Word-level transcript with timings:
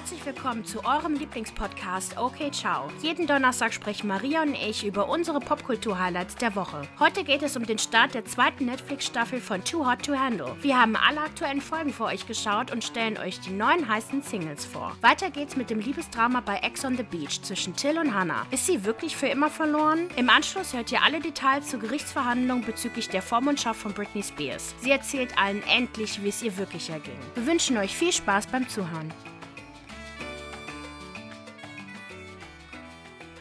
herzlich 0.00 0.24
willkommen 0.24 0.64
zu 0.64 0.82
eurem 0.82 1.12
Lieblingspodcast 1.12 2.16
Okay 2.16 2.50
Ciao. 2.50 2.88
Jeden 3.02 3.26
Donnerstag 3.26 3.74
sprechen 3.74 4.08
Maria 4.08 4.40
und 4.40 4.54
ich 4.54 4.86
über 4.86 5.10
unsere 5.10 5.40
Popkultur-Highlights 5.40 6.36
der 6.36 6.56
Woche. 6.56 6.88
Heute 6.98 7.22
geht 7.22 7.42
es 7.42 7.54
um 7.54 7.66
den 7.66 7.76
Start 7.76 8.14
der 8.14 8.24
zweiten 8.24 8.64
Netflix-Staffel 8.64 9.42
von 9.42 9.62
Too 9.62 9.86
Hot 9.86 10.02
to 10.06 10.14
Handle. 10.16 10.56
Wir 10.62 10.80
haben 10.80 10.96
alle 10.96 11.20
aktuellen 11.20 11.60
Folgen 11.60 11.92
für 11.92 12.04
euch 12.04 12.26
geschaut 12.26 12.72
und 12.72 12.82
stellen 12.82 13.18
euch 13.18 13.40
die 13.40 13.50
neuen 13.50 13.86
heißen 13.86 14.22
Singles 14.22 14.64
vor. 14.64 14.96
Weiter 15.02 15.30
geht's 15.30 15.56
mit 15.56 15.68
dem 15.68 15.80
Liebesdrama 15.80 16.40
bei 16.40 16.56
Ex 16.60 16.82
on 16.82 16.96
the 16.96 17.02
Beach 17.02 17.42
zwischen 17.42 17.76
Till 17.76 17.98
und 17.98 18.14
Hannah. 18.14 18.46
Ist 18.52 18.64
sie 18.64 18.86
wirklich 18.86 19.14
für 19.14 19.28
immer 19.28 19.50
verloren? 19.50 20.08
Im 20.16 20.30
Anschluss 20.30 20.72
hört 20.72 20.90
ihr 20.92 21.02
alle 21.02 21.20
Details 21.20 21.68
zur 21.68 21.80
Gerichtsverhandlung 21.80 22.62
bezüglich 22.62 23.10
der 23.10 23.20
Vormundschaft 23.20 23.78
von 23.78 23.92
Britney 23.92 24.22
Spears. 24.22 24.74
Sie 24.80 24.92
erzählt 24.92 25.36
allen 25.36 25.62
endlich, 25.64 26.22
wie 26.24 26.30
es 26.30 26.42
ihr 26.42 26.56
wirklich 26.56 26.88
erging. 26.88 27.18
Wir 27.34 27.46
wünschen 27.46 27.76
euch 27.76 27.94
viel 27.94 28.12
Spaß 28.12 28.46
beim 28.46 28.66
Zuhören. 28.66 29.12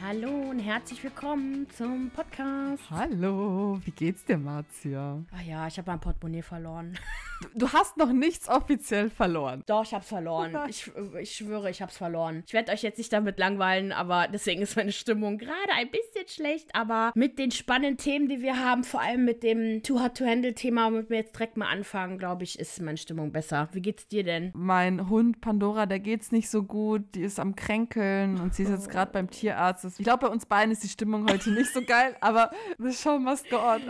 Hallo 0.09 0.49
und 0.49 0.57
herzlich 0.57 1.03
willkommen 1.03 1.69
zum 1.69 2.09
Podcast. 2.09 2.81
Hallo, 2.89 3.79
wie 3.85 3.91
geht's 3.91 4.25
dir, 4.25 4.39
Marzia? 4.39 5.23
Ach 5.31 5.41
ja, 5.43 5.67
ich 5.67 5.77
habe 5.77 5.91
mein 5.91 5.99
Portemonnaie 5.99 6.41
verloren. 6.41 6.97
Du, 7.55 7.71
hast 7.71 7.97
noch 7.97 8.11
nichts 8.11 8.49
offiziell 8.49 9.09
verloren. 9.09 9.63
Doch, 9.65 9.83
ich 9.83 9.93
hab's 9.93 10.07
verloren. 10.07 10.57
Ich, 10.69 10.91
ich 11.19 11.35
schwöre, 11.35 11.69
ich 11.69 11.81
hab's 11.81 11.97
verloren. 11.97 12.43
Ich 12.45 12.53
werde 12.53 12.71
euch 12.71 12.83
jetzt 12.83 12.97
nicht 12.97 13.11
damit 13.11 13.39
langweilen, 13.39 13.91
aber 13.91 14.27
deswegen 14.27 14.61
ist 14.61 14.75
meine 14.75 14.91
Stimmung 14.91 15.37
gerade 15.37 15.71
ein 15.75 15.89
bisschen 15.89 16.27
schlecht. 16.27 16.69
Aber 16.73 17.11
mit 17.15 17.39
den 17.39 17.51
spannenden 17.51 17.97
Themen, 17.97 18.27
die 18.27 18.41
wir 18.41 18.63
haben, 18.63 18.83
vor 18.83 19.01
allem 19.01 19.25
mit 19.25 19.41
dem 19.41 19.81
Too 19.83 19.99
Hot 19.99 20.17
to 20.17 20.25
Handle 20.25 20.53
Thema, 20.53 20.87
womit 20.87 21.09
wir 21.09 21.17
jetzt 21.17 21.35
direkt 21.35 21.57
mal 21.57 21.67
anfangen, 21.67 22.17
glaube 22.17 22.43
ich, 22.43 22.59
ist 22.59 22.81
meine 22.81 22.97
Stimmung 22.97 23.31
besser. 23.31 23.69
Wie 23.71 23.81
geht's 23.81 24.07
dir 24.07 24.23
denn? 24.23 24.51
Mein 24.53 25.09
Hund 25.09 25.41
Pandora, 25.41 25.85
der 25.85 25.99
geht's 25.99 26.31
nicht 26.31 26.49
so 26.49 26.63
gut. 26.63 27.03
Die 27.15 27.21
ist 27.21 27.39
am 27.39 27.55
Kränkeln 27.55 28.39
und 28.39 28.53
sie 28.53 28.63
ist 28.63 28.69
jetzt 28.69 28.89
gerade 28.89 29.11
beim 29.11 29.29
Tierarzt. 29.29 29.85
Ich 29.85 30.03
glaube, 30.03 30.27
bei 30.27 30.31
uns 30.31 30.45
beiden 30.45 30.71
ist 30.71 30.83
die 30.83 30.89
Stimmung 30.89 31.29
heute 31.29 31.51
nicht 31.51 31.73
so 31.73 31.81
geil, 31.81 32.15
aber 32.21 32.51
the 32.77 32.91
show 32.91 33.17
must 33.17 33.49
go 33.49 33.57
on. 33.57 33.81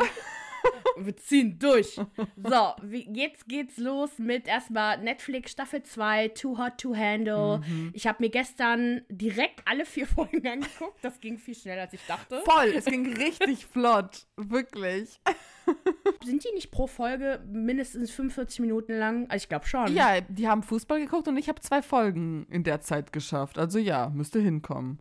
Wir 0.97 1.15
ziehen 1.15 1.57
durch. 1.59 1.95
So, 1.95 2.73
wie, 2.81 3.09
jetzt 3.13 3.47
geht's 3.47 3.77
los 3.77 4.19
mit 4.19 4.47
erstmal 4.47 4.97
Netflix 4.97 5.51
Staffel 5.51 5.81
2, 5.83 6.29
Too 6.29 6.57
Hot 6.57 6.77
to 6.77 6.93
Handle. 6.95 7.61
Mhm. 7.65 7.91
Ich 7.93 8.05
habe 8.05 8.17
mir 8.21 8.29
gestern 8.29 9.01
direkt 9.09 9.61
alle 9.65 9.85
vier 9.85 10.07
Folgen 10.07 10.45
angeguckt. 10.45 10.97
Das 11.01 11.19
ging 11.21 11.37
viel 11.37 11.55
schneller, 11.55 11.83
als 11.83 11.93
ich 11.93 12.05
dachte. 12.05 12.41
Voll, 12.43 12.73
es 12.75 12.85
ging 12.85 13.13
richtig 13.15 13.65
flott. 13.71 14.25
Wirklich. 14.35 15.21
Sind 16.25 16.43
die 16.43 16.51
nicht 16.53 16.71
pro 16.71 16.87
Folge 16.87 17.41
mindestens 17.47 18.11
45 18.11 18.59
Minuten 18.59 18.93
lang? 18.97 19.29
Also 19.29 19.43
ich 19.43 19.49
glaube 19.49 19.67
schon. 19.67 19.93
Ja, 19.93 20.19
die 20.21 20.47
haben 20.47 20.63
Fußball 20.63 20.99
geguckt 20.99 21.27
und 21.27 21.37
ich 21.37 21.47
habe 21.47 21.61
zwei 21.61 21.81
Folgen 21.81 22.45
in 22.49 22.63
der 22.63 22.81
Zeit 22.81 23.13
geschafft. 23.13 23.57
Also 23.57 23.79
ja, 23.79 24.09
müsste 24.09 24.39
hinkommen. 24.39 24.97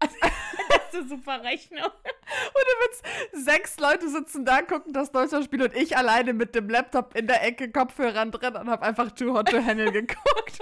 Eine 0.98 1.08
super 1.08 1.42
Rechnung. 1.42 1.84
Und 1.84 2.64
dann 3.32 3.42
sechs 3.44 3.78
Leute 3.78 4.08
sitzen 4.08 4.44
da, 4.44 4.62
gucken 4.62 4.92
das 4.92 5.12
Deutschlandspiel 5.12 5.62
und 5.62 5.74
ich 5.74 5.96
alleine 5.96 6.32
mit 6.32 6.54
dem 6.54 6.68
Laptop 6.68 7.16
in 7.16 7.26
der 7.26 7.44
Ecke, 7.46 7.70
Kopfhörern 7.70 8.30
drin 8.30 8.56
und 8.56 8.68
habe 8.68 8.84
einfach 8.84 9.10
Too 9.12 9.34
Hot 9.34 9.48
to 9.48 9.64
Handle 9.64 9.92
geguckt. 9.92 10.58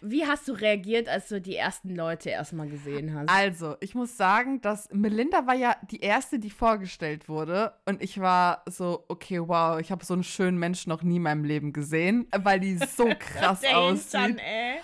Wie 0.00 0.24
hast 0.24 0.46
du 0.46 0.52
reagiert, 0.52 1.08
als 1.08 1.28
du 1.28 1.40
die 1.40 1.56
ersten 1.56 1.94
Leute 1.94 2.30
erstmal 2.30 2.68
gesehen 2.68 3.12
hast? 3.14 3.28
Also, 3.28 3.76
ich 3.80 3.94
muss 3.94 4.16
sagen, 4.16 4.60
dass 4.60 4.88
Melinda 4.92 5.46
war 5.46 5.54
ja 5.54 5.76
die 5.90 6.00
erste, 6.00 6.38
die 6.38 6.50
vorgestellt 6.50 7.28
wurde. 7.28 7.74
Und 7.84 8.00
ich 8.00 8.20
war 8.20 8.62
so, 8.66 9.04
okay, 9.08 9.40
wow, 9.40 9.80
ich 9.80 9.90
habe 9.90 10.04
so 10.04 10.14
einen 10.14 10.24
schönen 10.24 10.58
Menschen 10.58 10.90
noch 10.90 11.02
nie 11.02 11.16
in 11.16 11.22
meinem 11.22 11.44
Leben 11.44 11.72
gesehen, 11.72 12.28
weil 12.36 12.60
die 12.60 12.78
so 12.78 13.08
krass 13.18 13.62
aussieht. 13.64 14.14
Dann, 14.14 14.38
ey 14.38 14.76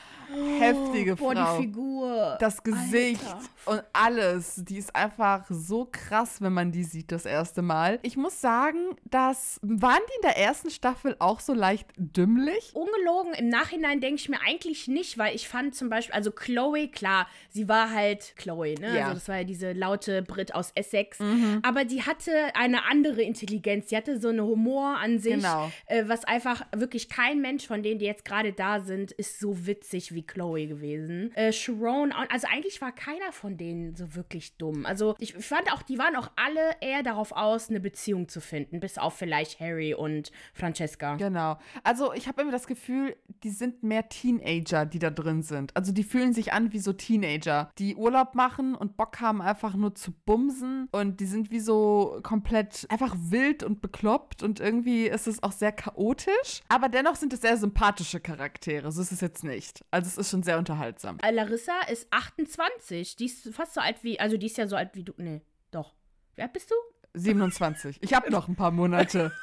heftige 0.59 1.17
Frau. 1.17 1.33
Boah, 1.33 1.57
die 1.59 1.63
Figur. 1.63 2.37
Das 2.41 2.63
Gesicht 2.63 3.25
Alter. 3.25 3.41
und 3.67 3.83
alles. 3.93 4.63
Die 4.65 4.79
ist 4.79 4.95
einfach 4.95 5.47
so 5.49 5.89
krass, 5.91 6.41
wenn 6.41 6.53
man 6.53 6.73
die 6.73 6.85
sieht 6.85 7.13
das 7.13 7.27
erste 7.27 7.63
Mal. 7.63 7.99
Ich 8.03 8.17
muss 8.17 8.41
sagen, 8.41 8.79
dass 9.05 9.61
waren 9.63 10.01
die 10.09 10.17
in 10.17 10.23
der 10.23 10.37
ersten 10.37 10.71
Staffel 10.71 11.17
auch 11.19 11.41
so 11.41 11.55
leicht 11.55 11.89
dümmlich? 11.97 12.73
Ungelogen, 12.75 13.35
im 13.35 13.49
Nachhinein 13.49 14.01
denke 14.01 14.21
ich 14.21 14.29
mir 14.29 14.41
eigentlich 14.47 14.89
nicht, 14.89 15.19
weil 15.19 15.35
ich 15.35 15.49
fand 15.49 15.75
zum 15.75 15.89
Beispiel, 15.89 16.15
also 16.15 16.31
Chloe, 16.31 16.89
klar, 16.89 17.27
sie 17.49 17.69
war 17.69 17.93
halt 17.93 18.35
Chloe, 18.37 18.75
ne? 18.81 18.97
Ja. 18.97 19.03
Also 19.05 19.15
das 19.15 19.29
war 19.29 19.39
ja 19.39 19.45
diese 19.45 19.73
laute 19.73 20.23
Brit 20.23 20.55
aus 20.55 20.73
Essex. 20.75 21.19
Mhm. 21.19 21.61
Aber 21.63 21.85
die 21.85 22.03
hatte 22.03 22.33
eine 22.55 22.87
andere 22.87 23.23
Intelligenz. 23.23 23.91
Sie 23.91 23.97
hatte 23.97 24.21
so 24.21 24.29
einen 24.29 24.41
Humor 24.41 24.99
an 24.99 25.19
sich, 25.19 25.35
genau. 25.35 25.71
äh, 25.87 26.05
was 26.07 26.25
einfach 26.25 26.67
wirklich 26.75 27.09
kein 27.09 27.41
Mensch 27.41 27.67
von 27.67 27.83
denen, 27.83 27.99
die 27.99 28.07
jetzt 28.07 28.25
gerade 28.25 28.53
da 28.53 28.81
sind, 28.81 29.13
ist 29.13 29.41
so 29.41 29.67
witzig 29.67 30.15
wie 30.15 30.20
wie 30.21 30.27
Chloe 30.27 30.67
gewesen. 30.67 31.33
Äh, 31.35 31.53
Sharon, 31.53 32.13
also 32.13 32.47
eigentlich 32.51 32.81
war 32.81 32.93
keiner 32.93 33.33
von 33.33 33.57
denen 33.57 33.97
so 33.97 34.15
wirklich 34.15 34.57
dumm. 34.57 34.85
Also 34.85 35.15
ich 35.19 35.35
fand 35.35 35.73
auch, 35.73 35.83
die 35.83 35.99
waren 35.99 36.17
auch 36.17 36.31
alle 36.37 36.61
eher 36.81 37.03
darauf 37.03 37.33
aus, 37.33 37.71
eine 37.71 37.81
Beziehung 37.81 38.29
zu 38.29 38.41
finden, 38.41 38.81
bis 38.81 38.99
auf 38.99 39.15
vielleicht 39.15 39.61
Harry 39.61 39.95
und 39.95 40.31
Francesca. 40.53 41.17
Genau. 41.17 41.59
Also 41.85 42.13
ich 42.13 42.29
habe 42.29 42.43
immer 42.43 42.53
das 42.53 42.67
Gefühl, 42.67 43.17
die 43.43 43.51
sind 43.51 43.83
mehr 43.83 44.09
Teenager, 44.09 44.85
die 44.87 44.99
da 44.99 45.11
drin 45.11 45.43
sind. 45.43 45.75
Also 45.77 45.93
die 45.93 46.05
fühlen 46.05 46.33
sich 46.33 46.53
an 46.53 46.73
wie 46.73 46.79
so 46.79 46.93
Teenager, 46.93 47.71
die 47.79 47.97
Urlaub 47.97 48.35
machen 48.35 48.75
und 48.75 48.97
Bock 48.97 49.21
haben 49.21 49.41
einfach 49.41 49.75
nur 49.75 49.95
zu 49.95 50.13
bumsen 50.13 50.89
und 50.93 51.21
die 51.21 51.27
sind 51.27 51.51
wie 51.51 51.61
so 51.61 52.21
komplett 52.23 52.87
einfach 52.91 53.17
wild 53.19 53.63
und 53.63 53.81
bekloppt 53.81 54.43
und 54.43 54.61
irgendwie 54.61 55.07
ist 55.07 55.27
es 55.27 55.43
auch 55.43 55.53
sehr 55.53 55.73
chaotisch, 55.73 56.63
aber 56.69 56.89
dennoch 56.89 57.17
sind 57.17 57.33
es 57.33 57.41
sehr 57.41 57.57
sympathische 57.57 58.21
Charaktere. 58.21 58.93
So 58.93 59.01
ist 59.01 59.13
es 59.13 59.21
jetzt 59.21 59.45
nicht. 59.45 59.85
Also 59.91 60.10
es 60.13 60.19
ist 60.19 60.31
schon 60.31 60.43
sehr 60.43 60.59
unterhaltsam. 60.59 61.19
Äh, 61.23 61.31
Larissa 61.31 61.81
ist 61.91 62.07
28. 62.11 63.17
Die 63.17 63.27
ist 63.27 63.55
fast 63.55 63.75
so 63.75 63.81
alt 63.81 64.03
wie, 64.03 64.19
also 64.19 64.37
die 64.37 64.47
ist 64.47 64.59
ja 64.59 64.67
so 64.67 64.77
alt 64.77 64.91
wie 64.95 65.03
du. 65.03 65.13
Nee, 65.17 65.43
doch. 65.71 65.95
Wie 66.37 66.43
alt 66.43 66.53
bist 66.53 66.71
du? 66.71 66.75
27. 67.15 67.99
Ich 68.03 68.15
habe 68.15 68.31
noch 68.31 68.49
ein 68.49 68.57
paar 68.57 68.71
Monate. 68.71 69.33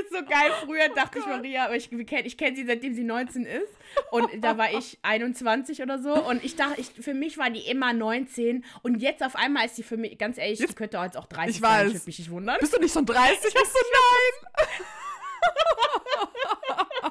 ist 0.00 0.10
so 0.10 0.24
geil. 0.24 0.50
Früher 0.64 0.88
dachte 0.94 1.18
ich 1.18 1.26
Maria, 1.26 1.66
aber 1.66 1.76
ich, 1.76 1.90
ich 1.92 2.36
kenne 2.36 2.56
sie 2.56 2.64
seitdem 2.66 2.94
sie 2.94 3.04
19 3.04 3.44
ist. 3.44 3.72
Und 4.10 4.28
da 4.42 4.58
war 4.58 4.72
ich 4.72 4.98
21 5.02 5.82
oder 5.82 5.98
so. 5.98 6.14
Und 6.14 6.44
ich 6.44 6.56
dachte, 6.56 6.80
ich, 6.80 6.90
für 6.90 7.14
mich 7.14 7.38
war 7.38 7.50
die 7.50 7.68
immer 7.68 7.92
19. 7.92 8.64
Und 8.82 8.96
jetzt 8.96 9.22
auf 9.22 9.36
einmal 9.36 9.66
ist 9.66 9.76
sie 9.76 9.82
für 9.82 9.96
mich, 9.96 10.18
ganz 10.18 10.38
ehrlich, 10.38 10.58
jetzt, 10.58 10.70
die 10.70 10.74
könnte 10.74 10.98
jetzt 10.98 11.16
auch 11.16 11.26
30 11.26 11.56
ich 11.56 11.60
sein. 11.60 11.86
Ich 11.88 11.94
würde 11.94 12.06
mich 12.06 12.18
nicht 12.18 12.30
wundern. 12.30 12.56
Bist 12.60 12.74
du 12.74 12.80
nicht 12.80 12.92
schon 12.92 13.06
30? 13.06 13.38
Bist 13.42 13.54
du 13.54 13.58
nein? 13.58 14.68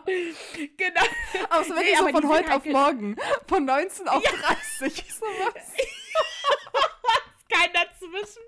genau. 0.78 1.01
Aber 1.50 1.63
so 1.63 1.69
wirklich 1.72 1.91
nee, 1.91 1.97
so 1.97 2.07
von 2.09 2.29
heute 2.29 2.50
halt 2.50 2.57
auf 2.57 2.66
morgen. 2.66 3.16
Von 3.47 3.66
19 3.66 4.07
auf 4.07 4.23
ja. 4.23 4.31
30. 4.79 5.03
So 5.18 5.25
was. 5.25 5.53
Kein 7.50 7.69
dazwischen. 7.73 8.41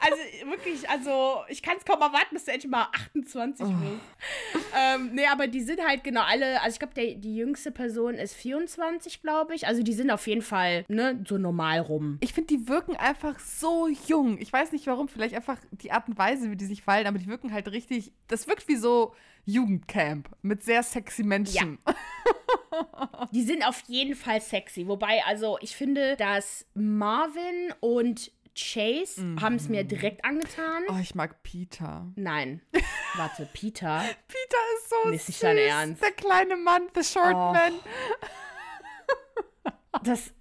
Also 0.00 0.50
wirklich, 0.50 0.88
also 0.88 1.44
ich 1.48 1.62
kann 1.62 1.76
es 1.78 1.84
kaum 1.84 2.00
erwarten, 2.00 2.34
bis 2.34 2.44
du 2.44 2.52
endlich 2.52 2.70
mal 2.70 2.88
28 2.92 3.66
oh. 3.66 3.70
bist. 3.70 4.64
Ähm, 4.76 5.10
nee, 5.14 5.26
aber 5.26 5.46
die 5.46 5.62
sind 5.62 5.80
halt 5.84 6.04
genau 6.04 6.22
alle, 6.22 6.60
also 6.60 6.74
ich 6.74 6.78
glaube, 6.78 7.16
die 7.18 7.36
jüngste 7.36 7.70
Person 7.70 8.14
ist 8.14 8.34
24, 8.34 9.22
glaube 9.22 9.54
ich. 9.54 9.66
Also 9.66 9.82
die 9.82 9.94
sind 9.94 10.10
auf 10.10 10.26
jeden 10.26 10.42
Fall, 10.42 10.84
ne, 10.88 11.24
so 11.26 11.38
normal 11.38 11.80
rum. 11.80 12.18
Ich 12.20 12.34
finde, 12.34 12.48
die 12.48 12.68
wirken 12.68 12.96
einfach 12.96 13.38
so 13.40 13.88
jung. 14.06 14.38
Ich 14.38 14.52
weiß 14.52 14.72
nicht 14.72 14.86
warum, 14.86 15.08
vielleicht 15.08 15.34
einfach 15.34 15.58
die 15.70 15.90
Art 15.90 16.06
und 16.08 16.18
Weise, 16.18 16.50
wie 16.50 16.56
die 16.56 16.66
sich 16.66 16.82
fallen, 16.82 17.06
aber 17.06 17.18
die 17.18 17.26
wirken 17.26 17.52
halt 17.52 17.68
richtig, 17.72 18.12
das 18.28 18.46
wirkt 18.46 18.68
wie 18.68 18.76
so 18.76 19.14
Jugendcamp 19.44 20.28
mit 20.42 20.62
sehr 20.62 20.82
sexy 20.82 21.22
Menschen. 21.22 21.78
Ja. 21.86 21.94
Die 23.32 23.42
sind 23.42 23.66
auf 23.66 23.82
jeden 23.86 24.14
Fall 24.14 24.40
sexy. 24.40 24.86
Wobei, 24.88 25.22
also 25.24 25.58
ich 25.60 25.76
finde, 25.76 26.16
dass 26.16 26.66
Marvin 26.74 27.72
und 27.80 28.32
Chase 28.56 29.20
mhm. 29.20 29.40
haben 29.40 29.56
es 29.56 29.68
mir 29.68 29.84
direkt 29.84 30.24
angetan. 30.24 30.84
Oh, 30.88 30.98
ich 31.00 31.14
mag 31.14 31.42
Peter. 31.42 32.06
Nein. 32.14 32.60
Warte, 33.16 33.48
Peter. 33.52 34.04
Peter 34.28 34.58
ist 34.76 34.90
so 34.90 35.10
nicht 35.10 35.42
dein 35.42 35.58
Ernst. 35.58 36.02
Der 36.02 36.12
kleine 36.12 36.56
Mann, 36.56 36.88
the 36.94 37.02
short 37.02 37.34
oh. 37.34 37.52
man. 37.52 37.72
Das, 40.02 40.32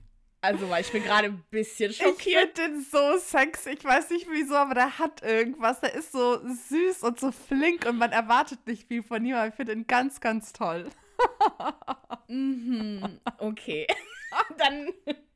also, 0.43 0.69
weil 0.69 0.81
ich 0.81 0.91
bin 0.91 1.03
gerade 1.03 1.27
ein 1.27 1.41
bisschen 1.49 1.93
schockiert. 1.93 2.49
Ich 2.57 2.61
finde 2.61 2.75
den 2.75 2.83
so 2.83 3.17
sexy. 3.17 3.69
Ich 3.69 3.85
weiß 3.85 4.09
nicht 4.09 4.27
wieso, 4.29 4.55
aber 4.55 4.73
der 4.73 4.99
hat 4.99 5.23
irgendwas. 5.23 5.79
Der 5.79 5.93
ist 5.95 6.11
so 6.11 6.37
süß 6.45 7.03
und 7.03 7.17
so 7.17 7.31
flink 7.31 7.85
und 7.85 7.97
man 7.97 8.11
erwartet 8.11 8.59
nicht 8.67 8.85
viel 8.89 9.03
von 9.03 9.23
ihm. 9.23 9.35
Aber 9.35 9.47
ich 9.47 9.53
finde 9.55 9.71
ihn 9.71 9.87
ganz, 9.87 10.19
ganz 10.19 10.51
toll. 10.51 10.89
mhm. 12.27 13.21
Okay. 13.37 13.87
Dann 14.57 14.89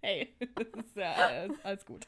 Hey, 0.07 0.33
das 0.55 0.85
ist 0.85 0.95
ja 0.95 1.11
alles, 1.11 1.51
alles 1.63 1.85
gut. 1.85 2.07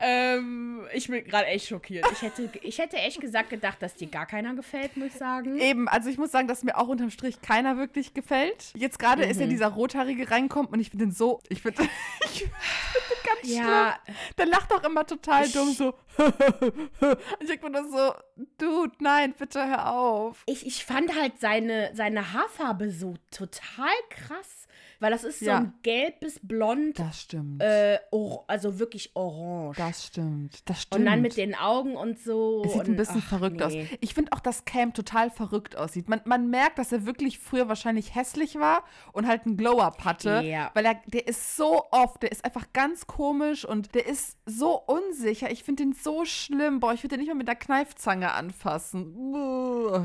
ähm, 0.00 0.88
ich 0.92 1.06
bin 1.06 1.22
gerade 1.22 1.46
echt 1.46 1.68
schockiert. 1.68 2.04
Ich 2.10 2.20
hätte, 2.20 2.50
ich 2.62 2.78
hätte 2.78 2.96
echt 2.96 3.20
gesagt 3.20 3.48
gedacht, 3.48 3.80
dass 3.80 3.94
dir 3.94 4.08
gar 4.08 4.26
keiner 4.26 4.54
gefällt, 4.54 4.96
muss 4.96 5.10
ich 5.10 5.14
sagen. 5.14 5.56
Eben, 5.60 5.86
also 5.86 6.10
ich 6.10 6.18
muss 6.18 6.32
sagen, 6.32 6.48
dass 6.48 6.64
mir 6.64 6.76
auch 6.76 6.88
unterm 6.88 7.10
Strich 7.10 7.40
keiner 7.40 7.76
wirklich 7.76 8.12
gefällt. 8.12 8.72
Jetzt 8.74 8.98
gerade 8.98 9.24
mhm. 9.24 9.30
ist 9.30 9.40
ja 9.40 9.46
dieser 9.46 9.68
Rothaarige 9.68 10.32
reinkommt 10.32 10.72
und 10.72 10.80
ich 10.80 10.90
finde 10.90 11.04
den 11.04 11.12
so, 11.12 11.40
ich 11.48 11.62
finde 11.62 11.82
ich 12.24 12.40
find 12.40 12.50
den 12.50 13.24
ganz 13.24 13.54
ja. 13.54 14.00
schlimm. 14.02 14.16
Der 14.38 14.46
lacht 14.46 14.72
doch 14.72 14.82
immer 14.82 15.06
total 15.06 15.44
ich, 15.44 15.52
dumm 15.52 15.72
so. 15.74 15.94
ich 17.38 17.46
denke 17.46 17.70
mir 17.70 17.88
so, 17.88 18.14
Dude, 18.58 18.96
nein, 18.98 19.32
bitte 19.38 19.64
hör 19.64 19.92
auf. 19.92 20.42
Ich, 20.46 20.66
ich 20.66 20.84
fand 20.84 21.14
halt 21.14 21.38
seine, 21.38 21.92
seine 21.94 22.32
Haarfarbe 22.32 22.90
so 22.90 23.14
total 23.30 23.94
krass. 24.10 24.66
Weil 25.00 25.10
das 25.10 25.24
ist 25.24 25.40
so 25.40 25.46
ja. 25.46 25.58
ein 25.58 25.74
gelb 25.82 26.20
bis 26.20 26.40
blond. 26.42 26.98
Das 26.98 27.20
stimmt. 27.20 27.62
Äh, 27.62 27.98
also 28.46 28.78
wirklich 28.78 29.10
orange. 29.14 29.76
Das 29.76 30.06
stimmt. 30.06 30.68
Das 30.68 30.82
stimmt. 30.82 31.00
Und 31.00 31.06
dann 31.06 31.20
mit 31.20 31.36
den 31.36 31.54
Augen 31.54 31.96
und 31.96 32.18
so. 32.18 32.62
Es 32.64 32.72
sieht 32.72 32.80
und, 32.82 32.88
ein 32.88 32.96
bisschen 32.96 33.22
ach, 33.24 33.28
verrückt 33.28 33.56
nee. 33.58 33.62
aus. 33.62 33.72
Ich 34.00 34.14
finde 34.14 34.32
auch, 34.32 34.40
dass 34.40 34.64
Cam 34.64 34.94
total 34.94 35.30
verrückt 35.30 35.76
aussieht. 35.76 36.08
Man, 36.08 36.22
man 36.24 36.48
merkt, 36.48 36.78
dass 36.78 36.92
er 36.92 37.04
wirklich 37.04 37.38
früher 37.38 37.68
wahrscheinlich 37.68 38.14
hässlich 38.14 38.56
war 38.56 38.84
und 39.12 39.26
halt 39.26 39.44
einen 39.46 39.56
Glow-Up 39.56 40.04
hatte. 40.04 40.42
Ja. 40.44 40.70
Weil 40.74 40.86
er, 40.86 41.00
der 41.06 41.28
ist 41.28 41.56
so 41.56 41.84
oft, 41.90 42.22
der 42.22 42.32
ist 42.32 42.44
einfach 42.44 42.72
ganz 42.72 43.06
komisch 43.06 43.64
und 43.64 43.94
der 43.94 44.06
ist 44.06 44.38
so 44.46 44.80
unsicher. 44.80 45.50
Ich 45.50 45.62
finde 45.64 45.84
den 45.84 45.92
so 45.92 46.24
schlimm. 46.24 46.80
Boah, 46.80 46.94
ich 46.94 47.02
würde 47.02 47.16
den 47.16 47.20
nicht 47.20 47.28
mal 47.28 47.34
mit 47.34 47.48
der 47.48 47.56
Kneifzange 47.56 48.32
anfassen. 48.32 49.14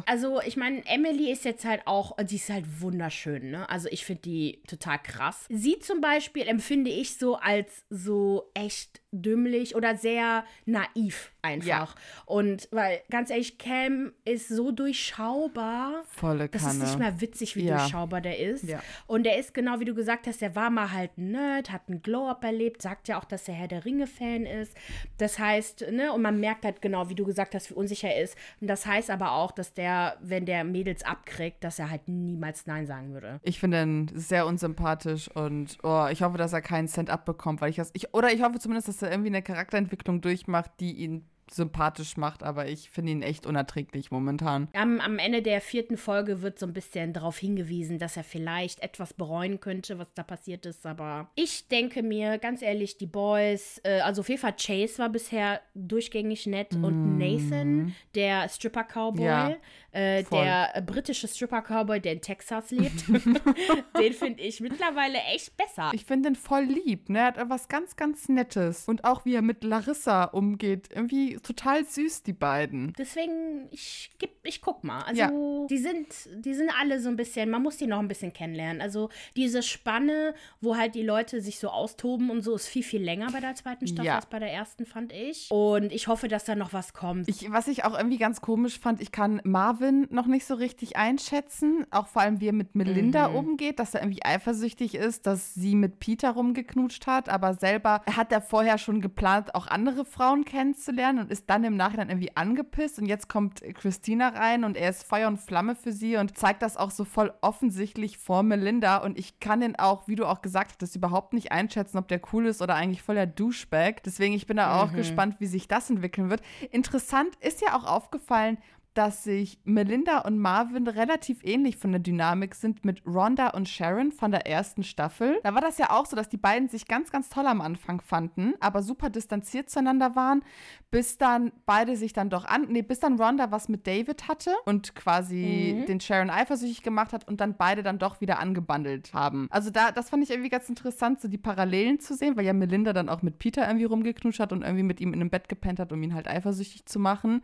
Also, 0.06 0.42
ich 0.42 0.58
meine, 0.58 0.86
Emily 0.86 1.32
ist 1.32 1.46
jetzt 1.46 1.66
halt 1.66 1.84
auch, 1.86 2.18
die 2.18 2.36
ist 2.36 2.50
halt 2.50 2.82
wunderschön, 2.82 3.52
ne? 3.52 3.70
Also, 3.70 3.88
ich 3.90 4.06
finde 4.06 4.24
die 4.24 4.62
total 4.68 4.81
total 4.82 5.00
krass. 5.00 5.46
Sie 5.50 5.80
zum 5.80 6.02
Beispiel 6.02 6.48
empfinde 6.48 6.90
ich 6.90 7.18
so 7.18 7.36
als 7.36 7.86
so 7.90 8.52
echt 8.54 9.01
dümmlich 9.12 9.76
oder 9.76 9.96
sehr 9.96 10.46
naiv 10.66 11.32
einfach. 11.42 11.68
Ja. 11.68 11.88
Und 12.26 12.70
weil, 12.72 13.02
ganz 13.10 13.30
ehrlich, 13.30 13.58
Cam 13.58 14.14
ist 14.26 14.48
so 14.48 14.72
durchschaubar. 14.72 16.04
Volle 16.08 16.48
Kanne. 16.48 16.52
Das 16.52 16.74
ist 16.74 16.80
nicht 16.80 17.00
mehr 17.00 17.20
witzig, 17.20 17.56
wie 17.56 17.66
ja. 17.66 17.78
durchschaubar 17.78 18.22
der 18.22 18.40
ist. 18.40 18.64
Ja. 18.64 18.82
Und 19.08 19.24
der 19.24 19.38
ist 19.38 19.54
genau 19.54 19.80
wie 19.80 19.86
du 19.86 19.96
gesagt 19.96 20.28
hast, 20.28 20.42
der 20.42 20.56
war 20.56 20.70
mal 20.70 20.92
halt 20.92 21.18
ein 21.18 21.32
Nerd, 21.32 21.72
hat 21.72 21.82
einen 21.88 22.02
Glow-Up 22.02 22.44
erlebt, 22.44 22.82
sagt 22.82 23.08
ja 23.08 23.20
auch, 23.20 23.26
dass 23.26 23.48
er 23.48 23.56
Herr 23.56 23.68
der 23.68 23.84
Ringe-Fan 23.84 24.46
ist. 24.46 24.76
Das 25.18 25.40
heißt, 25.40 25.92
ne, 25.92 26.14
und 26.14 26.22
man 26.22 26.40
merkt 26.40 26.64
halt 26.64 26.82
genau, 26.82 27.10
wie 27.10 27.16
du 27.16 27.26
gesagt 27.26 27.56
hast, 27.56 27.70
wie 27.70 27.74
unsicher 27.74 28.10
er 28.10 28.24
ist. 28.24 28.38
Und 28.62 28.68
das 28.68 28.86
heißt 28.86 29.10
aber 29.10 29.34
auch, 29.34 29.52
dass 29.52 29.74
der, 29.74 30.18
wenn 30.22 30.46
der 30.46 30.64
Mädels 30.64 31.04
abkriegt, 31.04 31.64
dass 31.64 31.80
er 31.80 31.90
halt 31.90 32.08
niemals 32.08 32.68
Nein 32.68 32.86
sagen 32.86 33.14
würde. 33.14 33.40
Ich 33.44 33.60
finde 33.60 33.82
ihn 33.82 34.12
sehr 34.14 34.46
unsympathisch 34.46 35.30
und 35.30 35.78
oh, 35.84 36.08
ich 36.12 36.22
hoffe, 36.22 36.38
dass 36.38 36.54
er 36.54 36.62
keinen 36.62 36.88
Cent 36.88 37.10
abbekommt, 37.10 37.62
weil 37.62 37.72
ich 37.72 37.78
das, 37.78 37.90
ich, 37.94 38.14
oder 38.14 38.32
ich 38.32 38.44
hoffe 38.44 38.60
zumindest, 38.60 38.88
dass 38.88 39.01
er 39.02 39.12
irgendwie 39.12 39.30
eine 39.30 39.42
Charakterentwicklung 39.42 40.22
durchmacht, 40.22 40.72
die 40.80 40.94
ihn 40.94 41.26
sympathisch 41.54 42.18
macht, 42.18 42.44
aber 42.44 42.68
ich 42.68 42.90
finde 42.90 43.12
ihn 43.12 43.22
echt 43.22 43.46
unerträglich 43.46 44.12
momentan. 44.12 44.70
Am, 44.74 45.00
am 45.00 45.20
Ende 45.20 45.42
der 45.42 45.62
vierten 45.62 45.98
Folge 45.98 46.42
wird 46.42 46.58
so 46.58 46.66
ein 46.66 46.74
bisschen 46.74 47.14
darauf 47.14 47.38
hingewiesen, 47.38 48.00
dass 48.00 48.18
er 48.18 48.24
vielleicht 48.24 48.82
etwas 48.82 49.14
bereuen 49.14 49.60
könnte, 49.60 50.00
was 50.00 50.14
da 50.14 50.24
passiert 50.24 50.66
ist, 50.66 50.86
aber 50.86 51.30
ich 51.36 51.68
denke 51.68 52.04
mir, 52.04 52.38
ganz 52.38 52.62
ehrlich, 52.62 52.98
die 52.98 53.08
Boys, 53.08 53.82
äh, 53.84 54.00
also 54.02 54.22
auf 54.22 54.30
jeden 54.30 54.42
Fall 54.42 54.56
Chase 54.56 55.00
war 55.00 55.10
bisher 55.10 55.62
durchgängig 55.76 56.48
nett 56.48 56.74
mm. 56.74 56.84
und 56.84 57.18
Nathan, 57.18 57.96
der 58.16 58.48
Stripper-Cowboy, 58.48 59.26
ja, 59.26 59.56
äh, 59.92 60.24
der 60.24 60.76
äh, 60.76 60.82
britische 60.82 61.28
Stripper-Cowboy, 61.28 62.00
der 62.00 62.14
in 62.14 62.22
Texas 62.22 62.72
lebt, 62.72 63.08
den 64.00 64.14
finde 64.14 64.42
ich 64.42 64.62
mittlerweile 64.62 65.18
echt 65.34 65.58
besser. 65.58 65.92
Ich 65.94 66.06
finde 66.06 66.30
ihn 66.30 66.36
voll 66.36 66.64
lieb, 66.64 67.10
ne? 67.10 67.20
Er 67.20 67.26
hat 67.26 67.50
was 67.50 67.68
ganz, 67.68 67.98
ganz 67.98 68.30
Nettes 68.30 68.88
und 68.88 69.04
auch 69.04 69.26
wie 69.26 69.36
er 69.36 69.42
mit 69.42 69.64
Larissa 69.64 70.26
umgeht, 70.26 70.90
irgendwie 70.94 71.38
total 71.38 71.86
süß, 71.86 72.24
die 72.24 72.34
beiden. 72.34 72.94
Deswegen, 72.98 73.68
ich, 73.72 74.12
geb, 74.18 74.32
ich 74.44 74.62
guck 74.62 74.84
mal. 74.86 75.02
Also, 75.02 75.22
ja. 75.22 75.68
die, 75.70 75.78
sind, 75.78 76.08
die 76.36 76.54
sind 76.54 76.72
alle 76.80 77.02
so 77.02 77.10
ein 77.10 77.18
bisschen, 77.18 77.50
man 77.50 77.62
muss 77.62 77.76
die 77.76 77.88
noch 77.88 78.00
ein 78.00 78.08
bisschen 78.08 78.32
kennenlernen. 78.32 78.82
Also, 78.82 79.10
diese 79.36 79.62
Spanne, 79.62 80.34
wo 80.62 80.78
halt 80.78 80.96
die 80.96 81.04
Leute 81.04 81.42
sich 81.42 81.60
so 81.60 81.70
austoben 81.70 82.30
und 82.30 82.44
so, 82.44 82.56
ist 82.56 82.68
viel, 82.68 82.84
viel 82.84 83.04
länger 83.04 83.30
bei 83.32 83.42
der 83.42 83.56
zweiten 83.56 83.88
Staffel 83.88 84.06
ja. 84.06 84.16
als 84.16 84.26
bei 84.28 84.40
der 84.40 84.54
ersten, 84.54 84.86
fand 84.86 85.12
ich. 85.12 85.52
Und 85.52 85.92
ich 85.92 86.08
hoffe, 86.08 86.30
dass 86.30 86.46
da 86.46 86.56
noch 86.56 86.72
was 86.72 86.94
kommt. 86.94 87.28
Ich, 87.28 87.52
was 87.52 87.68
ich 87.68 87.84
auch 87.84 87.98
irgendwie 87.98 88.18
ganz 88.18 88.40
komisch 88.40 88.80
fand, 88.80 89.02
ich 89.02 89.12
kann 89.12 89.42
Marvin 89.44 89.81
noch 89.82 90.28
nicht 90.28 90.46
so 90.46 90.54
richtig 90.54 90.98
einschätzen. 90.98 91.86
Auch 91.90 92.08
vor 92.08 92.22
allem, 92.22 92.40
wie 92.40 92.50
er 92.50 92.54
mit 92.54 92.76
Melinda 92.76 93.30
mhm. 93.30 93.36
umgeht, 93.36 93.80
dass 93.80 93.96
er 93.96 94.02
irgendwie 94.02 94.24
eifersüchtig 94.24 94.96
ist, 94.96 95.26
dass 95.26 95.54
sie 95.54 95.76
mit 95.76 96.00
Peter 96.00 96.32
rumgeknutscht 96.32 97.08
hat. 97.08 97.30
Aber 97.30 97.54
selber 97.54 98.02
hat 98.16 98.32
er 98.32 98.42
vorher 98.42 98.78
schon 98.78 99.02
geplant, 99.02 99.56
auch 99.56 99.68
andere 99.68 100.06
Frauen 100.06 100.46
kennenzulernen 100.46 101.20
und 101.20 101.32
ist 101.32 101.50
dann 101.50 101.64
im 101.64 101.78
Nachhinein 101.78 102.10
irgendwie 102.10 102.36
angepisst 102.36 103.00
und 103.00 103.06
jetzt 103.06 103.30
kommt 103.30 103.62
Christina 103.76 104.30
rein 104.30 104.64
und 104.64 104.78
er 104.78 104.90
ist 104.90 105.04
Feuer 105.04 105.28
und 105.28 105.40
Flamme 105.40 105.76
für 105.76 105.92
sie 105.92 106.18
und 106.18 106.38
zeigt 106.38 106.62
das 106.62 106.78
auch 106.78 106.92
so 106.92 107.06
voll 107.06 107.34
offensichtlich 107.42 108.18
vor 108.18 108.44
Melinda 108.44 108.98
und 108.98 109.18
ich 109.18 109.40
kann 109.40 109.62
den 109.62 109.78
auch, 109.78 110.08
wie 110.08 110.16
du 110.16 110.26
auch 110.26 110.42
gesagt 110.42 110.82
hast, 110.82 110.96
überhaupt 110.96 111.34
nicht 111.34 111.52
einschätzen, 111.52 111.98
ob 111.98 112.08
der 112.08 112.22
cool 112.34 112.46
ist 112.48 112.62
oder 112.62 112.76
eigentlich 112.76 113.02
voller 113.02 113.26
Douchebag. 113.26 114.04
Deswegen, 114.06 114.34
ich 114.34 114.48
bin 114.48 114.58
da 114.58 114.82
auch 114.82 114.92
mhm. 114.92 114.98
gespannt, 114.98 115.36
wie 115.40 115.48
sich 115.48 115.68
das 115.68 115.90
entwickeln 115.90 116.30
wird. 116.30 116.42
Interessant 116.72 117.36
ist 117.40 117.62
ja 117.62 117.76
auch 117.76 117.86
aufgefallen, 117.86 118.58
dass 118.94 119.24
sich 119.24 119.60
Melinda 119.64 120.20
und 120.20 120.38
Marvin 120.38 120.88
relativ 120.88 121.44
ähnlich 121.44 121.78
von 121.78 121.92
der 121.92 122.00
Dynamik 122.00 122.56
sind 122.56 122.84
mit 122.84 123.02
Rhonda 123.06 123.50
und 123.50 123.70
Sharon 123.70 124.12
von 124.12 124.32
der 124.32 124.46
ersten 124.48 124.84
Staffel. 124.84 125.40
Da 125.44 125.54
war 125.54 125.62
das 125.62 125.78
ja 125.78 125.92
auch 125.92 126.06
so, 126.06 126.16
dass 126.16 126.30
die 126.30 126.38
beiden 126.38 126.68
sich 126.68 126.88
ganz, 126.88 127.12
ganz 127.12 127.30
toll 127.30 127.48
am 127.48 127.62
Anfang 127.62 128.02
fanden, 128.02 128.54
aber 128.60 128.84
super 128.84 129.10
distanziert 129.10 129.70
zueinander 129.70 130.16
waren, 130.16 130.44
bis 130.92 131.18
dann 131.18 131.52
beide 131.66 131.96
sich 131.96 132.12
dann 132.14 132.30
doch 132.30 132.46
an, 132.46 132.68
nee, 132.70 132.82
bis 132.82 133.00
dann 133.00 133.20
Rhonda 133.20 133.52
was 133.52 133.70
mit 133.70 133.88
David 133.88 134.28
hatte 134.28 134.52
und 134.66 134.94
quasi 134.96 135.78
mhm. 135.78 135.86
den 135.86 136.00
Sharon 136.02 136.30
eifersüchtig 136.30 136.84
gemacht 136.84 137.14
hat 137.14 137.28
und 137.28 137.40
dann 137.40 137.56
beide 137.58 137.84
dann 137.84 137.98
doch 137.98 138.20
wieder 138.20 138.40
angebandelt 138.40 139.14
haben. 139.14 139.48
Also 139.52 139.70
da, 139.70 139.92
das 139.92 140.10
fand 140.10 140.24
ich 140.24 140.32
irgendwie 140.32 140.50
ganz 140.50 140.68
interessant, 140.68 141.22
so 141.22 141.28
die 141.28 141.38
Parallelen 141.38 142.00
zu 142.00 142.14
sehen, 142.14 142.36
weil 142.36 142.46
ja 142.46 142.54
Melinda 142.54 142.94
dann 142.94 143.10
auch 143.10 143.22
mit 143.22 143.40
Peter 143.40 143.66
irgendwie 143.66 143.86
rumgeknutscht 143.86 144.40
hat 144.40 144.52
und 144.52 144.64
irgendwie 144.64 144.84
mit 144.84 145.00
ihm 145.00 145.14
in 145.14 145.22
einem 145.22 145.30
Bett 145.30 145.48
gepennt 145.48 145.80
hat, 145.80 145.92
um 145.94 146.04
ihn 146.04 146.14
halt 146.14 146.28
eifersüchtig 146.28 146.86
zu 146.86 147.00
machen. 147.00 147.42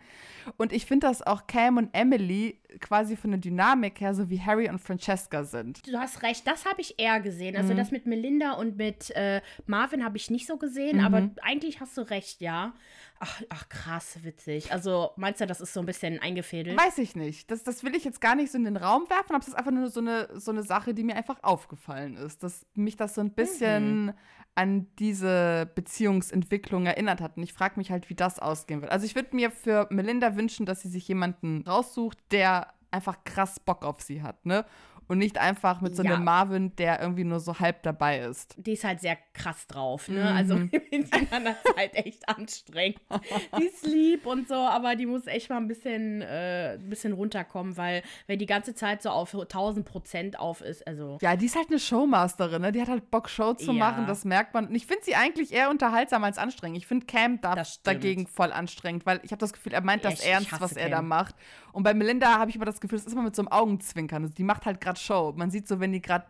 Und 0.57 0.73
ich 0.73 0.85
finde 0.85 1.07
das 1.07 1.25
auch 1.25 1.36
auch 1.37 1.47
Cam 1.47 1.77
und 1.77 1.89
Emily 1.93 2.59
quasi 2.79 3.15
von 3.15 3.31
der 3.31 3.39
Dynamik 3.39 4.01
her 4.01 4.13
so 4.13 4.29
wie 4.29 4.41
Harry 4.41 4.69
und 4.69 4.79
Francesca 4.79 5.43
sind. 5.43 5.85
Du 5.87 5.97
hast 5.97 6.23
recht, 6.23 6.45
das 6.47 6.65
habe 6.65 6.81
ich 6.81 6.99
eher 6.99 7.19
gesehen. 7.19 7.55
Also 7.55 7.73
mhm. 7.73 7.77
das 7.77 7.91
mit 7.91 8.05
Melinda 8.05 8.53
und 8.53 8.77
mit 8.77 9.11
äh, 9.11 9.41
Marvin 9.65 10.03
habe 10.03 10.17
ich 10.17 10.29
nicht 10.29 10.47
so 10.47 10.57
gesehen, 10.57 10.97
mhm. 10.97 11.05
aber 11.05 11.29
eigentlich 11.41 11.79
hast 11.79 11.97
du 11.97 12.01
recht, 12.01 12.41
ja. 12.41 12.73
Ach, 13.19 13.41
ach, 13.49 13.69
krass, 13.69 14.19
witzig. 14.23 14.71
Also 14.71 15.11
meinst 15.15 15.41
du, 15.41 15.47
das 15.47 15.61
ist 15.61 15.73
so 15.73 15.79
ein 15.79 15.85
bisschen 15.85 16.19
eingefädelt? 16.19 16.77
Weiß 16.77 16.97
ich 16.99 17.15
nicht. 17.15 17.49
Das, 17.49 17.63
das 17.63 17.83
will 17.83 17.95
ich 17.95 18.03
jetzt 18.03 18.21
gar 18.21 18.35
nicht 18.35 18.51
so 18.51 18.57
in 18.57 18.65
den 18.65 18.77
Raum 18.77 19.09
werfen, 19.09 19.33
aber 19.33 19.39
es 19.39 19.47
ist 19.47 19.55
einfach 19.55 19.71
nur 19.71 19.89
so 19.89 19.99
eine, 19.99 20.29
so 20.39 20.51
eine 20.51 20.63
Sache, 20.63 20.93
die 20.93 21.03
mir 21.03 21.15
einfach 21.15 21.41
aufgefallen 21.41 22.15
ist. 22.17 22.43
Dass 22.43 22.65
mich 22.73 22.95
das 22.95 23.15
so 23.15 23.21
ein 23.21 23.31
bisschen 23.31 24.05
mhm. 24.05 24.13
an 24.55 24.87
diese 24.99 25.71
Beziehungsentwicklung 25.73 26.85
erinnert 26.85 27.21
hat. 27.21 27.37
Und 27.37 27.43
ich 27.43 27.53
frage 27.53 27.75
mich 27.77 27.91
halt, 27.91 28.09
wie 28.09 28.15
das 28.15 28.39
ausgehen 28.39 28.81
wird. 28.81 28.91
Also 28.91 29.05
ich 29.05 29.15
würde 29.15 29.35
mir 29.35 29.51
für 29.51 29.87
Melinda 29.89 30.35
wünschen, 30.35 30.65
dass 30.65 30.81
sie 30.81 30.89
sich 30.89 31.07
jemanden 31.07 31.63
raussucht, 31.67 32.17
der 32.31 32.73
einfach 32.91 33.23
krass 33.23 33.59
Bock 33.59 33.83
auf 33.83 34.01
sie 34.01 34.21
hat, 34.21 34.45
ne? 34.45 34.65
Und 35.07 35.19
nicht 35.19 35.37
einfach 35.37 35.81
mit 35.81 35.95
so 35.95 36.03
einem 36.03 36.23
Marvin, 36.23 36.75
der 36.75 37.01
irgendwie 37.01 37.23
nur 37.23 37.39
so 37.39 37.59
halb 37.59 37.83
dabei 37.83 38.19
ist. 38.19 38.55
Die 38.57 38.73
ist 38.73 38.83
halt 38.83 38.99
sehr 38.99 39.17
krass 39.33 39.67
drauf, 39.67 40.09
ne? 40.09 40.29
Also, 40.33 40.55
mhm. 40.55 40.69
Also 40.91 41.25
kann 41.29 41.45
das 41.45 41.55
halt 41.75 41.95
echt 41.95 42.27
anstrengend. 42.27 42.99
die 43.57 43.65
ist 43.65 43.85
lieb 43.85 44.25
und 44.25 44.47
so, 44.47 44.55
aber 44.55 44.95
die 44.95 45.05
muss 45.05 45.27
echt 45.27 45.49
mal 45.49 45.57
ein 45.57 45.67
bisschen, 45.67 46.21
äh, 46.21 46.73
ein 46.73 46.89
bisschen 46.89 47.13
runterkommen, 47.13 47.77
weil 47.77 48.03
wenn 48.27 48.39
die 48.39 48.45
ganze 48.45 48.75
Zeit 48.75 49.01
so 49.01 49.09
auf 49.09 49.33
1000 49.33 49.85
Prozent 49.85 50.39
auf 50.39 50.61
ist, 50.61 50.85
also. 50.85 51.17
Ja, 51.21 51.35
die 51.35 51.45
ist 51.45 51.55
halt 51.55 51.69
eine 51.69 51.79
Showmasterin, 51.79 52.61
ne? 52.61 52.71
Die 52.71 52.81
hat 52.81 52.89
halt 52.89 53.09
Bock, 53.09 53.29
Show 53.29 53.53
zu 53.53 53.71
ja. 53.71 53.73
machen, 53.73 54.07
das 54.07 54.25
merkt 54.25 54.53
man. 54.53 54.67
Und 54.67 54.75
ich 54.75 54.85
finde 54.85 55.03
sie 55.03 55.15
eigentlich 55.15 55.53
eher 55.53 55.69
unterhaltsam 55.69 56.23
als 56.23 56.37
anstrengend. 56.37 56.77
Ich 56.77 56.87
finde 56.87 57.05
Cam 57.05 57.39
da 57.41 57.63
dagegen 57.83 58.27
voll 58.27 58.51
anstrengend, 58.51 59.05
weil 59.05 59.19
ich 59.23 59.31
habe 59.31 59.39
das 59.39 59.53
Gefühl, 59.53 59.73
er 59.73 59.81
meint 59.81 60.03
ja, 60.03 60.11
das 60.11 60.21
ernst, 60.21 60.51
was 60.59 60.75
Cam. 60.75 60.83
er 60.83 60.89
da 60.89 61.01
macht. 61.01 61.35
Und 61.77 61.83
bei 61.83 61.93
Melinda 61.93 62.39
habe 62.39 62.49
ich 62.49 62.55
immer 62.55 62.65
das 62.65 62.81
Gefühl, 62.81 62.97
es 62.97 63.05
ist 63.05 63.13
immer 63.13 63.21
mit 63.21 63.35
so 63.35 63.43
einem 63.43 63.49
Augenzwinkern. 63.49 64.23
Also 64.23 64.33
die 64.33 64.41
macht 64.43 64.65
halt 64.65 64.81
gerade 64.81 64.99
Show. 64.99 65.35
Man 65.37 65.51
sieht 65.51 65.67
so, 65.67 65.79
wenn 65.79 65.91
die 65.91 66.01
gerade 66.01 66.25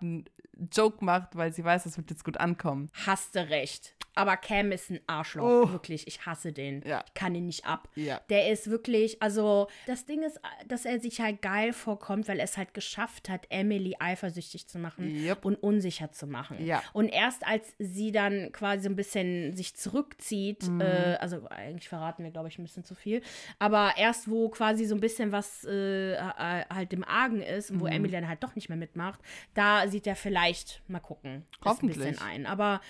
Joke 0.72 1.04
macht, 1.04 1.36
weil 1.36 1.54
sie 1.54 1.64
weiß, 1.64 1.84
das 1.84 1.98
wird 1.98 2.10
jetzt 2.10 2.24
gut 2.24 2.38
ankommen. 2.38 2.90
Hast 3.06 3.36
du 3.36 3.48
recht. 3.50 3.94
Aber 4.18 4.36
Cam 4.36 4.72
ist 4.72 4.90
ein 4.90 5.00
Arschloch. 5.06 5.44
Oh. 5.44 5.72
Wirklich. 5.72 6.08
Ich 6.08 6.26
hasse 6.26 6.52
den. 6.52 6.82
Ja. 6.82 7.04
Ich 7.06 7.14
kann 7.14 7.36
ihn 7.36 7.46
nicht 7.46 7.68
ab. 7.68 7.88
Ja. 7.94 8.20
Der 8.30 8.52
ist 8.52 8.68
wirklich, 8.68 9.22
also 9.22 9.68
das 9.86 10.06
Ding 10.06 10.24
ist, 10.24 10.40
dass 10.68 10.86
er 10.86 11.00
sich 11.00 11.22
halt 11.22 11.44
geil 11.44 11.72
vorkommt, 11.72 12.28
weil 12.28 12.40
er 12.40 12.46
es 12.46 12.58
halt 12.58 12.74
geschafft 12.74 13.30
hat, 13.30 13.46
Emily 13.50 13.96
eifersüchtig 14.00 14.68
zu 14.68 14.80
machen 14.80 15.24
yep. 15.24 15.46
und 15.46 15.56
unsicher 15.56 16.12
zu 16.12 16.26
machen. 16.26 16.66
Ja. 16.66 16.82
Und 16.94 17.10
erst 17.10 17.46
als 17.46 17.76
sie 17.78 18.12
dann 18.12 18.52
quasi 18.54 18.84
so 18.84 18.90
ein 18.90 18.96
bisschen 18.96 19.56
sich 19.56 19.76
zurückzieht, 19.76 20.68
mhm. 20.68 20.82
äh, 20.82 21.18
also 21.20 21.48
eigentlich 21.50 21.88
verraten 21.88 22.24
wir, 22.24 22.32
glaube 22.32 22.48
ich, 22.48 22.58
ein 22.58 22.64
bisschen 22.64 22.84
zu 22.84 22.96
viel, 22.96 23.22
aber 23.60 23.94
erst 23.98 24.32
wo 24.32 24.50
quasi 24.50 24.86
so 24.86 24.96
ein 24.96 25.02
bisschen 25.02 25.32
was 25.32 25.64
äh, 25.66 26.18
halt 26.18 26.92
im 26.92 27.04
Argen 27.04 27.42
ist 27.42 27.70
und 27.70 27.82
wo 27.82 27.86
mhm. 27.86 27.92
Emily 27.92 28.14
dann 28.14 28.28
halt 28.28 28.44
doch 28.44 28.56
nicht 28.56 28.68
mehr 28.68 28.80
mitmacht, 28.80 29.20
da 29.54 29.88
sieht 29.88 30.08
er 30.08 30.16
vielleicht, 30.16 30.47
mal 30.88 31.00
gucken, 31.00 31.46
Hoffentlich. 31.64 31.98
ein 31.98 32.12
bisschen 32.12 32.26
ein. 32.26 32.46
Aber 32.46 32.82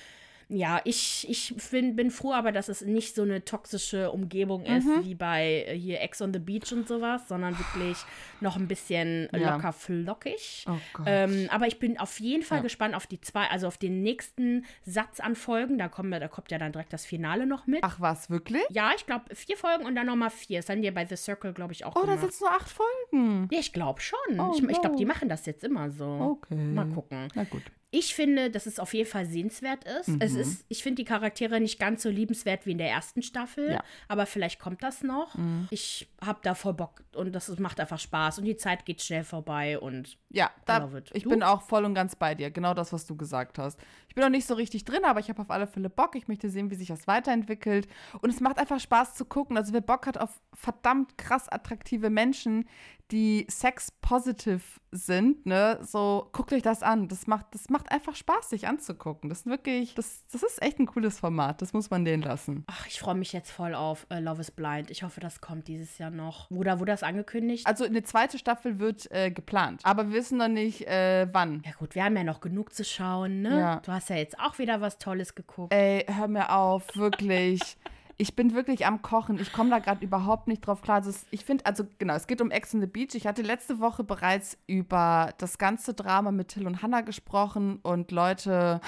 Ja, 0.49 0.79
ich, 0.85 1.25
ich 1.29 1.53
bin, 1.71 1.97
bin 1.97 2.09
froh, 2.09 2.31
aber 2.33 2.53
dass 2.53 2.69
es 2.69 2.81
nicht 2.81 3.15
so 3.15 3.23
eine 3.23 3.43
toxische 3.43 4.11
Umgebung 4.11 4.63
ist 4.65 4.85
Mhm. 4.85 5.03
wie 5.03 5.13
bei 5.15 5.65
äh, 5.67 5.77
hier 5.77 5.99
Ex 5.99 6.21
on 6.21 6.31
the 6.31 6.39
Beach 6.39 6.71
und 6.71 6.87
sowas, 6.87 7.27
sondern 7.27 7.57
wirklich 7.59 7.97
noch 8.39 8.55
ein 8.55 8.67
bisschen 8.69 9.27
Ja. 9.33 9.55
locker 9.55 9.73
flockig. 9.73 10.65
Oh. 10.69 10.75
Ähm, 11.05 11.49
aber 11.51 11.67
ich 11.67 11.79
bin 11.79 11.99
auf 11.99 12.19
jeden 12.21 12.43
Fall 12.43 12.59
Ja. 12.59 12.63
gespannt 12.63 12.95
auf 12.95 13.07
die 13.07 13.19
zwei, 13.19 13.47
also 13.47 13.67
auf 13.67 13.77
den 13.77 14.01
nächsten 14.03 14.65
Satz 14.85 15.19
an 15.19 15.35
Folgen. 15.35 15.77
Da, 15.77 15.89
kommen 15.89 16.09
wir, 16.09 16.19
da 16.21 16.29
kommt 16.29 16.49
ja 16.49 16.57
dann 16.57 16.71
direkt 16.71 16.93
das 16.93 17.05
Finale 17.05 17.45
noch 17.45 17.67
mit. 17.67 17.79
Ach 17.83 17.99
was, 17.99 18.29
wirklich? 18.29 18.63
Ja, 18.69 18.91
ich 18.95 19.05
glaube 19.05 19.35
vier 19.35 19.57
Folgen 19.57 19.85
und 19.85 19.95
dann 19.95 20.05
nochmal 20.07 20.29
vier. 20.29 20.59
Das 20.59 20.69
haben 20.69 20.81
die 20.81 20.85
ja 20.87 20.93
bei 20.93 21.05
The 21.05 21.17
Circle, 21.17 21.51
glaube 21.51 21.73
ich, 21.73 21.83
auch 21.83 21.95
Oh, 21.97 21.99
da 21.99 22.05
gemacht. 22.05 22.19
sind 22.21 22.29
es 22.33 22.39
nur 22.39 22.51
acht 22.51 22.69
Folgen. 22.69 23.49
Ja, 23.51 23.59
ich 23.59 23.73
glaube 23.73 23.99
schon. 23.99 24.39
Oh, 24.39 24.53
ich 24.55 24.63
ich 24.63 24.79
glaube, 24.81 24.95
die 24.95 25.05
machen 25.05 25.27
das 25.27 25.45
jetzt 25.45 25.63
immer 25.65 25.89
so. 25.91 26.05
Okay. 26.41 26.55
Mal 26.55 26.87
gucken. 26.87 27.27
Na 27.35 27.43
gut. 27.43 27.63
Ich 27.89 28.13
finde, 28.15 28.51
dass 28.51 28.65
es 28.65 28.79
auf 28.79 28.93
jeden 28.93 29.09
Fall 29.09 29.25
sehenswert 29.25 29.85
ist. 29.85 30.09
Es 30.19 30.33
Mhm. 30.33 30.39
ist, 30.41 30.65
ich 30.67 30.83
finde 30.83 31.01
die 31.01 31.05
Charaktere 31.05 31.61
nicht 31.61 31.79
ganz 31.79 32.03
so 32.03 32.09
liebenswert 32.09 32.65
wie 32.65 32.71
in 32.73 32.77
der 32.77 32.89
ersten 32.89 33.21
Staffel, 33.21 33.67
Ja. 33.71 33.75
Mhm. 33.77 33.81
aber 34.09 34.25
vielleicht 34.25 34.59
kommt 34.59 34.83
das 34.83 35.03
noch. 35.03 35.35
Ich 35.69 36.07
habe 36.21 36.39
da 36.43 36.53
voll 36.53 36.73
Bock 36.73 37.03
und 37.15 37.31
das 37.33 37.47
ist- 37.47 37.61
macht 37.61 37.79
einfach 37.79 37.99
Spaß 37.99 38.39
und 38.39 38.45
die 38.45 38.57
Zeit 38.57 38.85
geht 38.85 39.01
schnell 39.01 39.23
vorbei 39.23 39.79
und 39.79 40.17
Ja, 40.29 40.51
da, 40.65 40.89
it. 40.97 41.11
ich 41.13 41.23
bin 41.23 41.41
auch 41.43 41.61
voll 41.61 41.85
und 41.85 41.93
ganz 41.93 42.15
bei 42.17 42.35
dir. 42.35 42.51
Genau 42.51 42.73
das, 42.73 42.91
was 42.91 43.05
du 43.05 43.15
gesagt 43.15 43.57
hast. 43.57 43.79
Ich 44.17 44.19
bin 44.19 44.31
noch 44.31 44.35
nicht 44.35 44.47
so 44.47 44.55
richtig 44.55 44.83
drin, 44.83 45.05
aber 45.05 45.19
ich 45.19 45.29
habe 45.29 45.39
auf 45.43 45.51
alle 45.51 45.67
Fälle 45.67 45.91
Bock. 45.91 46.15
Ich 46.15 46.27
möchte 46.27 46.49
sehen, 46.49 46.71
wie 46.71 46.75
sich 46.75 46.87
das 46.87 47.05
weiterentwickelt. 47.05 47.87
Und 48.19 48.31
es 48.31 48.39
macht 48.39 48.57
einfach 48.57 48.79
Spaß 48.79 49.13
zu 49.13 49.25
gucken. 49.25 49.57
Also 49.57 49.73
wer 49.73 49.81
Bock 49.81 50.07
hat 50.07 50.17
auf 50.17 50.41
verdammt 50.55 51.19
krass 51.19 51.47
attraktive 51.47 52.09
Menschen, 52.09 52.65
die 53.11 53.45
sex-positive 53.49 54.59
sind, 54.91 55.45
ne, 55.45 55.79
so 55.81 56.29
guckt 56.33 56.51
euch 56.51 56.61
das 56.61 56.83
an. 56.83 57.07
Das 57.07 57.27
macht, 57.27 57.45
das 57.51 57.69
macht 57.69 57.91
einfach 57.91 58.15
Spaß, 58.15 58.49
sich 58.49 58.67
anzugucken. 58.67 59.29
Das 59.29 59.39
ist 59.39 59.45
wirklich, 59.45 59.95
das, 59.95 60.25
das 60.31 60.43
ist 60.43 60.61
echt 60.61 60.79
ein 60.79 60.87
cooles 60.87 61.19
Format. 61.19 61.61
Das 61.61 61.73
muss 61.73 61.89
man 61.89 62.03
denen 62.03 62.23
lassen. 62.23 62.63
ach, 62.67 62.87
ich 62.87 62.99
freue 62.99 63.15
mich 63.15 63.33
jetzt 63.33 63.51
voll 63.51 63.75
auf 63.75 64.07
äh, 64.09 64.19
Love 64.19 64.41
is 64.41 64.51
Blind. 64.51 64.91
Ich 64.91 65.03
hoffe, 65.03 65.19
das 65.19 65.41
kommt 65.41 65.67
dieses 65.67 65.97
Jahr 65.97 66.09
noch. 66.09 66.49
Oder 66.51 66.79
wurde 66.79 66.91
das 66.91 67.03
angekündigt? 67.03 67.65
Also 67.65 67.85
eine 67.85 68.03
zweite 68.03 68.37
Staffel 68.37 68.79
wird 68.79 69.09
äh, 69.11 69.31
geplant. 69.31 69.81
Aber 69.83 70.09
wir 70.09 70.13
wissen 70.15 70.37
noch 70.37 70.47
nicht, 70.47 70.87
äh, 70.87 71.27
wann. 71.31 71.61
ja 71.65 71.71
gut, 71.77 71.95
wir 71.95 72.03
haben 72.03 72.17
ja 72.17 72.23
noch 72.23 72.41
genug 72.41 72.73
zu 72.73 72.83
schauen, 72.83 73.41
ne? 73.41 73.59
Ja. 73.59 73.75
Du 73.85 73.91
hast 73.91 74.06
ja 74.09 74.15
jetzt 74.15 74.39
auch 74.39 74.57
wieder 74.57 74.81
was 74.81 74.97
Tolles 74.97 75.35
geguckt. 75.35 75.73
Ey, 75.73 76.05
hör 76.07 76.27
mir 76.27 76.51
auf, 76.53 76.83
wirklich. 76.95 77.77
Ich 78.19 78.35
bin 78.35 78.55
wirklich 78.55 78.87
am 78.87 79.03
Kochen. 79.03 79.39
Ich 79.39 79.53
komme 79.53 79.69
da 79.69 79.77
gerade 79.77 80.03
überhaupt 80.03 80.47
nicht 80.47 80.65
drauf 80.65 80.81
klar. 80.81 80.97
Also 80.97 81.11
ich 81.29 81.45
finde, 81.45 81.65
also 81.67 81.83
genau, 81.99 82.15
es 82.15 82.25
geht 82.25 82.41
um 82.41 82.49
Ex 82.49 82.73
on 82.73 82.81
the 82.81 82.87
Beach. 82.87 83.13
Ich 83.13 83.27
hatte 83.27 83.43
letzte 83.43 83.79
Woche 83.79 84.03
bereits 84.03 84.57
über 84.65 85.33
das 85.37 85.59
ganze 85.59 85.93
Drama 85.93 86.31
mit 86.31 86.47
Till 86.49 86.65
und 86.65 86.81
Hannah 86.81 87.01
gesprochen 87.01 87.79
und 87.83 88.11
Leute, 88.11 88.81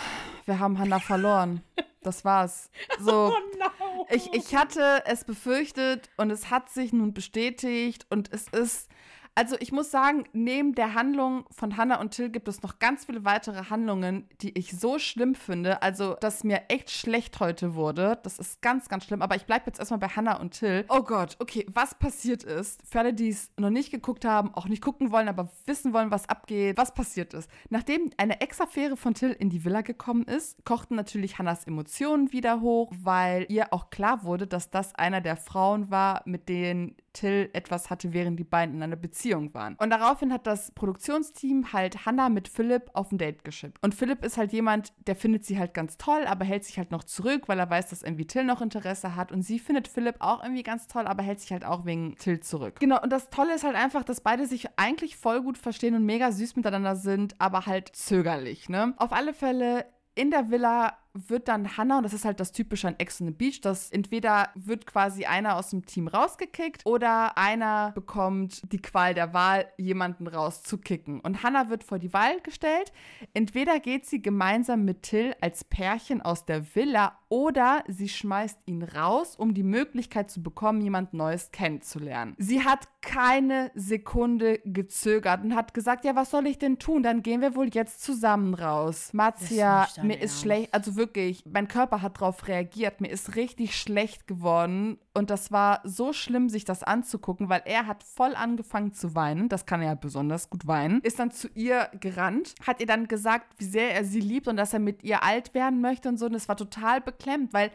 wir 0.45 0.59
haben 0.59 0.79
Hannah 0.79 0.99
verloren. 0.99 1.61
Das 2.01 2.25
war's. 2.25 2.71
So. 2.99 3.29
no. 3.59 4.05
Ich, 4.09 4.33
ich 4.33 4.55
hatte 4.55 5.03
es 5.05 5.23
befürchtet 5.23 6.09
und 6.17 6.31
es 6.31 6.49
hat 6.49 6.69
sich 6.69 6.91
nun 6.91 7.13
bestätigt 7.13 8.07
und 8.09 8.31
es 8.33 8.47
ist. 8.47 8.89
Also 9.35 9.55
ich 9.59 9.71
muss 9.71 9.89
sagen, 9.89 10.25
neben 10.33 10.75
der 10.75 10.93
Handlung 10.93 11.45
von 11.51 11.77
Hannah 11.77 11.99
und 12.01 12.11
Till 12.11 12.29
gibt 12.29 12.47
es 12.47 12.61
noch 12.61 12.79
ganz 12.79 13.05
viele 13.05 13.23
weitere 13.23 13.69
Handlungen, 13.69 14.27
die 14.41 14.57
ich 14.57 14.77
so 14.77 14.99
schlimm 14.99 15.35
finde. 15.35 15.81
Also, 15.81 16.15
dass 16.19 16.43
mir 16.43 16.63
echt 16.67 16.89
schlecht 16.91 17.39
heute 17.39 17.73
wurde. 17.75 18.19
Das 18.23 18.37
ist 18.37 18.61
ganz, 18.61 18.89
ganz 18.89 19.05
schlimm. 19.05 19.21
Aber 19.21 19.35
ich 19.35 19.45
bleibe 19.45 19.67
jetzt 19.67 19.79
erstmal 19.79 19.99
bei 19.99 20.09
Hannah 20.09 20.39
und 20.39 20.51
Till. 20.59 20.85
Oh 20.89 21.03
Gott, 21.03 21.37
okay, 21.39 21.65
was 21.71 21.95
passiert 21.95 22.43
ist, 22.43 22.81
für 22.85 22.99
alle, 22.99 23.13
die 23.13 23.29
es 23.29 23.51
noch 23.57 23.69
nicht 23.69 23.91
geguckt 23.91 24.25
haben, 24.25 24.53
auch 24.53 24.67
nicht 24.67 24.83
gucken 24.83 25.11
wollen, 25.11 25.29
aber 25.29 25.49
wissen 25.65 25.93
wollen, 25.93 26.11
was 26.11 26.27
abgeht, 26.27 26.77
was 26.77 26.93
passiert 26.93 27.33
ist. 27.33 27.49
Nachdem 27.69 28.09
eine 28.17 28.41
Ex-Affäre 28.41 28.97
von 28.97 29.13
Till 29.13 29.31
in 29.31 29.49
die 29.49 29.63
Villa 29.63 29.81
gekommen 29.81 30.23
ist, 30.23 30.63
kochten 30.65 30.95
natürlich 30.95 31.39
Hannahs 31.39 31.65
Emotionen 31.65 32.31
wieder 32.31 32.61
hoch, 32.61 32.91
weil 32.95 33.45
ihr 33.49 33.73
auch 33.73 33.89
klar 33.89 34.23
wurde, 34.23 34.47
dass 34.47 34.69
das 34.69 34.95
einer 34.95 35.21
der 35.21 35.37
Frauen 35.37 35.89
war, 35.89 36.21
mit 36.25 36.49
denen 36.49 36.95
Till 37.19 37.49
etwas 37.51 37.89
hatte, 37.89 38.13
während 38.13 38.39
die 38.39 38.45
beiden 38.45 38.75
in 38.75 38.83
einer 38.83 38.95
Beziehung 38.95 39.53
waren. 39.53 39.75
Und 39.75 39.89
daraufhin 39.89 40.31
hat 40.31 40.47
das 40.47 40.71
Produktionsteam 40.71 41.73
halt 41.73 42.05
Hannah 42.05 42.29
mit 42.29 42.47
Philipp 42.47 42.89
auf 42.93 43.11
ein 43.11 43.17
Date 43.17 43.43
geschippt. 43.43 43.77
Und 43.83 43.93
Philipp 43.93 44.23
ist 44.23 44.37
halt 44.37 44.53
jemand, 44.53 44.93
der 45.05 45.17
findet 45.17 45.43
sie 45.43 45.59
halt 45.59 45.73
ganz 45.73 45.97
toll, 45.97 46.23
aber 46.25 46.45
hält 46.45 46.63
sich 46.63 46.77
halt 46.77 46.91
noch 46.91 47.03
zurück, 47.03 47.43
weil 47.47 47.59
er 47.59 47.69
weiß, 47.69 47.89
dass 47.89 48.03
irgendwie 48.03 48.25
Till 48.25 48.45
noch 48.45 48.61
Interesse 48.61 49.17
hat. 49.17 49.33
Und 49.33 49.41
sie 49.41 49.59
findet 49.59 49.89
Philipp 49.89 50.15
auch 50.19 50.41
irgendwie 50.41 50.63
ganz 50.63 50.87
toll, 50.87 51.07
aber 51.07 51.21
hält 51.21 51.41
sich 51.41 51.51
halt 51.51 51.65
auch 51.65 51.85
wegen 51.85 52.15
Till 52.15 52.39
zurück. 52.39 52.79
Genau, 52.79 53.01
und 53.01 53.11
das 53.11 53.29
Tolle 53.29 53.53
ist 53.53 53.65
halt 53.65 53.75
einfach, 53.75 54.05
dass 54.05 54.21
beide 54.21 54.45
sich 54.45 54.67
eigentlich 54.77 55.17
voll 55.17 55.41
gut 55.41 55.57
verstehen 55.57 55.95
und 55.95 56.05
mega 56.05 56.31
süß 56.31 56.55
miteinander 56.55 56.95
sind, 56.95 57.35
aber 57.39 57.65
halt 57.65 57.93
zögerlich, 57.93 58.69
ne? 58.69 58.93
Auf 58.95 59.11
alle 59.11 59.33
Fälle 59.33 59.85
in 60.15 60.31
der 60.31 60.51
Villa 60.51 60.97
wird 61.27 61.47
dann 61.47 61.77
Hannah, 61.77 61.97
und 61.97 62.03
das 62.03 62.13
ist 62.13 62.25
halt 62.25 62.39
das 62.39 62.51
Typische 62.51 62.87
an 62.87 62.95
Ex 62.97 63.19
on 63.21 63.27
the 63.27 63.33
Beach, 63.33 63.61
dass 63.61 63.91
entweder 63.91 64.49
wird 64.55 64.85
quasi 64.85 65.25
einer 65.25 65.55
aus 65.55 65.69
dem 65.69 65.85
Team 65.85 66.07
rausgekickt 66.07 66.85
oder 66.85 67.37
einer 67.37 67.91
bekommt 67.91 68.61
die 68.71 68.81
Qual 68.81 69.13
der 69.13 69.33
Wahl, 69.33 69.67
jemanden 69.77 70.27
rauszukicken. 70.27 71.19
Und 71.19 71.43
Hannah 71.43 71.69
wird 71.69 71.83
vor 71.83 71.99
die 71.99 72.13
Wahl 72.13 72.39
gestellt. 72.41 72.91
Entweder 73.33 73.79
geht 73.79 74.05
sie 74.05 74.21
gemeinsam 74.21 74.85
mit 74.85 75.03
Till 75.03 75.35
als 75.41 75.63
Pärchen 75.63 76.21
aus 76.21 76.45
der 76.45 76.75
Villa 76.75 77.18
oder 77.29 77.83
sie 77.87 78.09
schmeißt 78.09 78.59
ihn 78.65 78.83
raus, 78.83 79.35
um 79.35 79.53
die 79.53 79.63
Möglichkeit 79.63 80.31
zu 80.31 80.41
bekommen, 80.41 80.81
jemand 80.81 81.13
Neues 81.13 81.51
kennenzulernen. 81.51 82.35
Sie 82.37 82.63
hat 82.63 82.87
keine 83.01 83.71
Sekunde 83.75 84.59
gezögert 84.65 85.43
und 85.43 85.55
hat 85.55 85.73
gesagt, 85.73 86.05
ja, 86.05 86.15
was 86.15 86.31
soll 86.31 86.47
ich 86.47 86.57
denn 86.57 86.79
tun? 86.79 87.03
Dann 87.03 87.21
gehen 87.21 87.41
wir 87.41 87.55
wohl 87.55 87.69
jetzt 87.69 88.03
zusammen 88.03 88.53
raus. 88.55 89.11
Marzia, 89.13 89.87
dein 89.95 90.07
mir 90.07 90.15
ist 90.15 90.21
Ernst. 90.21 90.41
schlecht, 90.41 90.73
also 90.73 90.95
wirklich, 90.95 91.43
mein 91.45 91.67
Körper 91.67 92.01
hat 92.01 92.17
darauf 92.19 92.47
reagiert, 92.47 92.99
mir 92.99 93.09
ist 93.09 93.35
richtig 93.35 93.79
schlecht 93.79 94.27
geworden 94.27 94.97
und 95.13 95.29
das 95.29 95.51
war 95.51 95.81
so 95.83 96.13
schlimm, 96.13 96.49
sich 96.49 96.65
das 96.65 96.83
anzugucken, 96.83 97.49
weil 97.49 97.61
er 97.65 97.87
hat 97.87 98.03
voll 98.03 98.35
angefangen 98.35 98.93
zu 98.93 99.15
weinen, 99.15 99.49
das 99.49 99.65
kann 99.65 99.81
er 99.81 99.87
ja 99.87 99.95
besonders 99.95 100.49
gut 100.49 100.65
weinen, 100.65 101.01
ist 101.01 101.19
dann 101.19 101.31
zu 101.31 101.47
ihr 101.53 101.89
gerannt, 101.99 102.55
hat 102.65 102.79
ihr 102.79 102.87
dann 102.87 103.07
gesagt, 103.07 103.53
wie 103.57 103.65
sehr 103.65 103.93
er 103.93 104.03
sie 104.03 104.21
liebt 104.21 104.47
und 104.47 104.57
dass 104.57 104.73
er 104.73 104.79
mit 104.79 105.03
ihr 105.03 105.23
alt 105.23 105.53
werden 105.53 105.81
möchte 105.81 106.09
und 106.09 106.17
so 106.17 106.25
und 106.25 106.35
es 106.35 106.47
war 106.47 106.57
total 106.57 107.01
beklemmt, 107.19 107.53
weil 107.53 107.71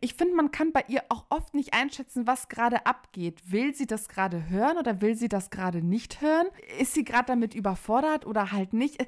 ich 0.00 0.14
finde, 0.14 0.34
man 0.34 0.50
kann 0.50 0.72
bei 0.72 0.84
ihr 0.88 1.02
auch 1.08 1.24
oft 1.30 1.54
nicht 1.54 1.72
einschätzen, 1.72 2.26
was 2.26 2.48
gerade 2.48 2.84
abgeht. 2.84 3.50
Will 3.50 3.74
sie 3.74 3.86
das 3.86 4.08
gerade 4.08 4.50
hören 4.50 4.76
oder 4.76 5.00
will 5.00 5.14
sie 5.14 5.28
das 5.28 5.48
gerade 5.50 5.82
nicht 5.82 6.20
hören? 6.20 6.46
Ist 6.78 6.92
sie 6.92 7.04
gerade 7.04 7.26
damit 7.26 7.54
überfordert 7.54 8.26
oder 8.26 8.52
halt 8.52 8.74
nicht? 8.74 8.98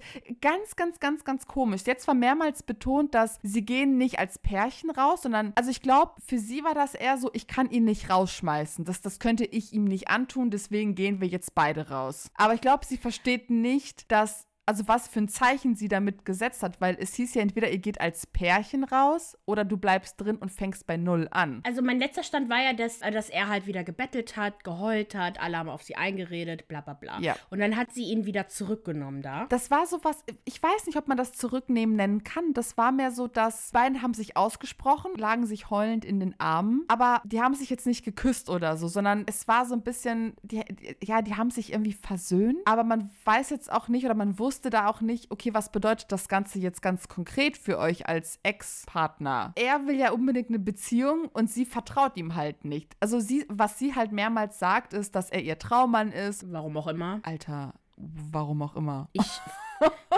Ganz, 0.41 0.77
ganz, 0.77 0.99
ganz, 1.01 1.25
ganz 1.25 1.47
komisch. 1.47 1.83
Jetzt 1.85 2.09
war 2.09 2.15
mehrmals 2.15 2.63
betont, 2.63 3.15
dass 3.15 3.39
sie 3.43 3.63
gehen 3.63 3.99
nicht 3.99 4.19
als 4.19 4.39
Pärchen 4.39 4.91
raus, 4.91 5.23
sondern, 5.23 5.53
also 5.57 5.71
ich 5.71 5.83
glaube, 5.83 6.13
für 6.25 6.39
sie 6.39 6.65
war 6.65 6.75
das 6.75 6.95
eher 6.95 7.19
so, 7.19 7.31
ich 7.35 7.47
kann 7.47 7.69
ihn 7.71 7.85
nicht 7.85 8.09
rausschmeißen. 8.09 8.85
Das, 8.85 9.03
das 9.03 9.19
könnte 9.19 9.45
ich 9.45 9.75
ihm 9.75 9.85
nicht 9.85 10.09
antun, 10.09 10.51
deswegen 10.51 10.95
gehen 10.95 11.21
wir 11.21 11.29
jetzt 11.29 11.55
beide 11.55 11.91
raus. 11.91 12.31
Aber 12.35 12.55
ich 12.55 12.61
glaube, 12.63 12.87
sie 12.87 12.97
versteht 12.97 13.51
nicht, 13.51 14.11
dass 14.11 14.47
also 14.71 14.87
was 14.87 15.09
für 15.09 15.19
ein 15.19 15.29
Zeichen 15.29 15.75
sie 15.75 15.89
damit 15.89 16.25
gesetzt 16.25 16.63
hat, 16.63 16.81
weil 16.81 16.97
es 17.01 17.15
hieß 17.15 17.35
ja 17.35 17.43
entweder 17.43 17.69
ihr 17.71 17.79
geht 17.79 18.01
als 18.01 18.25
Pärchen 18.29 18.85
raus 18.85 19.37
oder 19.47 19.65
du 19.65 19.77
bleibst 19.77 20.21
drin 20.21 20.37
und 20.37 20.51
fängst 20.53 20.87
bei 20.87 20.97
Null 20.97 21.27
an. 21.33 21.61
Also 21.67 21.83
mein 21.83 21.99
letzter 21.99 22.23
Stand 22.23 22.49
war 22.49 22.63
ja, 22.63 22.73
dass, 22.73 23.01
dass 23.01 23.29
er 23.31 23.49
halt 23.49 23.67
wieder 23.67 23.83
gebettelt 23.83 24.37
hat, 24.37 24.63
geheult 24.63 25.17
hat, 25.17 25.41
alle 25.41 25.59
haben 25.59 25.69
auf 25.69 25.83
sie 25.83 25.97
eingeredet, 25.97 26.69
bla 26.69 26.83
bla 26.83 26.95
bla. 26.95 27.19
Ja. 27.21 27.35
Und 27.51 27.59
dann 27.59 27.77
hat 27.77 27.93
sie 27.93 28.05
ihn 28.05 28.27
wieder 28.27 28.47
zurückgenommen 28.47 29.23
da. 29.23 29.47
Das 29.49 29.73
war 29.73 29.87
so 29.87 29.99
was, 30.05 30.23
ich 30.45 30.63
weiß 30.63 30.87
nicht, 30.87 30.97
ob 30.97 31.09
man 31.09 31.17
das 31.17 31.33
zurücknehmen 31.33 31.97
nennen 31.97 32.23
kann. 32.23 32.53
Das 32.55 32.77
war 32.79 32.93
mehr 32.93 33.11
so, 33.11 33.27
dass 33.27 33.73
beiden 33.73 34.03
haben 34.03 34.15
sich 34.15 34.37
ausgesprochen, 34.37 35.13
lagen 35.17 35.47
sich 35.47 35.71
heulend 35.71 36.05
in 36.05 36.21
den 36.21 36.39
Armen, 36.39 36.85
aber 36.87 37.23
die 37.25 37.41
haben 37.41 37.55
sich 37.55 37.71
jetzt 37.71 37.87
nicht 37.87 38.05
geküsst 38.05 38.49
oder 38.49 38.77
so, 38.77 38.87
sondern 38.87 39.25
es 39.27 39.49
war 39.49 39.67
so 39.67 39.75
ein 39.75 39.83
bisschen, 39.83 40.35
die- 40.43 40.63
ja, 41.03 41.23
die 41.23 41.35
haben 41.35 41.51
sich 41.51 41.73
irgendwie 41.73 41.93
versöhnt, 41.95 42.59
aber 42.67 42.85
man 42.85 43.11
weiß 43.25 43.51
jetzt 43.51 43.73
auch 43.73 43.89
nicht 43.89 44.05
oder 44.05 44.15
man 44.15 44.39
wusste 44.39 44.60
da 44.69 44.89
auch 44.89 45.01
nicht, 45.01 45.31
okay, 45.31 45.55
was 45.55 45.73
bedeutet 45.73 46.13
das 46.13 46.29
Ganze 46.29 46.59
jetzt 46.59 46.83
ganz 46.83 47.09
konkret 47.09 47.57
für 47.57 47.79
euch 47.79 48.07
als 48.07 48.39
Ex-Partner? 48.43 49.53
Er 49.57 49.87
will 49.87 49.97
ja 49.97 50.11
unbedingt 50.13 50.51
eine 50.51 50.59
Beziehung 50.59 51.29
und 51.33 51.51
sie 51.51 51.65
vertraut 51.65 52.17
ihm 52.17 52.35
halt 52.35 52.67
nicht. 52.67 52.95
Also 53.01 53.21
sie, 53.21 53.47
was 53.49 53.79
sie 53.79 53.95
halt 53.95 54.13
mehrmals 54.13 54.59
sagt, 54.59 54.93
ist, 54.93 55.15
dass 55.15 55.31
er 55.31 55.41
ihr 55.41 55.59
Traummann 55.59 56.13
ist. 56.13 56.53
Warum 56.53 56.77
auch 56.77 56.89
immer. 56.89 57.21
Alter, 57.23 57.73
warum 57.97 58.61
auch 58.61 58.77
immer. 58.77 59.09
Ich, 59.13 59.41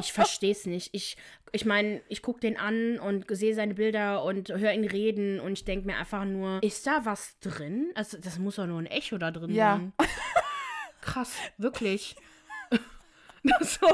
ich 0.00 0.12
verstehe 0.12 0.52
es 0.52 0.66
nicht. 0.66 0.90
Ich 0.92 1.16
ich 1.54 1.66
meine, 1.66 2.00
ich 2.08 2.22
gucke 2.22 2.40
den 2.40 2.56
an 2.56 2.98
und 2.98 3.26
sehe 3.28 3.54
seine 3.54 3.74
Bilder 3.74 4.24
und 4.24 4.48
höre 4.48 4.72
ihn 4.72 4.86
reden 4.86 5.38
und 5.38 5.52
ich 5.52 5.66
denke 5.66 5.86
mir 5.86 5.98
einfach 5.98 6.24
nur, 6.24 6.62
ist 6.62 6.86
da 6.86 7.04
was 7.04 7.38
drin? 7.40 7.92
Also 7.94 8.16
das 8.18 8.38
muss 8.38 8.56
doch 8.56 8.66
nur 8.66 8.78
ein 8.78 8.86
Echo 8.86 9.18
da 9.18 9.30
drin 9.30 9.54
Ja. 9.54 9.76
sein. 9.76 9.92
Krass, 11.02 11.34
wirklich. 11.58 12.16
so, 13.60 13.88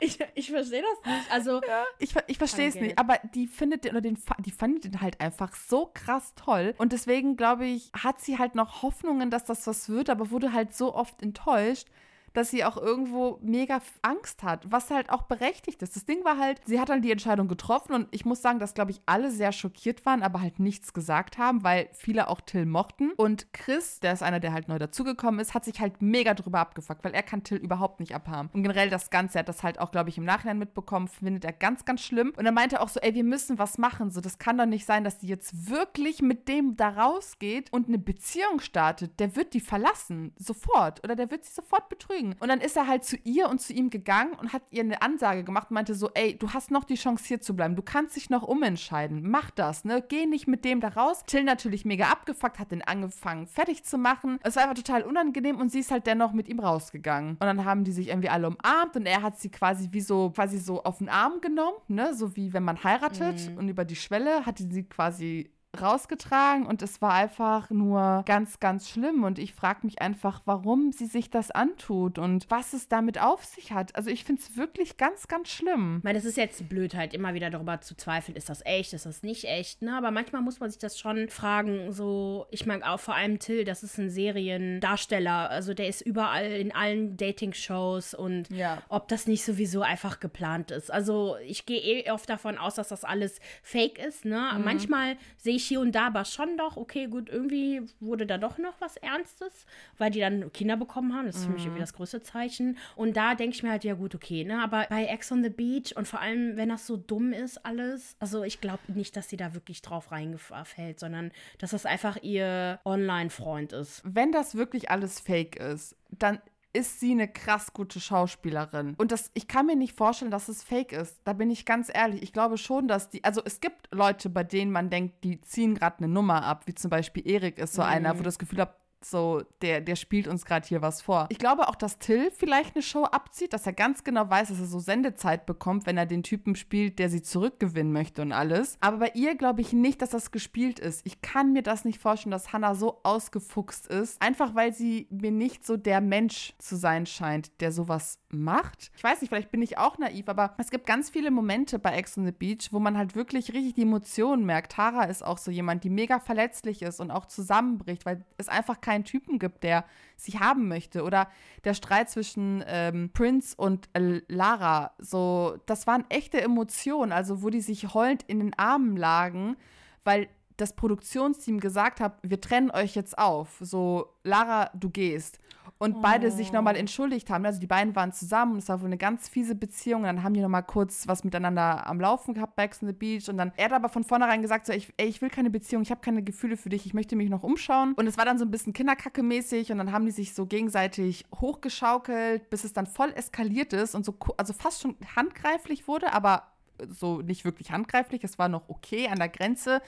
ich, 0.00 0.18
ich 0.34 0.50
verstehe 0.50 0.82
das 0.82 1.12
nicht. 1.14 1.30
Also, 1.32 1.60
Ich, 1.98 2.12
ver- 2.12 2.24
ich 2.26 2.38
verstehe 2.38 2.68
es 2.68 2.74
nicht, 2.86 2.98
aber 2.98 3.18
die 3.34 3.46
findet 3.46 3.84
den, 3.84 3.90
oder 3.92 4.00
den, 4.00 4.18
die 4.38 4.50
findet 4.50 4.84
den 4.84 5.00
halt 5.00 5.20
einfach 5.20 5.54
so 5.54 5.90
krass 5.92 6.32
toll. 6.36 6.74
Und 6.78 6.92
deswegen, 6.92 7.36
glaube 7.36 7.66
ich, 7.66 7.90
hat 7.92 8.20
sie 8.20 8.38
halt 8.38 8.54
noch 8.54 8.82
Hoffnungen, 8.82 9.30
dass 9.30 9.44
das 9.44 9.66
was 9.66 9.88
wird, 9.90 10.08
aber 10.08 10.30
wurde 10.30 10.52
halt 10.52 10.74
so 10.74 10.94
oft 10.94 11.22
enttäuscht, 11.22 11.88
dass 12.34 12.50
sie 12.50 12.64
auch 12.64 12.76
irgendwo 12.76 13.38
mega 13.40 13.80
Angst 14.02 14.42
hat, 14.42 14.70
was 14.70 14.90
halt 14.90 15.10
auch 15.10 15.22
berechtigt 15.22 15.82
ist. 15.82 15.96
Das 15.96 16.04
Ding 16.04 16.24
war 16.24 16.38
halt, 16.38 16.60
sie 16.66 16.78
hat 16.78 16.90
dann 16.90 17.00
die 17.00 17.12
Entscheidung 17.12 17.48
getroffen 17.48 17.94
und 17.94 18.08
ich 18.10 18.24
muss 18.24 18.42
sagen, 18.42 18.58
dass, 18.58 18.74
glaube 18.74 18.90
ich, 18.90 19.00
alle 19.06 19.30
sehr 19.30 19.52
schockiert 19.52 20.04
waren, 20.04 20.22
aber 20.22 20.40
halt 20.40 20.58
nichts 20.58 20.92
gesagt 20.92 21.38
haben, 21.38 21.64
weil 21.64 21.88
viele 21.92 22.28
auch 22.28 22.40
Till 22.40 22.66
mochten. 22.66 23.12
Und 23.16 23.52
Chris, 23.52 24.00
der 24.00 24.12
ist 24.12 24.22
einer, 24.22 24.40
der 24.40 24.52
halt 24.52 24.68
neu 24.68 24.78
dazugekommen 24.78 25.40
ist, 25.40 25.54
hat 25.54 25.64
sich 25.64 25.80
halt 25.80 26.02
mega 26.02 26.34
drüber 26.34 26.58
abgefuckt, 26.58 27.04
weil 27.04 27.14
er 27.14 27.22
kann 27.22 27.44
Till 27.44 27.58
überhaupt 27.58 28.00
nicht 28.00 28.14
abhaben. 28.14 28.50
Und 28.52 28.62
generell 28.62 28.90
das 28.90 29.10
Ganze, 29.10 29.38
er 29.38 29.40
hat 29.40 29.48
das 29.48 29.62
halt 29.62 29.78
auch, 29.78 29.92
glaube 29.92 30.10
ich, 30.10 30.18
im 30.18 30.24
Nachhinein 30.24 30.58
mitbekommen, 30.58 31.08
findet 31.08 31.44
er 31.44 31.52
ganz, 31.52 31.84
ganz 31.84 32.02
schlimm. 32.02 32.32
Und 32.36 32.44
er 32.44 32.52
meinte 32.52 32.80
auch 32.80 32.88
so, 32.88 33.00
ey, 33.00 33.14
wir 33.14 33.24
müssen 33.24 33.58
was 33.58 33.78
machen. 33.78 34.10
So, 34.10 34.20
das 34.20 34.38
kann 34.38 34.58
doch 34.58 34.66
nicht 34.66 34.86
sein, 34.86 35.04
dass 35.04 35.18
die 35.18 35.28
jetzt 35.28 35.70
wirklich 35.70 36.20
mit 36.20 36.48
dem 36.48 36.76
da 36.76 36.88
rausgeht 36.88 37.72
und 37.72 37.88
eine 37.88 37.98
Beziehung 37.98 38.58
startet. 38.58 39.20
Der 39.20 39.36
wird 39.36 39.54
die 39.54 39.60
verlassen. 39.60 40.32
Sofort. 40.36 41.04
Oder 41.04 41.14
der 41.14 41.30
wird 41.30 41.44
sie 41.44 41.52
sofort 41.52 41.88
betrügen. 41.88 42.23
Und 42.32 42.48
dann 42.48 42.60
ist 42.60 42.76
er 42.76 42.86
halt 42.86 43.04
zu 43.04 43.16
ihr 43.24 43.48
und 43.48 43.60
zu 43.60 43.72
ihm 43.72 43.90
gegangen 43.90 44.32
und 44.34 44.52
hat 44.52 44.62
ihr 44.70 44.82
eine 44.82 45.02
Ansage 45.02 45.44
gemacht 45.44 45.70
und 45.70 45.74
meinte 45.74 45.94
so, 45.94 46.10
ey, 46.14 46.36
du 46.36 46.52
hast 46.52 46.70
noch 46.70 46.84
die 46.84 46.94
Chance 46.94 47.24
hier 47.26 47.40
zu 47.40 47.54
bleiben. 47.54 47.76
Du 47.76 47.82
kannst 47.82 48.16
dich 48.16 48.30
noch 48.30 48.42
umentscheiden. 48.42 49.28
Mach 49.28 49.50
das, 49.50 49.84
ne? 49.84 50.02
Geh 50.06 50.26
nicht 50.26 50.46
mit 50.46 50.64
dem 50.64 50.80
da 50.80 50.88
raus. 50.88 51.22
Till 51.26 51.44
natürlich 51.44 51.84
mega 51.84 52.08
abgefuckt, 52.08 52.58
hat 52.58 52.70
den 52.70 52.82
angefangen 52.82 53.46
fertig 53.46 53.84
zu 53.84 53.98
machen. 53.98 54.38
Es 54.42 54.56
war 54.56 54.64
einfach 54.64 54.76
total 54.76 55.02
unangenehm 55.02 55.60
und 55.60 55.70
sie 55.70 55.80
ist 55.80 55.90
halt 55.90 56.06
dennoch 56.06 56.32
mit 56.32 56.48
ihm 56.48 56.60
rausgegangen. 56.60 57.32
Und 57.32 57.40
dann 57.40 57.64
haben 57.64 57.84
die 57.84 57.92
sich 57.92 58.08
irgendwie 58.08 58.28
alle 58.28 58.48
umarmt 58.48 58.96
und 58.96 59.06
er 59.06 59.22
hat 59.22 59.38
sie 59.38 59.50
quasi 59.50 59.88
wie 59.92 60.00
so, 60.00 60.30
quasi 60.30 60.58
so 60.58 60.82
auf 60.82 60.98
den 60.98 61.08
Arm 61.08 61.40
genommen, 61.40 61.76
ne? 61.88 62.14
So 62.14 62.36
wie 62.36 62.52
wenn 62.52 62.64
man 62.64 62.82
heiratet 62.82 63.50
mhm. 63.50 63.58
und 63.58 63.68
über 63.68 63.84
die 63.84 63.96
Schwelle 63.96 64.46
hat 64.46 64.58
sie 64.58 64.84
quasi 64.84 65.50
rausgetragen 65.80 66.66
und 66.66 66.82
es 66.82 67.00
war 67.02 67.12
einfach 67.12 67.70
nur 67.70 68.22
ganz, 68.26 68.60
ganz 68.60 68.88
schlimm. 68.88 69.24
Und 69.24 69.38
ich 69.38 69.54
frage 69.54 69.80
mich 69.82 70.00
einfach, 70.00 70.42
warum 70.44 70.92
sie 70.92 71.06
sich 71.06 71.30
das 71.30 71.50
antut 71.50 72.18
und 72.18 72.46
was 72.48 72.72
es 72.72 72.88
damit 72.88 73.20
auf 73.20 73.44
sich 73.44 73.72
hat. 73.72 73.94
Also 73.96 74.10
ich 74.10 74.24
finde 74.24 74.42
es 74.42 74.56
wirklich 74.56 74.96
ganz, 74.96 75.28
ganz 75.28 75.48
schlimm. 75.48 75.98
Ich 75.98 76.04
meine, 76.04 76.18
das 76.18 76.24
ist 76.24 76.36
jetzt 76.36 76.68
blöd, 76.68 76.94
halt 76.94 77.14
immer 77.14 77.34
wieder 77.34 77.50
darüber 77.50 77.80
zu 77.80 77.96
zweifeln, 77.96 78.36
ist 78.36 78.48
das 78.48 78.64
echt, 78.64 78.92
ist 78.92 79.06
das 79.06 79.22
nicht 79.22 79.44
echt, 79.44 79.82
ne? 79.82 79.96
Aber 79.96 80.10
manchmal 80.10 80.42
muss 80.42 80.60
man 80.60 80.70
sich 80.70 80.78
das 80.78 80.98
schon 80.98 81.28
fragen, 81.28 81.92
so, 81.92 82.46
ich 82.50 82.66
mag 82.66 82.86
auch 82.86 83.00
vor 83.00 83.14
allem 83.14 83.38
Till, 83.38 83.64
das 83.64 83.82
ist 83.82 83.98
ein 83.98 84.10
Seriendarsteller, 84.10 85.50
also 85.50 85.74
der 85.74 85.88
ist 85.88 86.00
überall 86.00 86.50
in 86.52 86.74
allen 86.74 87.16
Dating-Shows 87.16 88.14
und 88.14 88.50
ja. 88.50 88.82
ob 88.88 89.08
das 89.08 89.26
nicht 89.26 89.44
sowieso 89.44 89.82
einfach 89.82 90.20
geplant 90.20 90.70
ist. 90.70 90.92
Also 90.92 91.36
ich 91.46 91.66
gehe 91.66 91.80
eh 91.80 92.10
oft 92.10 92.28
davon 92.28 92.58
aus, 92.58 92.74
dass 92.74 92.88
das 92.88 93.04
alles 93.04 93.40
fake 93.62 93.98
ist, 93.98 94.24
ne? 94.24 94.52
Mhm. 94.56 94.64
Manchmal 94.64 95.16
sehe 95.36 95.56
ich 95.56 95.63
ich 95.64 95.68
hier 95.68 95.80
und 95.80 95.92
da 95.92 96.08
aber 96.08 96.24
schon 96.24 96.56
doch, 96.56 96.76
okay, 96.76 97.06
gut, 97.06 97.28
irgendwie 97.28 97.82
wurde 98.00 98.26
da 98.26 98.38
doch 98.38 98.58
noch 98.58 98.74
was 98.80 98.96
Ernstes, 98.98 99.66
weil 99.98 100.10
die 100.10 100.20
dann 100.20 100.52
Kinder 100.52 100.76
bekommen 100.76 101.14
haben. 101.14 101.26
Das 101.26 101.36
ist 101.36 101.46
für 101.46 101.52
mich 101.52 101.62
irgendwie 101.62 101.78
mhm. 101.78 101.84
das 101.84 101.94
größte 101.94 102.22
Zeichen. 102.22 102.76
Und 102.96 103.16
da 103.16 103.34
denke 103.34 103.56
ich 103.56 103.62
mir 103.62 103.70
halt, 103.70 103.84
ja 103.84 103.94
gut, 103.94 104.14
okay, 104.14 104.44
ne? 104.44 104.62
Aber 104.62 104.86
bei 104.88 105.06
Ex 105.06 105.32
on 105.32 105.42
the 105.42 105.48
Beach 105.48 105.96
und 105.96 106.06
vor 106.06 106.20
allem, 106.20 106.56
wenn 106.56 106.68
das 106.68 106.86
so 106.86 106.96
dumm 106.96 107.32
ist, 107.32 107.64
alles, 107.64 108.16
also 108.20 108.44
ich 108.44 108.60
glaube 108.60 108.82
nicht, 108.88 109.16
dass 109.16 109.28
sie 109.28 109.36
da 109.36 109.54
wirklich 109.54 109.82
drauf 109.82 110.12
reingefällt, 110.12 111.00
sondern 111.00 111.32
dass 111.58 111.70
das 111.70 111.86
einfach 111.86 112.22
ihr 112.22 112.80
Online-Freund 112.84 113.72
ist. 113.72 114.02
Wenn 114.04 114.32
das 114.32 114.54
wirklich 114.54 114.90
alles 114.90 115.20
fake 115.20 115.56
ist, 115.56 115.96
dann 116.10 116.40
ist 116.74 117.00
sie 117.00 117.12
eine 117.12 117.28
krass 117.28 117.72
gute 117.72 118.00
Schauspielerin. 118.00 118.94
Und 118.98 119.12
das, 119.12 119.30
ich 119.34 119.48
kann 119.48 119.66
mir 119.66 119.76
nicht 119.76 119.96
vorstellen, 119.96 120.30
dass 120.30 120.48
es 120.48 120.62
fake 120.64 120.92
ist. 120.92 121.20
Da 121.24 121.32
bin 121.32 121.50
ich 121.50 121.64
ganz 121.64 121.90
ehrlich. 121.92 122.22
Ich 122.22 122.32
glaube 122.32 122.58
schon, 122.58 122.88
dass 122.88 123.08
die, 123.08 123.22
also 123.24 123.40
es 123.44 123.60
gibt 123.60 123.88
Leute, 123.92 124.28
bei 124.28 124.42
denen 124.42 124.72
man 124.72 124.90
denkt, 124.90 125.22
die 125.24 125.40
ziehen 125.40 125.76
gerade 125.76 125.98
eine 125.98 126.08
Nummer 126.08 126.44
ab, 126.44 126.66
wie 126.66 126.74
zum 126.74 126.90
Beispiel 126.90 127.26
Erik 127.26 127.58
ist 127.58 127.74
so 127.74 127.82
mhm. 127.82 127.88
einer, 127.88 128.18
wo 128.18 128.22
das 128.22 128.38
Gefühl 128.38 128.60
hast, 128.60 128.74
so, 129.04 129.42
der, 129.62 129.80
der 129.80 129.96
spielt 129.96 130.28
uns 130.28 130.44
gerade 130.44 130.66
hier 130.66 130.82
was 130.82 131.02
vor. 131.02 131.26
Ich 131.30 131.38
glaube 131.38 131.68
auch, 131.68 131.74
dass 131.74 131.98
Till 131.98 132.30
vielleicht 132.30 132.74
eine 132.74 132.82
Show 132.82 133.04
abzieht, 133.04 133.52
dass 133.52 133.66
er 133.66 133.72
ganz 133.72 134.04
genau 134.04 134.28
weiß, 134.28 134.48
dass 134.48 134.60
er 134.60 134.66
so 134.66 134.78
Sendezeit 134.78 135.46
bekommt, 135.46 135.86
wenn 135.86 135.96
er 135.96 136.06
den 136.06 136.22
Typen 136.22 136.56
spielt, 136.56 136.98
der 136.98 137.08
sie 137.08 137.22
zurückgewinnen 137.22 137.92
möchte 137.92 138.22
und 138.22 138.32
alles. 138.32 138.76
Aber 138.80 138.98
bei 138.98 139.12
ihr 139.14 139.34
glaube 139.34 139.60
ich 139.60 139.72
nicht, 139.72 140.02
dass 140.02 140.10
das 140.10 140.30
gespielt 140.30 140.78
ist. 140.78 141.06
Ich 141.06 141.22
kann 141.22 141.52
mir 141.52 141.62
das 141.62 141.84
nicht 141.84 142.00
vorstellen, 142.00 142.32
dass 142.32 142.52
Hannah 142.52 142.74
so 142.74 143.00
ausgefuchst 143.02 143.86
ist, 143.86 144.20
einfach 144.20 144.54
weil 144.54 144.72
sie 144.72 145.08
mir 145.10 145.30
nicht 145.30 145.66
so 145.66 145.76
der 145.76 146.00
Mensch 146.00 146.54
zu 146.58 146.76
sein 146.76 147.06
scheint, 147.06 147.60
der 147.60 147.72
sowas 147.72 148.18
macht. 148.30 148.90
Ich 148.96 149.04
weiß 149.04 149.20
nicht, 149.20 149.30
vielleicht 149.30 149.50
bin 149.50 149.62
ich 149.62 149.78
auch 149.78 149.98
naiv, 149.98 150.28
aber 150.28 150.54
es 150.58 150.70
gibt 150.70 150.86
ganz 150.86 151.10
viele 151.10 151.30
Momente 151.30 151.78
bei 151.78 151.94
Ex 151.94 152.18
on 152.18 152.26
the 152.26 152.32
Beach, 152.32 152.68
wo 152.72 152.80
man 152.80 152.98
halt 152.98 153.14
wirklich 153.14 153.52
richtig 153.52 153.74
die 153.74 153.82
Emotionen 153.82 154.44
merkt. 154.44 154.72
Tara 154.72 155.04
ist 155.04 155.24
auch 155.24 155.38
so 155.38 155.50
jemand, 155.50 155.84
die 155.84 155.90
mega 155.90 156.18
verletzlich 156.20 156.82
ist 156.82 157.00
und 157.00 157.10
auch 157.10 157.26
zusammenbricht, 157.26 158.04
weil 158.06 158.24
es 158.36 158.48
einfach 158.48 158.80
keinen 158.94 159.04
Typen 159.04 159.38
gibt, 159.38 159.62
der 159.62 159.84
sie 160.16 160.38
haben 160.38 160.68
möchte. 160.68 161.02
Oder 161.02 161.28
der 161.64 161.74
Streit 161.74 162.10
zwischen 162.10 162.64
ähm, 162.66 163.10
Prince 163.12 163.54
und 163.56 163.88
äh, 163.92 164.20
Lara, 164.28 164.92
so, 164.98 165.58
das 165.66 165.86
waren 165.86 166.04
echte 166.08 166.40
Emotionen, 166.40 167.12
also 167.12 167.42
wo 167.42 167.50
die 167.50 167.60
sich 167.60 167.92
heulend 167.94 168.22
in 168.24 168.38
den 168.38 168.54
Armen 168.54 168.96
lagen, 168.96 169.56
weil 170.04 170.28
das 170.56 170.74
Produktionsteam 170.76 171.60
gesagt 171.60 172.00
hat, 172.00 172.18
wir 172.22 172.40
trennen 172.40 172.70
euch 172.70 172.94
jetzt 172.94 173.18
auf. 173.18 173.56
So, 173.60 174.06
Lara, 174.22 174.70
du 174.74 174.90
gehst 174.90 175.38
und 175.78 175.96
oh. 175.96 176.00
beide 176.00 176.30
sich 176.30 176.52
nochmal 176.52 176.74
oh. 176.76 176.78
entschuldigt 176.78 177.30
haben. 177.30 177.44
Also 177.44 177.58
die 177.58 177.66
beiden 177.66 177.96
waren 177.96 178.12
zusammen, 178.12 178.58
es 178.58 178.68
war 178.68 178.80
wohl 178.80 178.86
eine 178.86 178.96
ganz 178.96 179.28
fiese 179.28 179.54
Beziehung. 179.54 180.02
Und 180.02 180.06
dann 180.06 180.22
haben 180.22 180.34
die 180.34 180.40
nochmal 180.40 180.62
kurz 180.62 181.08
was 181.08 181.24
miteinander 181.24 181.86
am 181.86 182.00
Laufen 182.00 182.34
gehabt, 182.34 182.56
Back 182.56 182.76
on 182.80 182.88
the 182.88 182.94
Beach. 182.94 183.28
Und 183.28 183.38
dann, 183.38 183.52
er 183.56 183.66
hat 183.66 183.72
aber 183.72 183.88
von 183.88 184.04
vornherein 184.04 184.42
gesagt, 184.42 184.66
so, 184.66 184.72
ich, 184.72 184.92
ey, 184.96 185.08
ich 185.08 185.20
will 185.20 185.30
keine 185.30 185.50
Beziehung, 185.50 185.82
ich 185.82 185.90
habe 185.90 186.00
keine 186.00 186.22
Gefühle 186.22 186.56
für 186.56 186.68
dich, 186.68 186.86
ich 186.86 186.94
möchte 186.94 187.16
mich 187.16 187.28
noch 187.28 187.42
umschauen. 187.42 187.94
Und 187.94 188.06
es 188.06 188.16
war 188.16 188.24
dann 188.24 188.38
so 188.38 188.44
ein 188.44 188.50
bisschen 188.50 188.72
Kinderkacke-mäßig 188.72 189.72
und 189.72 189.78
dann 189.78 189.92
haben 189.92 190.06
die 190.06 190.12
sich 190.12 190.34
so 190.34 190.46
gegenseitig 190.46 191.24
hochgeschaukelt, 191.34 192.48
bis 192.50 192.64
es 192.64 192.72
dann 192.72 192.86
voll 192.86 193.12
eskaliert 193.14 193.72
ist 193.72 193.94
und 193.94 194.04
so, 194.04 194.16
also 194.36 194.52
fast 194.52 194.82
schon 194.82 194.96
handgreiflich 195.16 195.88
wurde, 195.88 196.12
aber 196.12 196.44
so 196.88 197.20
nicht 197.20 197.44
wirklich 197.44 197.70
handgreiflich, 197.70 198.24
es 198.24 198.38
war 198.38 198.48
noch 198.48 198.68
okay 198.68 199.08
an 199.08 199.18
der 199.18 199.28
Grenze. 199.28 199.80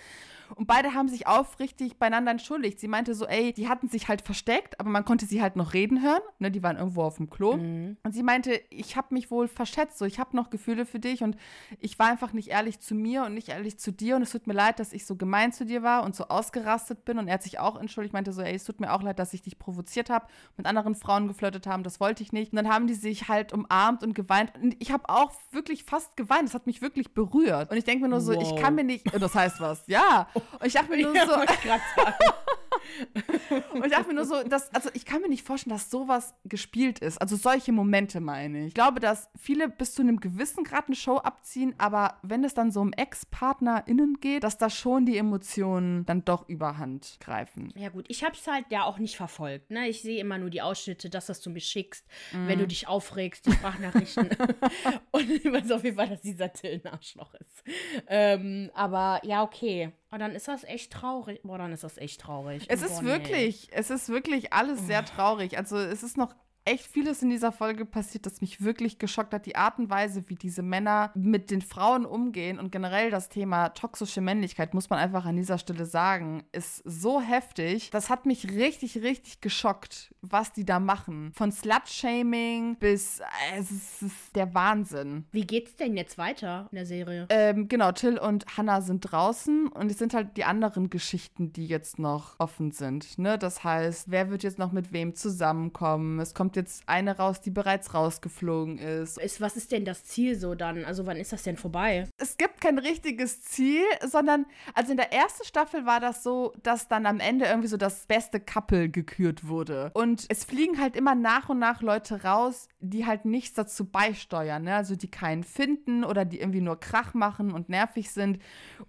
Und 0.54 0.66
beide 0.66 0.94
haben 0.94 1.08
sich 1.08 1.26
aufrichtig 1.26 1.98
beieinander 1.98 2.30
entschuldigt. 2.30 2.80
Sie 2.80 2.88
meinte 2.88 3.14
so, 3.14 3.26
ey, 3.26 3.52
die 3.52 3.68
hatten 3.68 3.88
sich 3.88 4.08
halt 4.08 4.22
versteckt, 4.22 4.78
aber 4.80 4.90
man 4.90 5.04
konnte 5.04 5.26
sie 5.26 5.42
halt 5.42 5.56
noch 5.56 5.74
reden 5.74 6.02
hören. 6.02 6.20
Ne, 6.38 6.50
die 6.50 6.62
waren 6.62 6.76
irgendwo 6.76 7.02
auf 7.02 7.16
dem 7.16 7.30
Klo. 7.30 7.56
Mhm. 7.56 7.96
Und 8.02 8.12
sie 8.12 8.22
meinte, 8.22 8.60
ich 8.70 8.96
habe 8.96 9.14
mich 9.14 9.30
wohl 9.30 9.48
verschätzt, 9.48 9.98
so 9.98 10.04
ich 10.04 10.18
habe 10.18 10.36
noch 10.36 10.50
Gefühle 10.50 10.86
für 10.86 10.98
dich 11.00 11.22
und 11.22 11.36
ich 11.80 11.98
war 11.98 12.08
einfach 12.08 12.32
nicht 12.32 12.48
ehrlich 12.48 12.80
zu 12.80 12.94
mir 12.94 13.24
und 13.24 13.34
nicht 13.34 13.48
ehrlich 13.48 13.78
zu 13.78 13.92
dir. 13.92 14.16
Und 14.16 14.22
es 14.22 14.30
tut 14.30 14.46
mir 14.46 14.54
leid, 14.54 14.78
dass 14.78 14.92
ich 14.92 15.06
so 15.06 15.16
gemein 15.16 15.52
zu 15.52 15.64
dir 15.64 15.82
war 15.82 16.04
und 16.04 16.14
so 16.14 16.28
ausgerastet 16.28 17.04
bin. 17.04 17.18
Und 17.18 17.28
er 17.28 17.34
hat 17.34 17.42
sich 17.42 17.58
auch 17.58 17.76
entschuldigt, 17.76 18.12
meinte 18.12 18.32
so, 18.32 18.42
ey, 18.42 18.54
es 18.54 18.64
tut 18.64 18.80
mir 18.80 18.92
auch 18.92 19.02
leid, 19.02 19.18
dass 19.18 19.34
ich 19.34 19.42
dich 19.42 19.58
provoziert 19.58 20.10
habe, 20.10 20.26
mit 20.56 20.66
anderen 20.66 20.94
Frauen 20.94 21.28
geflirtet 21.28 21.66
haben, 21.66 21.82
das 21.82 22.00
wollte 22.00 22.22
ich 22.22 22.32
nicht. 22.32 22.52
Und 22.52 22.56
dann 22.56 22.68
haben 22.68 22.86
die 22.86 22.94
sich 22.94 23.28
halt 23.28 23.52
umarmt 23.52 24.02
und 24.02 24.14
geweint. 24.14 24.52
Und 24.60 24.76
ich 24.78 24.92
habe 24.92 25.08
auch 25.08 25.32
wirklich 25.50 25.84
fast 25.84 26.16
geweint. 26.16 26.44
Das 26.44 26.54
hat 26.54 26.66
mich 26.66 26.82
wirklich 26.82 27.14
berührt. 27.14 27.70
Und 27.70 27.76
ich 27.76 27.84
denke 27.84 28.02
mir 28.02 28.08
nur 28.08 28.20
so, 28.20 28.34
wow. 28.34 28.42
ich 28.42 28.62
kann 28.62 28.74
mir 28.74 28.84
nicht, 28.84 29.04
das 29.18 29.34
heißt 29.34 29.60
was, 29.60 29.86
ja. 29.86 30.28
Und 30.36 30.66
ich 30.66 30.72
dachte 30.72 30.90
mir 30.90 31.02
nur 31.02 31.14
so. 31.14 31.34
und 33.72 33.84
ich 33.84 33.92
dachte 33.92 34.08
mir 34.08 34.14
nur 34.14 34.24
so, 34.24 34.42
dass, 34.42 34.72
also 34.74 34.90
ich 34.94 35.04
kann 35.04 35.20
mir 35.20 35.28
nicht 35.28 35.46
vorstellen, 35.46 35.74
dass 35.74 35.90
sowas 35.90 36.34
gespielt 36.44 37.00
ist. 37.00 37.18
Also 37.18 37.36
solche 37.36 37.72
Momente 37.72 38.20
meine 38.20 38.60
ich. 38.60 38.68
Ich 38.68 38.74
glaube, 38.74 39.00
dass 39.00 39.28
viele 39.36 39.68
bis 39.68 39.94
zu 39.94 40.02
einem 40.02 40.20
gewissen 40.20 40.64
Grad 40.64 40.86
eine 40.86 40.96
Show 40.96 41.16
abziehen, 41.16 41.74
aber 41.78 42.18
wenn 42.22 42.44
es 42.44 42.54
dann 42.54 42.70
so 42.70 42.80
um 42.80 42.92
Ex-PartnerInnen 42.92 44.18
geht, 44.20 44.44
dass 44.44 44.58
da 44.58 44.70
schon 44.70 45.06
die 45.06 45.16
Emotionen 45.16 46.06
dann 46.06 46.24
doch 46.24 46.48
überhand 46.48 47.18
greifen. 47.20 47.72
Ja, 47.76 47.88
gut, 47.88 48.06
ich 48.08 48.24
habe 48.24 48.34
es 48.34 48.46
halt 48.46 48.66
ja 48.70 48.84
auch 48.84 48.98
nicht 48.98 49.16
verfolgt. 49.16 49.70
Ne? 49.70 49.88
Ich 49.88 50.02
sehe 50.02 50.20
immer 50.20 50.38
nur 50.38 50.50
die 50.50 50.62
Ausschnitte, 50.62 51.10
dass 51.10 51.26
das 51.26 51.40
du 51.40 51.50
mir 51.50 51.60
schickst, 51.60 52.06
mm. 52.32 52.48
wenn 52.48 52.58
du 52.58 52.66
dich 52.66 52.88
aufregst, 52.88 53.46
die 53.46 53.52
Sprachnachrichten. 53.52 54.28
und 55.10 55.30
ich 55.30 55.44
weiß 55.44 55.70
auf 55.72 55.84
jeden 55.84 55.96
Fall, 55.96 56.08
dass 56.08 56.22
dieser 56.22 56.52
Till 56.52 56.80
ein 56.84 56.92
Arschloch 56.92 57.34
ist. 57.34 57.64
Ähm, 58.06 58.70
aber 58.74 59.20
ja, 59.24 59.42
okay. 59.42 59.92
Aber 60.10 60.18
dann 60.18 60.34
ist 60.34 60.48
das 60.48 60.64
echt 60.64 60.92
traurig. 60.92 61.40
Boah, 61.42 61.58
dann 61.58 61.72
ist 61.72 61.84
das 61.84 61.98
echt 61.98 62.20
traurig. 62.20 62.66
Es 62.68 62.82
ist 62.82 63.02
nee. 63.02 63.08
wirklich, 63.08 63.68
es 63.72 63.90
ist 63.90 64.08
wirklich 64.08 64.52
alles 64.52 64.86
sehr 64.86 65.04
traurig. 65.04 65.58
Also 65.58 65.76
es 65.76 66.02
ist 66.02 66.16
noch 66.16 66.34
echt 66.66 66.86
vieles 66.86 67.22
in 67.22 67.30
dieser 67.30 67.52
Folge 67.52 67.84
passiert, 67.84 68.26
das 68.26 68.40
mich 68.40 68.60
wirklich 68.60 68.98
geschockt 68.98 69.32
hat. 69.32 69.46
Die 69.46 69.56
Art 69.56 69.78
und 69.78 69.88
Weise, 69.88 70.24
wie 70.26 70.34
diese 70.34 70.62
Männer 70.62 71.12
mit 71.14 71.50
den 71.50 71.62
Frauen 71.62 72.04
umgehen 72.04 72.58
und 72.58 72.72
generell 72.72 73.10
das 73.10 73.28
Thema 73.28 73.70
toxische 73.70 74.20
Männlichkeit, 74.20 74.74
muss 74.74 74.90
man 74.90 74.98
einfach 74.98 75.24
an 75.24 75.36
dieser 75.36 75.58
Stelle 75.58 75.86
sagen, 75.86 76.44
ist 76.52 76.82
so 76.84 77.20
heftig. 77.20 77.90
Das 77.90 78.10
hat 78.10 78.26
mich 78.26 78.50
richtig, 78.50 79.02
richtig 79.02 79.40
geschockt, 79.40 80.14
was 80.22 80.52
die 80.52 80.64
da 80.64 80.80
machen. 80.80 81.30
Von 81.34 81.52
Slut-Shaming 81.52 82.76
bis, 82.76 83.20
äh, 83.20 83.24
es 83.58 84.02
ist, 84.02 84.34
der 84.34 84.52
Wahnsinn. 84.52 85.24
Wie 85.30 85.46
geht's 85.46 85.76
denn 85.76 85.96
jetzt 85.96 86.18
weiter 86.18 86.68
in 86.72 86.76
der 86.76 86.86
Serie? 86.86 87.26
Ähm, 87.30 87.68
genau, 87.68 87.92
Till 87.92 88.18
und 88.18 88.44
Hannah 88.56 88.80
sind 88.80 89.00
draußen 89.00 89.68
und 89.68 89.90
es 89.90 89.98
sind 89.98 90.14
halt 90.14 90.36
die 90.36 90.44
anderen 90.44 90.90
Geschichten, 90.90 91.52
die 91.52 91.66
jetzt 91.66 91.98
noch 92.00 92.34
offen 92.38 92.72
sind. 92.72 93.18
Ne? 93.18 93.38
Das 93.38 93.62
heißt, 93.62 94.10
wer 94.10 94.30
wird 94.30 94.42
jetzt 94.42 94.58
noch 94.58 94.72
mit 94.72 94.92
wem 94.92 95.14
zusammenkommen? 95.14 96.18
Es 96.18 96.34
kommt 96.34 96.55
jetzt 96.56 96.82
eine 96.88 97.16
raus, 97.16 97.40
die 97.40 97.50
bereits 97.50 97.94
rausgeflogen 97.94 98.78
ist. 98.78 99.18
ist. 99.18 99.40
Was 99.40 99.56
ist 99.56 99.70
denn 99.70 99.84
das 99.84 100.04
Ziel 100.04 100.34
so 100.34 100.54
dann? 100.54 100.84
Also 100.84 101.06
wann 101.06 101.16
ist 101.16 101.32
das 101.32 101.42
denn 101.42 101.56
vorbei? 101.56 102.08
Es 102.18 102.36
gibt 102.36 102.60
kein 102.60 102.78
richtiges 102.78 103.42
Ziel, 103.42 103.84
sondern, 104.04 104.46
also 104.74 104.90
in 104.90 104.96
der 104.96 105.12
ersten 105.12 105.44
Staffel 105.44 105.86
war 105.86 106.00
das 106.00 106.22
so, 106.22 106.52
dass 106.62 106.88
dann 106.88 107.06
am 107.06 107.20
Ende 107.20 107.44
irgendwie 107.44 107.68
so 107.68 107.76
das 107.76 108.06
beste 108.06 108.40
Couple 108.40 108.88
gekürt 108.88 109.46
wurde. 109.46 109.92
Und 109.94 110.16
Und 110.16 110.26
es 110.30 110.44
fliegen 110.44 110.80
halt 110.80 110.96
immer 110.96 111.14
nach 111.14 111.50
und 111.50 111.58
nach 111.58 111.82
Leute 111.82 112.22
raus, 112.22 112.68
die 112.80 113.04
halt 113.04 113.26
nichts 113.26 113.54
dazu 113.54 113.84
beisteuern, 113.84 114.62
ne? 114.62 114.76
Also 114.76 114.96
die 114.96 115.10
keinen 115.10 115.44
finden 115.44 116.04
oder 116.04 116.24
die 116.24 116.38
irgendwie 116.38 116.60
nur 116.62 116.80
Krach 116.80 117.12
machen 117.12 117.52
und 117.52 117.68
nervig 117.68 118.10
sind. 118.12 118.40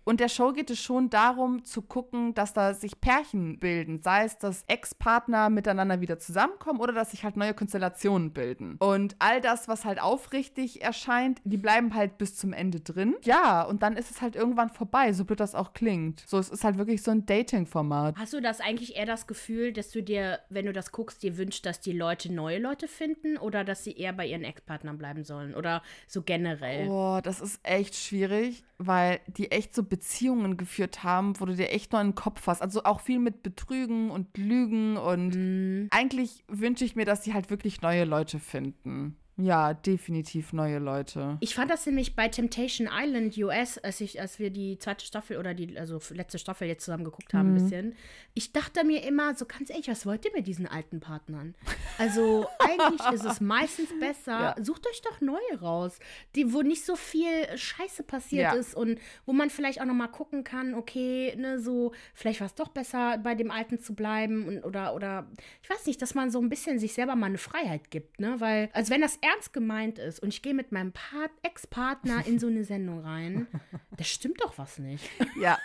Und 0.05 0.19
der 0.19 0.29
Show 0.29 0.53
geht 0.53 0.69
es 0.69 0.79
schon 0.79 1.09
darum, 1.09 1.65
zu 1.65 1.81
gucken, 1.81 2.33
dass 2.33 2.53
da 2.53 2.73
sich 2.73 3.01
Pärchen 3.01 3.59
bilden. 3.59 3.97
Sei 3.97 4.23
es, 4.23 4.37
dass 4.37 4.63
Ex-Partner 4.67 5.49
miteinander 5.49 5.99
wieder 5.99 6.17
zusammenkommen 6.17 6.79
oder 6.79 6.93
dass 6.93 7.11
sich 7.11 7.25
halt 7.25 7.35
neue 7.35 7.53
Konstellationen 7.57 8.31
bilden. 8.31 8.77
Und 8.79 9.15
all 9.19 9.41
das, 9.41 9.67
was 9.67 9.83
halt 9.83 10.01
aufrichtig 10.01 10.81
erscheint, 10.81 11.41
die 11.43 11.57
bleiben 11.57 11.93
halt 11.93 12.17
bis 12.17 12.35
zum 12.37 12.53
Ende 12.53 12.79
drin. 12.79 13.15
Ja, 13.23 13.63
und 13.63 13.83
dann 13.83 13.97
ist 13.97 14.09
es 14.11 14.21
halt 14.21 14.35
irgendwann 14.37 14.69
vorbei, 14.69 15.11
so 15.11 15.25
blöd 15.25 15.39
das 15.41 15.55
auch 15.55 15.73
klingt. 15.73 16.23
So, 16.25 16.37
es 16.37 16.49
ist 16.49 16.63
halt 16.63 16.77
wirklich 16.77 17.01
so 17.03 17.11
ein 17.11 17.25
Dating-Format. 17.25 18.15
Hast 18.17 18.33
du 18.33 18.41
das 18.41 18.61
eigentlich 18.61 18.95
eher 18.95 19.05
das 19.05 19.27
Gefühl, 19.27 19.73
dass 19.73 19.91
du 19.91 20.01
dir, 20.01 20.39
wenn 20.49 20.65
du 20.65 20.73
das 20.73 20.91
guckst, 20.91 21.23
dir 21.23 21.37
wünschst, 21.37 21.65
dass 21.65 21.81
die 21.81 21.91
Leute 21.91 22.31
neue 22.31 22.59
Leute 22.59 22.87
finden 22.87 23.37
oder 23.37 23.63
dass 23.63 23.83
sie 23.83 23.93
eher 23.93 24.13
bei 24.13 24.25
ihren 24.27 24.43
Ex-Partnern 24.43 24.97
bleiben 24.97 25.23
sollen? 25.23 25.55
Oder 25.55 25.81
so 26.07 26.21
generell? 26.21 26.87
Boah, 26.87 27.21
das 27.21 27.41
ist 27.41 27.59
echt 27.63 27.95
schwierig, 27.95 28.63
weil 28.77 29.19
die 29.27 29.51
echt 29.51 29.73
so 29.73 29.83
Beziehungen 29.83 30.57
geführt 30.57 31.03
haben, 31.03 31.39
wo 31.39 31.45
du 31.45 31.55
dir 31.55 31.69
echt 31.71 31.91
nur 31.91 32.01
in 32.01 32.09
den 32.09 32.15
Kopf 32.15 32.45
hast. 32.47 32.61
Also 32.61 32.83
auch 32.83 33.01
viel 33.01 33.19
mit 33.19 33.43
Betrügen 33.43 34.11
und 34.11 34.37
Lügen 34.37 34.97
und 34.97 35.35
Mhm. 35.35 35.87
eigentlich 35.91 36.43
wünsche 36.47 36.85
ich 36.85 36.95
mir, 36.95 37.05
dass 37.05 37.23
sie 37.23 37.33
halt 37.33 37.36
wirklich 37.49 37.81
neue 37.81 38.05
Leute 38.05 38.39
finden. 38.39 39.17
Ja, 39.39 39.75
definitiv 39.75 40.51
neue 40.51 40.79
Leute. 40.79 41.37
Ich 41.41 41.53
fand 41.53 41.69
das 41.69 41.85
nämlich 41.85 42.15
bei 42.15 42.27
Temptation 42.27 42.89
Island 42.91 43.37
US, 43.37 43.77
als, 43.77 44.01
ich, 44.01 44.19
als 44.19 44.39
wir 44.39 44.49
die 44.49 44.79
zweite 44.79 45.05
Staffel 45.05 45.37
oder 45.37 45.53
die 45.53 45.77
also 45.77 45.99
letzte 46.09 46.39
Staffel 46.39 46.67
jetzt 46.67 46.83
zusammen 46.85 47.03
geguckt 47.03 47.35
haben, 47.35 47.49
ein 47.49 47.53
bisschen. 47.53 47.95
Ich 48.33 48.51
dachte 48.51 48.83
mir 48.83 49.03
immer, 49.05 49.35
so 49.35 49.45
ganz 49.45 49.69
ehrlich, 49.69 49.87
was 49.89 50.07
wollt 50.07 50.25
ihr 50.25 50.31
mit 50.33 50.47
diesen 50.47 50.65
alten 50.65 50.99
Partnern? 50.99 51.53
Also 51.99 52.47
eigentlich 52.59 53.01
ist 53.13 53.25
es 53.25 53.39
meistens 53.39 53.89
besser, 53.99 54.55
Ja. 54.57 54.63
sucht 54.63 54.87
euch 54.87 55.01
doch 55.03 55.21
neue 55.21 55.59
raus, 55.61 55.99
die, 56.35 56.51
wo 56.51 56.63
nicht 56.63 56.83
so 56.83 56.95
viel 56.95 57.55
Scheiße 57.55 58.01
passiert 58.03 58.53
Ja. 58.53 58.59
ist 58.59 58.73
und 58.75 58.99
wo 59.27 59.33
man 59.33 59.51
vielleicht 59.51 59.79
auch 59.81 59.85
noch 59.85 59.93
mal 59.93 60.07
gucken 60.07 60.43
kann, 60.45 60.73
okay, 60.73 61.35
ne, 61.37 61.59
so, 61.59 61.91
vielleicht 62.15 62.39
war 62.39 62.47
es 62.47 62.55
doch 62.55 62.69
besser, 62.69 63.19
bei 63.19 63.35
dem 63.35 63.51
Alten 63.51 63.79
zu 63.79 63.93
bleiben 63.93 64.47
und, 64.47 64.63
oder, 64.63 64.95
oder, 64.95 65.27
ich 65.61 65.69
weiß 65.69 65.85
nicht, 65.85 66.01
dass 66.01 66.15
man 66.15 66.31
so 66.31 66.39
ein 66.39 66.49
bisschen 66.49 66.79
sich 66.79 66.93
selber 66.93 67.15
mal 67.15 67.27
eine 67.27 67.37
Freiheit 67.37 67.91
gibt, 67.91 68.19
ne, 68.19 68.35
weil, 68.39 68.69
also 68.73 68.91
wenn 68.91 69.01
das 69.01 69.19
ernst 69.27 69.53
gemeint 69.53 69.99
ist 69.99 70.19
und 70.19 70.29
ich 70.29 70.41
gehe 70.41 70.53
mit 70.53 70.71
meinem 70.71 70.91
Part 70.91 71.31
Ex-Partner 71.43 72.25
in 72.25 72.39
so 72.39 72.47
eine 72.47 72.63
Sendung 72.63 73.01
rein, 73.01 73.47
da 73.97 74.03
stimmt 74.03 74.41
doch 74.41 74.57
was 74.57 74.79
nicht. 74.79 75.09
Ja. 75.39 75.57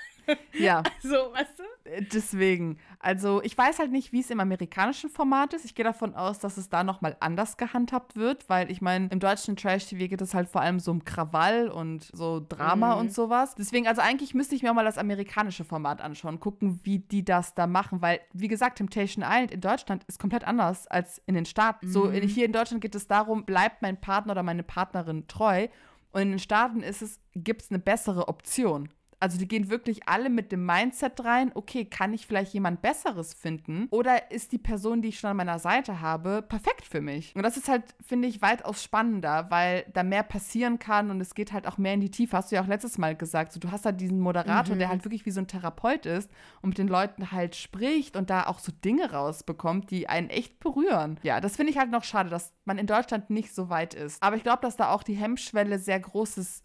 Ja, 0.58 0.82
So, 1.02 1.08
weißt 1.32 1.58
du? 1.58 1.90
äh, 1.90 2.02
deswegen. 2.02 2.78
Also, 3.00 3.42
ich 3.42 3.56
weiß 3.58 3.78
halt 3.78 3.90
nicht, 3.90 4.12
wie 4.12 4.20
es 4.20 4.30
im 4.30 4.38
amerikanischen 4.40 5.10
Format 5.10 5.54
ist. 5.54 5.64
Ich 5.64 5.74
gehe 5.74 5.84
davon 5.84 6.14
aus, 6.14 6.38
dass 6.38 6.56
es 6.56 6.68
da 6.68 6.84
nochmal 6.84 7.16
anders 7.20 7.56
gehandhabt 7.56 8.14
wird, 8.16 8.48
weil 8.48 8.70
ich 8.70 8.80
meine, 8.80 9.08
im 9.08 9.18
deutschen 9.18 9.56
Trash-TV 9.56 10.06
geht 10.08 10.20
es 10.20 10.34
halt 10.34 10.48
vor 10.48 10.60
allem 10.60 10.78
so 10.80 10.90
um 10.92 11.04
Krawall 11.04 11.68
und 11.68 12.08
so 12.12 12.44
Drama 12.48 12.94
Mhm. 12.94 13.00
und 13.00 13.12
sowas. 13.12 13.54
Deswegen, 13.56 13.88
also 13.88 14.00
eigentlich 14.02 14.34
müsste 14.34 14.54
ich 14.54 14.62
mir 14.62 14.70
auch 14.70 14.74
mal 14.76 14.84
das 14.84 14.98
amerikanische 14.98 15.64
Format 15.64 16.00
anschauen, 16.00 16.38
gucken, 16.40 16.80
wie 16.84 16.98
die 17.00 17.24
das 17.24 17.54
da 17.54 17.66
machen, 17.66 18.00
weil, 18.02 18.20
wie 18.32 18.48
gesagt, 18.48 18.78
Temptation 18.78 19.24
Island 19.26 19.50
in 19.50 19.60
Deutschland 19.60 20.04
ist 20.04 20.18
komplett 20.20 20.44
anders 20.44 20.86
als 20.86 21.20
in 21.26 21.34
den 21.34 21.44
Staaten. 21.46 21.88
So, 21.90 22.04
Mhm. 22.04 22.14
in, 22.14 22.28
hier 22.28 22.44
in 22.46 22.52
Deutschland 22.52 22.80
geht 22.82 22.94
es 22.94 23.06
darum, 23.08 23.44
bleibt 23.44 23.82
mein 23.82 24.00
Partner 24.00 24.32
oder 24.32 24.42
meine 24.42 24.62
Partnerin 24.62 25.26
treu. 25.26 25.66
Und 26.12 26.20
in 26.22 26.30
den 26.30 26.38
Staaten 26.38 26.82
ist 26.82 27.00
es, 27.02 27.18
gibt 27.34 27.62
es 27.62 27.70
eine 27.70 27.78
bessere 27.78 28.28
Option. 28.28 28.90
Also 29.22 29.38
die 29.38 29.46
gehen 29.46 29.70
wirklich 29.70 30.08
alle 30.08 30.28
mit 30.30 30.50
dem 30.50 30.66
Mindset 30.66 31.24
rein, 31.24 31.52
okay, 31.54 31.84
kann 31.84 32.12
ich 32.12 32.26
vielleicht 32.26 32.54
jemand 32.54 32.82
Besseres 32.82 33.34
finden? 33.34 33.86
Oder 33.90 34.32
ist 34.32 34.50
die 34.50 34.58
Person, 34.58 35.00
die 35.00 35.10
ich 35.10 35.20
schon 35.20 35.30
an 35.30 35.36
meiner 35.36 35.60
Seite 35.60 36.00
habe, 36.00 36.42
perfekt 36.42 36.84
für 36.84 37.00
mich? 37.00 37.32
Und 37.36 37.44
das 37.44 37.56
ist 37.56 37.68
halt, 37.68 37.84
finde 38.04 38.26
ich, 38.26 38.42
weitaus 38.42 38.82
spannender, 38.82 39.46
weil 39.48 39.84
da 39.92 40.02
mehr 40.02 40.24
passieren 40.24 40.80
kann 40.80 41.12
und 41.12 41.20
es 41.20 41.36
geht 41.36 41.52
halt 41.52 41.68
auch 41.68 41.78
mehr 41.78 41.94
in 41.94 42.00
die 42.00 42.10
Tiefe. 42.10 42.36
Hast 42.36 42.50
du 42.50 42.56
ja 42.56 42.64
auch 42.64 42.66
letztes 42.66 42.98
Mal 42.98 43.14
gesagt. 43.14 43.52
So, 43.52 43.60
du 43.60 43.70
hast 43.70 43.84
halt 43.84 44.00
diesen 44.00 44.18
Moderator, 44.18 44.74
der 44.74 44.88
halt 44.88 45.04
wirklich 45.04 45.24
wie 45.24 45.30
so 45.30 45.40
ein 45.40 45.46
Therapeut 45.46 46.04
ist 46.04 46.28
und 46.60 46.70
mit 46.70 46.78
den 46.78 46.88
Leuten 46.88 47.30
halt 47.30 47.54
spricht 47.54 48.16
und 48.16 48.28
da 48.28 48.48
auch 48.48 48.58
so 48.58 48.72
Dinge 48.84 49.12
rausbekommt, 49.12 49.92
die 49.92 50.08
einen 50.08 50.30
echt 50.30 50.58
berühren. 50.58 51.20
Ja, 51.22 51.40
das 51.40 51.54
finde 51.54 51.70
ich 51.70 51.78
halt 51.78 51.92
noch 51.92 52.02
schade, 52.02 52.28
dass 52.28 52.52
man 52.64 52.76
in 52.76 52.88
Deutschland 52.88 53.30
nicht 53.30 53.54
so 53.54 53.68
weit 53.68 53.94
ist. 53.94 54.20
Aber 54.20 54.34
ich 54.34 54.42
glaube, 54.42 54.62
dass 54.62 54.76
da 54.76 54.90
auch 54.90 55.04
die 55.04 55.14
Hemmschwelle 55.14 55.78
sehr 55.78 56.00
groß 56.00 56.38
ist 56.38 56.64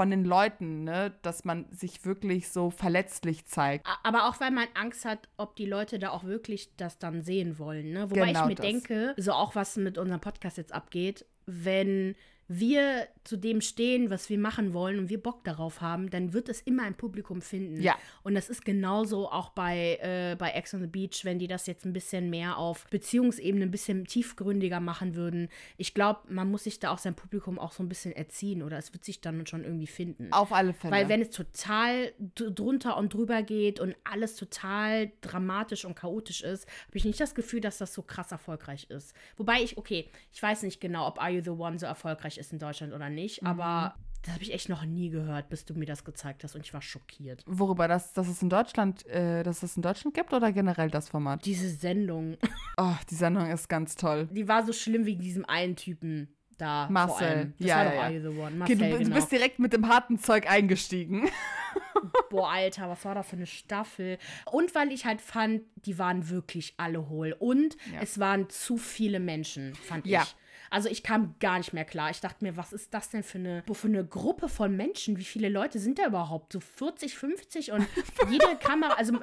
von 0.00 0.08
den 0.10 0.24
Leuten, 0.24 0.84
ne, 0.84 1.12
dass 1.20 1.44
man 1.44 1.66
sich 1.72 2.06
wirklich 2.06 2.48
so 2.48 2.70
verletzlich 2.70 3.44
zeigt. 3.44 3.86
Aber 4.02 4.30
auch 4.30 4.40
weil 4.40 4.50
man 4.50 4.66
Angst 4.72 5.04
hat, 5.04 5.28
ob 5.36 5.56
die 5.56 5.66
Leute 5.66 5.98
da 5.98 6.08
auch 6.08 6.24
wirklich 6.24 6.74
das 6.78 6.96
dann 6.96 7.22
sehen 7.22 7.58
wollen. 7.58 7.92
Ne? 7.92 8.10
Wobei 8.10 8.28
Genau 8.28 8.40
ich 8.40 8.46
mir 8.46 8.54
das. 8.54 8.64
denke, 8.64 9.14
so 9.18 9.32
auch 9.32 9.54
was 9.54 9.76
mit 9.76 9.98
unserem 9.98 10.22
Podcast 10.22 10.56
jetzt 10.56 10.72
abgeht, 10.72 11.26
wenn 11.44 12.14
wir 12.52 13.06
zu 13.22 13.36
dem 13.36 13.60
stehen, 13.60 14.10
was 14.10 14.28
wir 14.28 14.38
machen 14.38 14.74
wollen 14.74 14.98
und 14.98 15.08
wir 15.08 15.22
Bock 15.22 15.44
darauf 15.44 15.80
haben, 15.80 16.10
dann 16.10 16.32
wird 16.32 16.48
es 16.48 16.60
immer 16.60 16.82
ein 16.82 16.96
Publikum 16.96 17.42
finden. 17.42 17.80
Ja. 17.80 17.96
Und 18.24 18.34
das 18.34 18.50
ist 18.50 18.64
genauso 18.64 19.30
auch 19.30 19.50
bei, 19.50 19.98
äh, 20.02 20.34
bei 20.36 20.50
Ex 20.50 20.74
on 20.74 20.80
the 20.80 20.88
Beach, 20.88 21.20
wenn 21.24 21.38
die 21.38 21.46
das 21.46 21.68
jetzt 21.68 21.84
ein 21.84 21.92
bisschen 21.92 22.28
mehr 22.28 22.58
auf 22.58 22.88
Beziehungsebene, 22.90 23.66
ein 23.66 23.70
bisschen 23.70 24.04
tiefgründiger 24.04 24.80
machen 24.80 25.14
würden. 25.14 25.48
Ich 25.76 25.94
glaube, 25.94 26.22
man 26.28 26.50
muss 26.50 26.64
sich 26.64 26.80
da 26.80 26.90
auch 26.90 26.98
sein 26.98 27.14
Publikum 27.14 27.56
auch 27.56 27.70
so 27.70 27.84
ein 27.84 27.88
bisschen 27.88 28.10
erziehen 28.10 28.64
oder 28.64 28.78
es 28.78 28.92
wird 28.92 29.04
sich 29.04 29.20
dann 29.20 29.46
schon 29.46 29.62
irgendwie 29.62 29.86
finden. 29.86 30.32
Auf 30.32 30.52
alle 30.52 30.74
Fälle. 30.74 30.92
Weil 30.92 31.08
wenn 31.08 31.22
es 31.22 31.30
total 31.30 32.12
drunter 32.34 32.96
und 32.96 33.14
drüber 33.14 33.44
geht 33.44 33.78
und 33.78 33.94
alles 34.02 34.34
total 34.34 35.12
dramatisch 35.20 35.84
und 35.84 35.94
chaotisch 35.94 36.42
ist, 36.42 36.66
habe 36.88 36.98
ich 36.98 37.04
nicht 37.04 37.20
das 37.20 37.36
Gefühl, 37.36 37.60
dass 37.60 37.78
das 37.78 37.94
so 37.94 38.02
krass 38.02 38.32
erfolgreich 38.32 38.90
ist. 38.90 39.14
Wobei 39.36 39.62
ich, 39.62 39.78
okay, 39.78 40.08
ich 40.32 40.42
weiß 40.42 40.64
nicht 40.64 40.80
genau, 40.80 41.06
ob 41.06 41.20
Are 41.20 41.30
You 41.30 41.42
the 41.44 41.50
One 41.50 41.78
so 41.78 41.86
erfolgreich 41.86 42.38
ist 42.38 42.39
in 42.52 42.58
Deutschland 42.58 42.92
oder 42.94 43.10
nicht, 43.10 43.44
aber 43.44 43.94
das 44.22 44.34
habe 44.34 44.42
ich 44.42 44.52
echt 44.52 44.68
noch 44.68 44.84
nie 44.84 45.08
gehört, 45.10 45.48
bis 45.48 45.64
du 45.64 45.74
mir 45.74 45.86
das 45.86 46.04
gezeigt 46.04 46.44
hast 46.44 46.54
und 46.54 46.60
ich 46.64 46.74
war 46.74 46.82
schockiert. 46.82 47.42
Worüber 47.46 47.88
das, 47.88 48.12
dass 48.12 48.28
es 48.28 48.42
in 48.42 48.50
Deutschland, 48.50 49.06
äh, 49.06 49.42
dass 49.42 49.62
es 49.62 49.76
in 49.76 49.82
Deutschland 49.82 50.14
gibt 50.14 50.32
oder 50.32 50.52
generell 50.52 50.90
das 50.90 51.08
Format? 51.08 51.44
Diese 51.46 51.68
Sendung, 51.70 52.36
Oh, 52.76 52.94
die 53.10 53.14
Sendung 53.14 53.50
ist 53.50 53.68
ganz 53.68 53.94
toll. 53.96 54.28
die 54.30 54.46
war 54.48 54.64
so 54.66 54.72
schlimm 54.72 55.06
wegen 55.06 55.20
diesem 55.20 55.44
einen 55.46 55.76
Typen 55.76 56.34
da. 56.58 56.88
Marcel. 56.90 57.54
Ja, 57.58 57.82
ja, 57.84 58.08
ja. 58.10 58.28
One. 58.28 58.34
Okay, 58.38 58.54
Marcel, 58.56 58.76
du, 58.76 58.90
du 58.90 58.98
genau. 59.04 59.14
bist 59.14 59.32
direkt 59.32 59.58
mit 59.58 59.72
dem 59.72 59.88
harten 59.88 60.18
Zeug 60.18 60.50
eingestiegen. 60.50 61.28
Boah, 62.30 62.50
Alter, 62.50 62.88
was 62.88 63.04
war 63.04 63.14
das 63.14 63.26
für 63.28 63.36
eine 63.36 63.46
Staffel? 63.46 64.18
Und 64.50 64.74
weil 64.74 64.92
ich 64.92 65.04
halt 65.06 65.20
fand, 65.20 65.62
die 65.86 65.98
waren 65.98 66.28
wirklich 66.28 66.74
alle 66.76 67.08
hohl. 67.08 67.34
Und 67.38 67.76
Ja. 67.92 68.00
es 68.02 68.18
waren 68.18 68.48
zu 68.50 68.76
viele 68.76 69.20
Menschen, 69.20 69.74
fand 69.74 70.06
Ja. 70.06 70.22
ich. 70.22 70.36
Also 70.70 70.88
ich 70.88 71.02
kam 71.02 71.34
gar 71.40 71.58
nicht 71.58 71.72
mehr 71.72 71.84
klar. 71.84 72.10
Ich 72.10 72.20
dachte 72.20 72.44
mir, 72.44 72.56
was 72.56 72.72
ist 72.72 72.94
das 72.94 73.10
denn 73.10 73.22
für 73.24 73.38
eine, 73.38 73.64
für 73.72 73.88
eine 73.88 74.04
Gruppe 74.06 74.48
von 74.48 74.76
Menschen? 74.76 75.18
Wie 75.18 75.24
viele 75.24 75.48
Leute 75.48 75.78
sind 75.80 75.98
da 75.98 76.06
überhaupt? 76.06 76.52
So 76.52 76.60
40, 76.60 77.16
50 77.16 77.72
und 77.72 77.84
jede 78.30 78.56
Kamera. 78.56 78.94
Also 78.94 79.18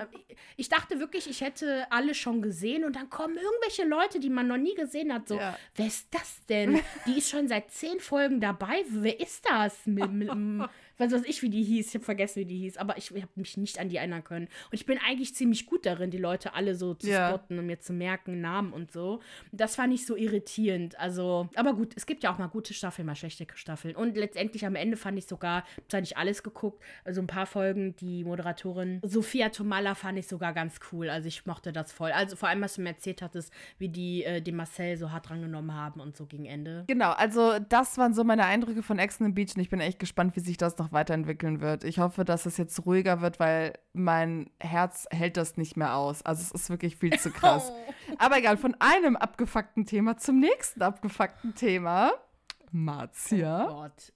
ich 0.58 0.68
dachte 0.70 1.00
wirklich, 1.00 1.30
ich 1.30 1.42
hätte 1.42 1.88
alle 1.90 2.14
schon 2.14 2.42
gesehen 2.42 2.84
und 2.84 2.96
dann 2.98 3.10
kommen 3.10 3.38
irgendwelche 3.38 3.86
Leute, 3.86 4.20
die 4.20 4.30
man 4.30 4.48
noch 4.48 4.58
nie 4.58 4.76
gesehen 4.76 5.14
hat. 5.14 5.28
So, 5.30 5.38
Ja. 5.38 5.58
wer 5.76 5.88
ist 5.88 6.14
das 6.14 6.46
denn? 6.48 6.82
Die 7.06 7.18
ist 7.18 7.30
schon 7.30 7.48
seit 7.48 7.72
zehn 7.72 8.00
Folgen 8.00 8.42
dabei. 8.42 8.84
Wer 8.90 9.20
ist 9.20 9.46
das? 9.50 9.78
mit, 11.00 11.12
was 11.12 11.22
weiß 11.22 11.28
ich, 11.28 11.42
wie 11.42 11.50
die 11.50 11.64
hieß. 11.64 11.90
Ich 11.90 11.94
habe 11.96 12.06
vergessen, 12.06 12.42
wie 12.42 12.46
die 12.46 12.58
hieß. 12.58 12.78
Aber 12.78 12.98
ich 12.98 13.12
habe 13.12 13.28
mich 13.36 13.58
nicht 13.58 13.80
an 13.80 13.90
die 13.90 13.98
erinnern 13.98 14.24
können. 14.24 14.46
Und 14.48 14.74
ich 14.74 14.86
bin 14.86 14.98
eigentlich 15.06 15.36
ziemlich 15.36 15.66
gut 15.66 15.86
darin, 15.86 16.12
die 16.12 16.18
Leute 16.18 16.54
alle 16.54 16.76
so 16.76 16.94
zu 16.94 17.08
Ja. 17.10 17.30
spotten 17.30 17.60
und 17.60 17.66
mir 17.66 17.80
zu 17.80 17.94
merken, 17.94 18.42
Namen 18.42 18.74
und 18.74 18.92
so. 18.92 19.20
Das 19.52 19.76
fand 19.76 19.94
ich 19.94 20.06
so 20.06 20.16
irritierend. 20.16 21.00
Also, 21.00 21.50
aber 21.56 21.74
gut, 21.74 21.94
es 21.96 22.06
gibt 22.06 22.24
ja 22.24 22.34
auch 22.34 22.38
mal 22.38 22.48
gute 22.48 22.74
Staffeln, 22.74 23.06
mal 23.06 23.16
schlechte 23.16 23.46
Staffeln. 23.56 23.96
Und 23.96 24.16
letztendlich 24.18 24.66
am 24.66 24.76
Ende 24.76 24.98
fand 24.98 25.18
ich 25.18 25.26
sogar, 25.26 25.64
hab 25.78 25.90
zwar 25.92 26.02
nicht 26.02 26.18
alles 26.18 26.44
geguckt, 26.44 26.84
also 27.06 27.22
ein 27.22 27.28
paar 27.28 27.46
Folgen, 27.46 27.96
die 27.98 28.24
Moderatorin 28.24 29.00
Sophia 29.04 29.50
Tomalla 29.50 29.96
fand 29.96 30.20
ich 30.20 30.28
sogar 30.28 30.54
ganz 30.54 30.80
cool. 30.92 31.10
Also 31.10 31.28
ich 31.28 31.46
mochte 31.46 31.72
das 31.72 31.92
voll. 31.92 32.12
Also 32.12 32.36
vor 32.36 32.50
allem, 32.50 32.62
was 32.62 32.76
du 32.76 32.82
mir 32.82 32.90
erzählt 32.90 33.22
hattest, 33.22 33.52
wie 33.78 33.90
die 33.90 34.24
äh, 34.24 34.42
den 34.42 34.56
Marcel 34.56 34.98
so 34.98 35.12
hart 35.12 35.30
drangenommen 35.30 35.74
haben 35.74 36.00
und 36.00 36.16
so 36.18 36.26
gegen 36.26 36.46
Ende. 36.46 36.84
Genau, 36.88 37.12
also 37.12 37.60
das 37.70 37.98
waren 37.98 38.14
so 38.14 38.24
meine 38.24 38.46
Eindrücke 38.46 38.84
von 38.84 39.00
Ex 39.00 39.20
on 39.22 39.28
the 39.28 39.34
Beach 39.34 39.54
und 39.56 39.62
ich 39.62 39.70
bin 39.70 39.80
echt 39.80 40.00
gespannt, 40.00 40.36
wie 40.36 40.40
sich 40.42 40.58
das 40.58 40.78
noch 40.78 40.87
weiterentwickeln 40.92 41.62
wird. 41.62 41.84
Ich 41.84 42.00
hoffe, 42.00 42.26
dass 42.26 42.46
es 42.46 42.58
jetzt 42.58 42.86
ruhiger 42.86 43.22
wird, 43.22 43.40
weil 43.40 43.74
mein 43.94 44.50
Herz 44.60 45.08
hält 45.10 45.38
das 45.38 45.58
nicht 45.58 45.78
mehr 45.78 45.96
aus. 45.96 46.26
Also 46.26 46.42
es 46.42 46.52
ist 46.52 46.70
wirklich 46.70 46.98
viel 46.98 47.18
zu 47.20 47.32
krass. 47.32 47.72
Aber 48.18 48.38
egal, 48.38 48.58
von 48.58 48.76
einem 48.80 49.16
abgefuckten 49.16 49.86
Thema 49.86 50.18
zum 50.18 50.40
nächsten 50.40 50.82
abgefuckten 50.82 51.56
Thema. 51.56 52.12
Oh 52.14 52.68
Marzia. 52.72 53.66
Gott. 53.68 54.14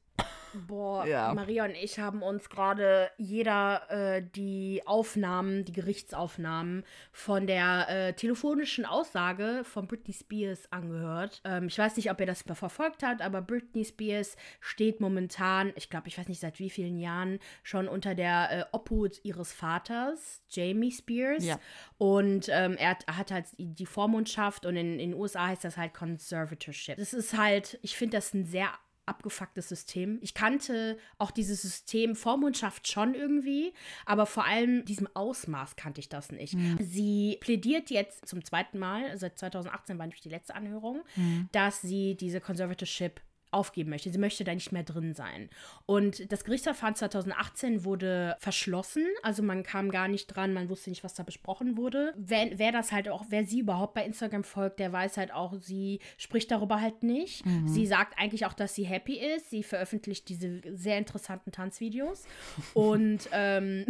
Boah, 0.68 1.06
Ja. 1.06 1.34
Maria 1.34 1.66
und 1.66 1.76
ich 1.76 2.00
haben 2.00 2.22
uns 2.22 2.50
gerade 2.50 3.10
jeder 3.18 3.90
äh, 3.90 4.24
die 4.36 4.82
Aufnahmen, 4.86 5.64
die 5.66 5.72
Gerichtsaufnahmen 5.72 6.84
von 7.12 7.48
der 7.48 7.88
äh, 7.90 8.14
telefonischen 8.14 8.86
Aussage 8.86 9.64
von 9.64 9.88
Britney 9.88 10.14
Spears 10.14 10.72
angehört. 10.72 11.42
Ähm, 11.46 11.68
ich 11.68 11.78
weiß 11.78 11.96
nicht, 11.98 12.12
ob 12.12 12.20
ihr 12.20 12.26
das 12.26 12.44
verfolgt 12.44 13.04
habt, 13.04 13.22
aber 13.22 13.42
Britney 13.42 13.86
Spears 13.86 14.36
steht 14.60 15.00
momentan, 15.00 15.72
ich 15.76 15.90
glaube, 15.90 16.08
ich 16.08 16.18
weiß 16.18 16.28
nicht 16.28 16.40
seit 16.42 16.60
wie 16.60 16.70
vielen 16.70 16.98
Jahren, 16.98 17.40
schon 17.64 17.88
unter 17.88 18.16
der 18.16 18.50
äh, 18.52 18.64
Obhut 18.72 19.24
ihres 19.24 19.54
Vaters, 19.54 20.42
Jamie 20.50 20.92
Spears. 20.92 21.46
Ja. 21.46 21.60
Und 21.98 22.50
ähm, 22.50 22.76
er 22.78 22.92
hat, 22.92 23.08
hat 23.08 23.32
halt 23.32 23.46
die 23.58 23.86
Vormundschaft 23.86 24.66
und 24.66 24.76
in 24.76 24.98
den 24.98 25.14
USA 25.14 25.48
heißt 25.48 25.64
das 25.64 25.78
halt 25.78 25.94
Conservatorship. 25.94 26.98
Das 26.98 27.14
ist 27.14 27.38
halt, 27.38 27.80
ich 27.82 27.96
finde 27.96 28.18
das 28.18 28.34
ein 28.34 28.46
sehr 28.46 28.70
abgefucktes 29.12 29.70
System. 29.70 30.18
Ich 30.22 30.34
kannte 30.34 30.98
auch 31.20 31.30
dieses 31.30 31.62
System 31.62 32.16
Vormundschaft 32.16 32.88
schon 32.88 33.14
irgendwie, 33.14 33.74
aber 34.08 34.26
vor 34.26 34.46
allem 34.46 34.84
diesem 34.86 35.08
Ausmaß 35.14 35.76
kannte 35.76 36.00
ich 36.00 36.10
das 36.10 36.32
nicht. 36.32 36.56
Sie 36.80 37.38
plädiert 37.42 37.92
jetzt 37.92 38.28
zum 38.28 38.44
zweiten 38.44 38.80
Mal, 38.80 39.18
seit 39.18 39.38
2018 39.38 40.00
war 40.00 40.06
nämlich 40.08 40.22
die 40.22 40.30
letzte 40.30 40.56
Anhörung, 40.56 41.04
dass 41.52 41.82
sie 41.82 42.16
diese 42.16 42.42
Conservatorship 42.42 43.22
aufgeben 43.52 43.90
möchte. 43.90 44.10
Sie 44.10 44.18
möchte 44.18 44.44
da 44.44 44.54
nicht 44.54 44.72
mehr 44.72 44.84
drin 44.84 45.14
sein. 45.14 45.50
Und 45.86 46.32
das 46.32 46.44
Gerichtsverfahren 46.44 46.96
2018 46.96 47.84
wurde 47.84 48.36
verschlossen, 48.40 49.06
also 49.24 49.44
man 49.44 49.64
kam 49.64 49.92
gar 49.92 50.08
nicht 50.08 50.28
dran, 50.28 50.54
man 50.54 50.70
wusste 50.70 50.90
nicht, 50.90 51.04
was 51.04 51.14
da 51.14 51.24
besprochen 51.24 51.78
wurde. 51.78 52.14
Wer, 52.18 52.58
wer 52.58 52.72
das 52.72 52.92
halt 52.92 53.10
auch, 53.10 53.26
wer 53.30 53.46
sie 53.46 53.60
überhaupt 53.60 53.94
bei 53.94 54.06
Instagram 54.06 54.44
folgt, 54.44 54.80
der 54.80 54.92
weiß 54.92 55.18
halt 55.18 55.34
auch, 55.34 55.54
sie 55.60 56.00
spricht 56.18 56.52
darüber 56.52 56.82
halt 56.82 57.04
nicht. 57.04 57.44
Sie 57.66 57.86
sagt 57.86 58.18
eigentlich 58.18 58.46
auch, 58.46 58.54
dass 58.54 58.76
sie 58.76 58.84
happy 58.84 59.18
ist. 59.18 59.50
Sie 59.50 59.64
veröffentlicht 59.64 60.30
diese 60.30 60.62
sehr 60.76 60.98
interessanten 60.98 61.52
Tanzvideos. 61.52 62.26
Und, 62.74 63.30
ähm, 63.32 63.86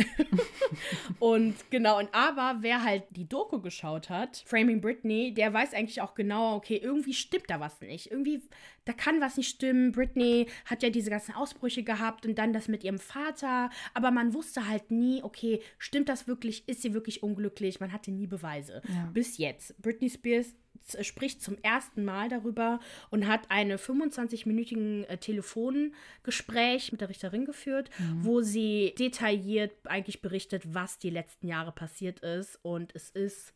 und 1.19 1.55
genau, 1.69 1.99
und 1.99 2.09
aber 2.13 2.57
wer 2.61 2.83
halt 2.83 3.03
die 3.11 3.27
Doku 3.27 3.59
geschaut 3.61 4.09
hat, 4.09 4.43
Framing 4.45 4.81
Britney, 4.81 5.33
der 5.33 5.53
weiß 5.53 5.73
eigentlich 5.73 6.01
auch 6.01 6.15
genau, 6.15 6.55
okay, 6.55 6.77
irgendwie 6.81 7.13
stimmt 7.13 7.49
da 7.49 7.59
was 7.59 7.79
nicht. 7.81 8.11
Irgendwie, 8.11 8.41
da 8.85 8.93
kann 8.93 9.21
was 9.21 9.37
nicht 9.37 9.49
stimmen. 9.49 9.91
Britney 9.91 10.47
hat 10.65 10.81
ja 10.83 10.89
diese 10.89 11.09
ganzen 11.09 11.35
Ausbrüche 11.35 11.83
gehabt 11.83 12.25
und 12.25 12.37
dann 12.37 12.51
das 12.53 12.67
mit 12.67 12.83
ihrem 12.83 12.97
Vater, 12.99 13.69
aber 13.93 14.11
man 14.11 14.33
wusste 14.33 14.67
halt 14.67 14.89
nie, 14.91 15.21
okay, 15.23 15.61
stimmt 15.77 16.09
das 16.09 16.27
wirklich? 16.27 16.67
Ist 16.67 16.81
sie 16.81 16.93
wirklich 16.93 17.21
unglücklich? 17.23 17.79
Man 17.79 17.91
hatte 17.93 18.11
nie 18.11 18.27
Beweise. 18.27 18.81
Ja. 18.87 19.09
Bis 19.13 19.37
jetzt. 19.37 19.79
Britney 19.81 20.09
Spears 20.09 20.55
z- 20.83 21.05
spricht 21.05 21.41
zum 21.43 21.57
ersten 21.61 22.03
Mal 22.03 22.29
darüber 22.29 22.79
und 23.11 23.27
hat 23.27 23.41
eine 23.51 23.77
25-minütigen 23.77 25.03
äh, 25.05 25.17
Telefongespräch 25.17 26.91
mit 26.91 27.01
der 27.01 27.09
Richterin 27.09 27.45
geführt, 27.45 27.89
wo 28.21 28.41
sie 28.41 28.93
detailliert 28.97 29.73
eigentlich 29.85 30.21
berichtet, 30.21 30.63
was 30.73 30.97
die 30.97 31.09
letzten 31.09 31.47
Jahre 31.47 31.71
passiert 31.71 32.19
ist. 32.21 32.59
Und 32.63 32.95
es 32.95 33.09
ist 33.11 33.53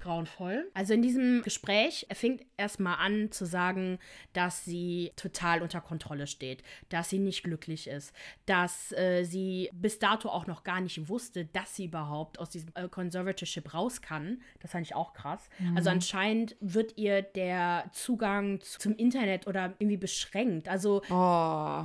grauenvoll. 0.00 0.70
Also 0.74 0.94
in 0.94 1.02
diesem 1.02 1.42
Gespräch, 1.42 2.06
er 2.08 2.16
fängt 2.16 2.42
erstmal 2.56 2.96
an 2.98 3.30
zu 3.30 3.44
sagen, 3.46 3.98
dass 4.32 4.64
sie 4.64 5.12
total 5.16 5.62
unter 5.62 5.80
Kontrolle 5.80 6.26
steht, 6.26 6.62
dass 6.88 7.10
sie 7.10 7.18
nicht 7.18 7.44
glücklich 7.44 7.86
ist, 7.86 8.12
dass 8.46 8.92
äh, 8.92 9.24
sie 9.24 9.70
bis 9.72 9.98
dato 9.98 10.28
auch 10.28 10.46
noch 10.46 10.64
gar 10.64 10.80
nicht 10.80 11.08
wusste, 11.08 11.44
dass 11.44 11.76
sie 11.76 11.84
überhaupt 11.86 12.38
aus 12.40 12.50
diesem 12.50 12.70
äh, 12.74 12.88
Conservatorship 12.88 13.72
raus 13.74 14.02
kann. 14.02 14.40
Das 14.60 14.72
fand 14.72 14.86
ich 14.86 14.94
auch 14.94 15.12
krass. 15.12 15.48
Also 15.76 15.90
anscheinend 15.90 16.56
wird 16.60 16.96
ihr 16.98 17.22
der 17.22 17.84
Zugang 17.92 18.60
zu, 18.60 18.78
zum 18.80 18.96
Internet 18.96 19.46
oder 19.46 19.74
irgendwie 19.78 19.96
beschränkt. 19.98 20.68
Also 20.68 21.02
Oh. 21.10 21.84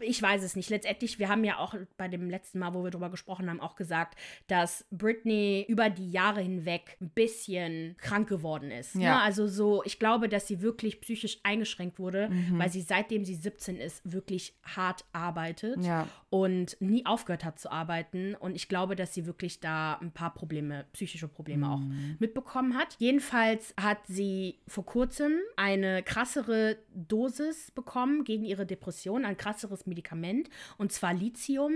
ich 0.00 0.20
weiß 0.22 0.42
es 0.42 0.54
nicht. 0.54 0.70
Letztendlich, 0.70 1.18
wir 1.18 1.28
haben 1.28 1.42
ja 1.44 1.58
auch 1.58 1.74
bei 1.96 2.08
dem 2.08 2.30
letzten 2.30 2.58
Mal, 2.58 2.74
wo 2.74 2.84
wir 2.84 2.90
drüber 2.90 3.10
gesprochen 3.10 3.48
haben, 3.50 3.60
auch 3.60 3.76
gesagt, 3.76 4.16
dass 4.46 4.84
Britney 4.90 5.64
über 5.68 5.90
die 5.90 6.10
Jahre 6.10 6.40
hinweg 6.40 6.96
ein 7.00 7.10
bisschen 7.10 7.96
krank 7.98 8.28
geworden 8.28 8.70
ist. 8.70 8.94
Ja. 8.94 9.16
Ne? 9.16 9.22
Also 9.22 9.46
so, 9.46 9.82
ich 9.84 9.98
glaube, 9.98 10.28
dass 10.28 10.46
sie 10.48 10.60
wirklich 10.60 11.00
psychisch 11.00 11.38
eingeschränkt 11.44 11.98
wurde, 11.98 12.28
Mhm. 12.28 12.58
weil 12.58 12.70
sie 12.70 12.80
seitdem 12.80 13.24
sie 13.24 13.34
17 13.34 13.76
ist, 13.76 14.00
wirklich 14.10 14.54
hart 14.64 15.04
arbeitet 15.12 15.84
Ja. 15.84 16.08
und 16.30 16.76
nie 16.80 17.06
aufgehört 17.06 17.44
hat 17.44 17.58
zu 17.60 17.70
arbeiten. 17.70 18.34
Und 18.34 18.56
ich 18.56 18.68
glaube, 18.68 18.96
dass 18.96 19.14
sie 19.14 19.26
wirklich 19.26 19.60
da 19.60 19.94
ein 20.00 20.12
paar 20.12 20.34
Probleme, 20.34 20.86
psychische 20.92 21.28
Probleme 21.28 21.70
auch 21.70 21.82
mitbekommen 22.18 22.76
hat. 22.76 22.96
Jedenfalls 22.98 23.74
hat 23.80 23.98
sie 24.06 24.58
vor 24.66 24.84
kurzem 24.84 25.32
eine 25.56 26.02
krassere 26.02 26.78
Dosis 26.94 27.70
bekommen 27.70 28.24
gegen 28.24 28.44
ihre 28.44 28.66
Depression, 28.66 29.24
ein 29.24 29.36
krasseres 29.36 29.86
Medikament, 29.86 30.48
und 30.78 30.92
zwar 30.92 31.14
Lithium. 31.14 31.74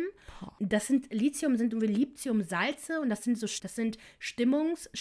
Das 0.58 0.86
sind 0.88 1.12
Lithium 1.12 1.56
sind 1.56 1.72
Lithiumsalze 1.72 3.00
und 3.00 3.08
das 3.08 3.22
sind 3.24 3.38
so 3.38 3.46
das 3.62 3.74
sind 3.74 3.98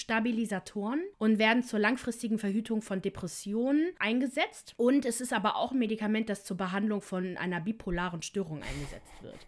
Stimmungsstabilisatoren 0.01 1.01
und 1.17 1.39
werden 1.39 1.63
zur 1.63 1.79
langfristigen 1.79 2.39
Verhütung 2.39 2.81
von 2.81 3.01
Depressionen 3.01 3.91
eingesetzt. 3.99 4.73
Und 4.77 5.05
es 5.05 5.21
ist 5.21 5.33
aber 5.33 5.55
auch 5.55 5.71
ein 5.71 5.79
Medikament, 5.79 6.29
das 6.29 6.43
zur 6.43 6.57
Behandlung 6.57 7.01
von 7.01 7.37
einer 7.37 7.61
bipolaren 7.61 8.21
Störung 8.21 8.61
eingesetzt 8.63 9.13
wird. 9.21 9.47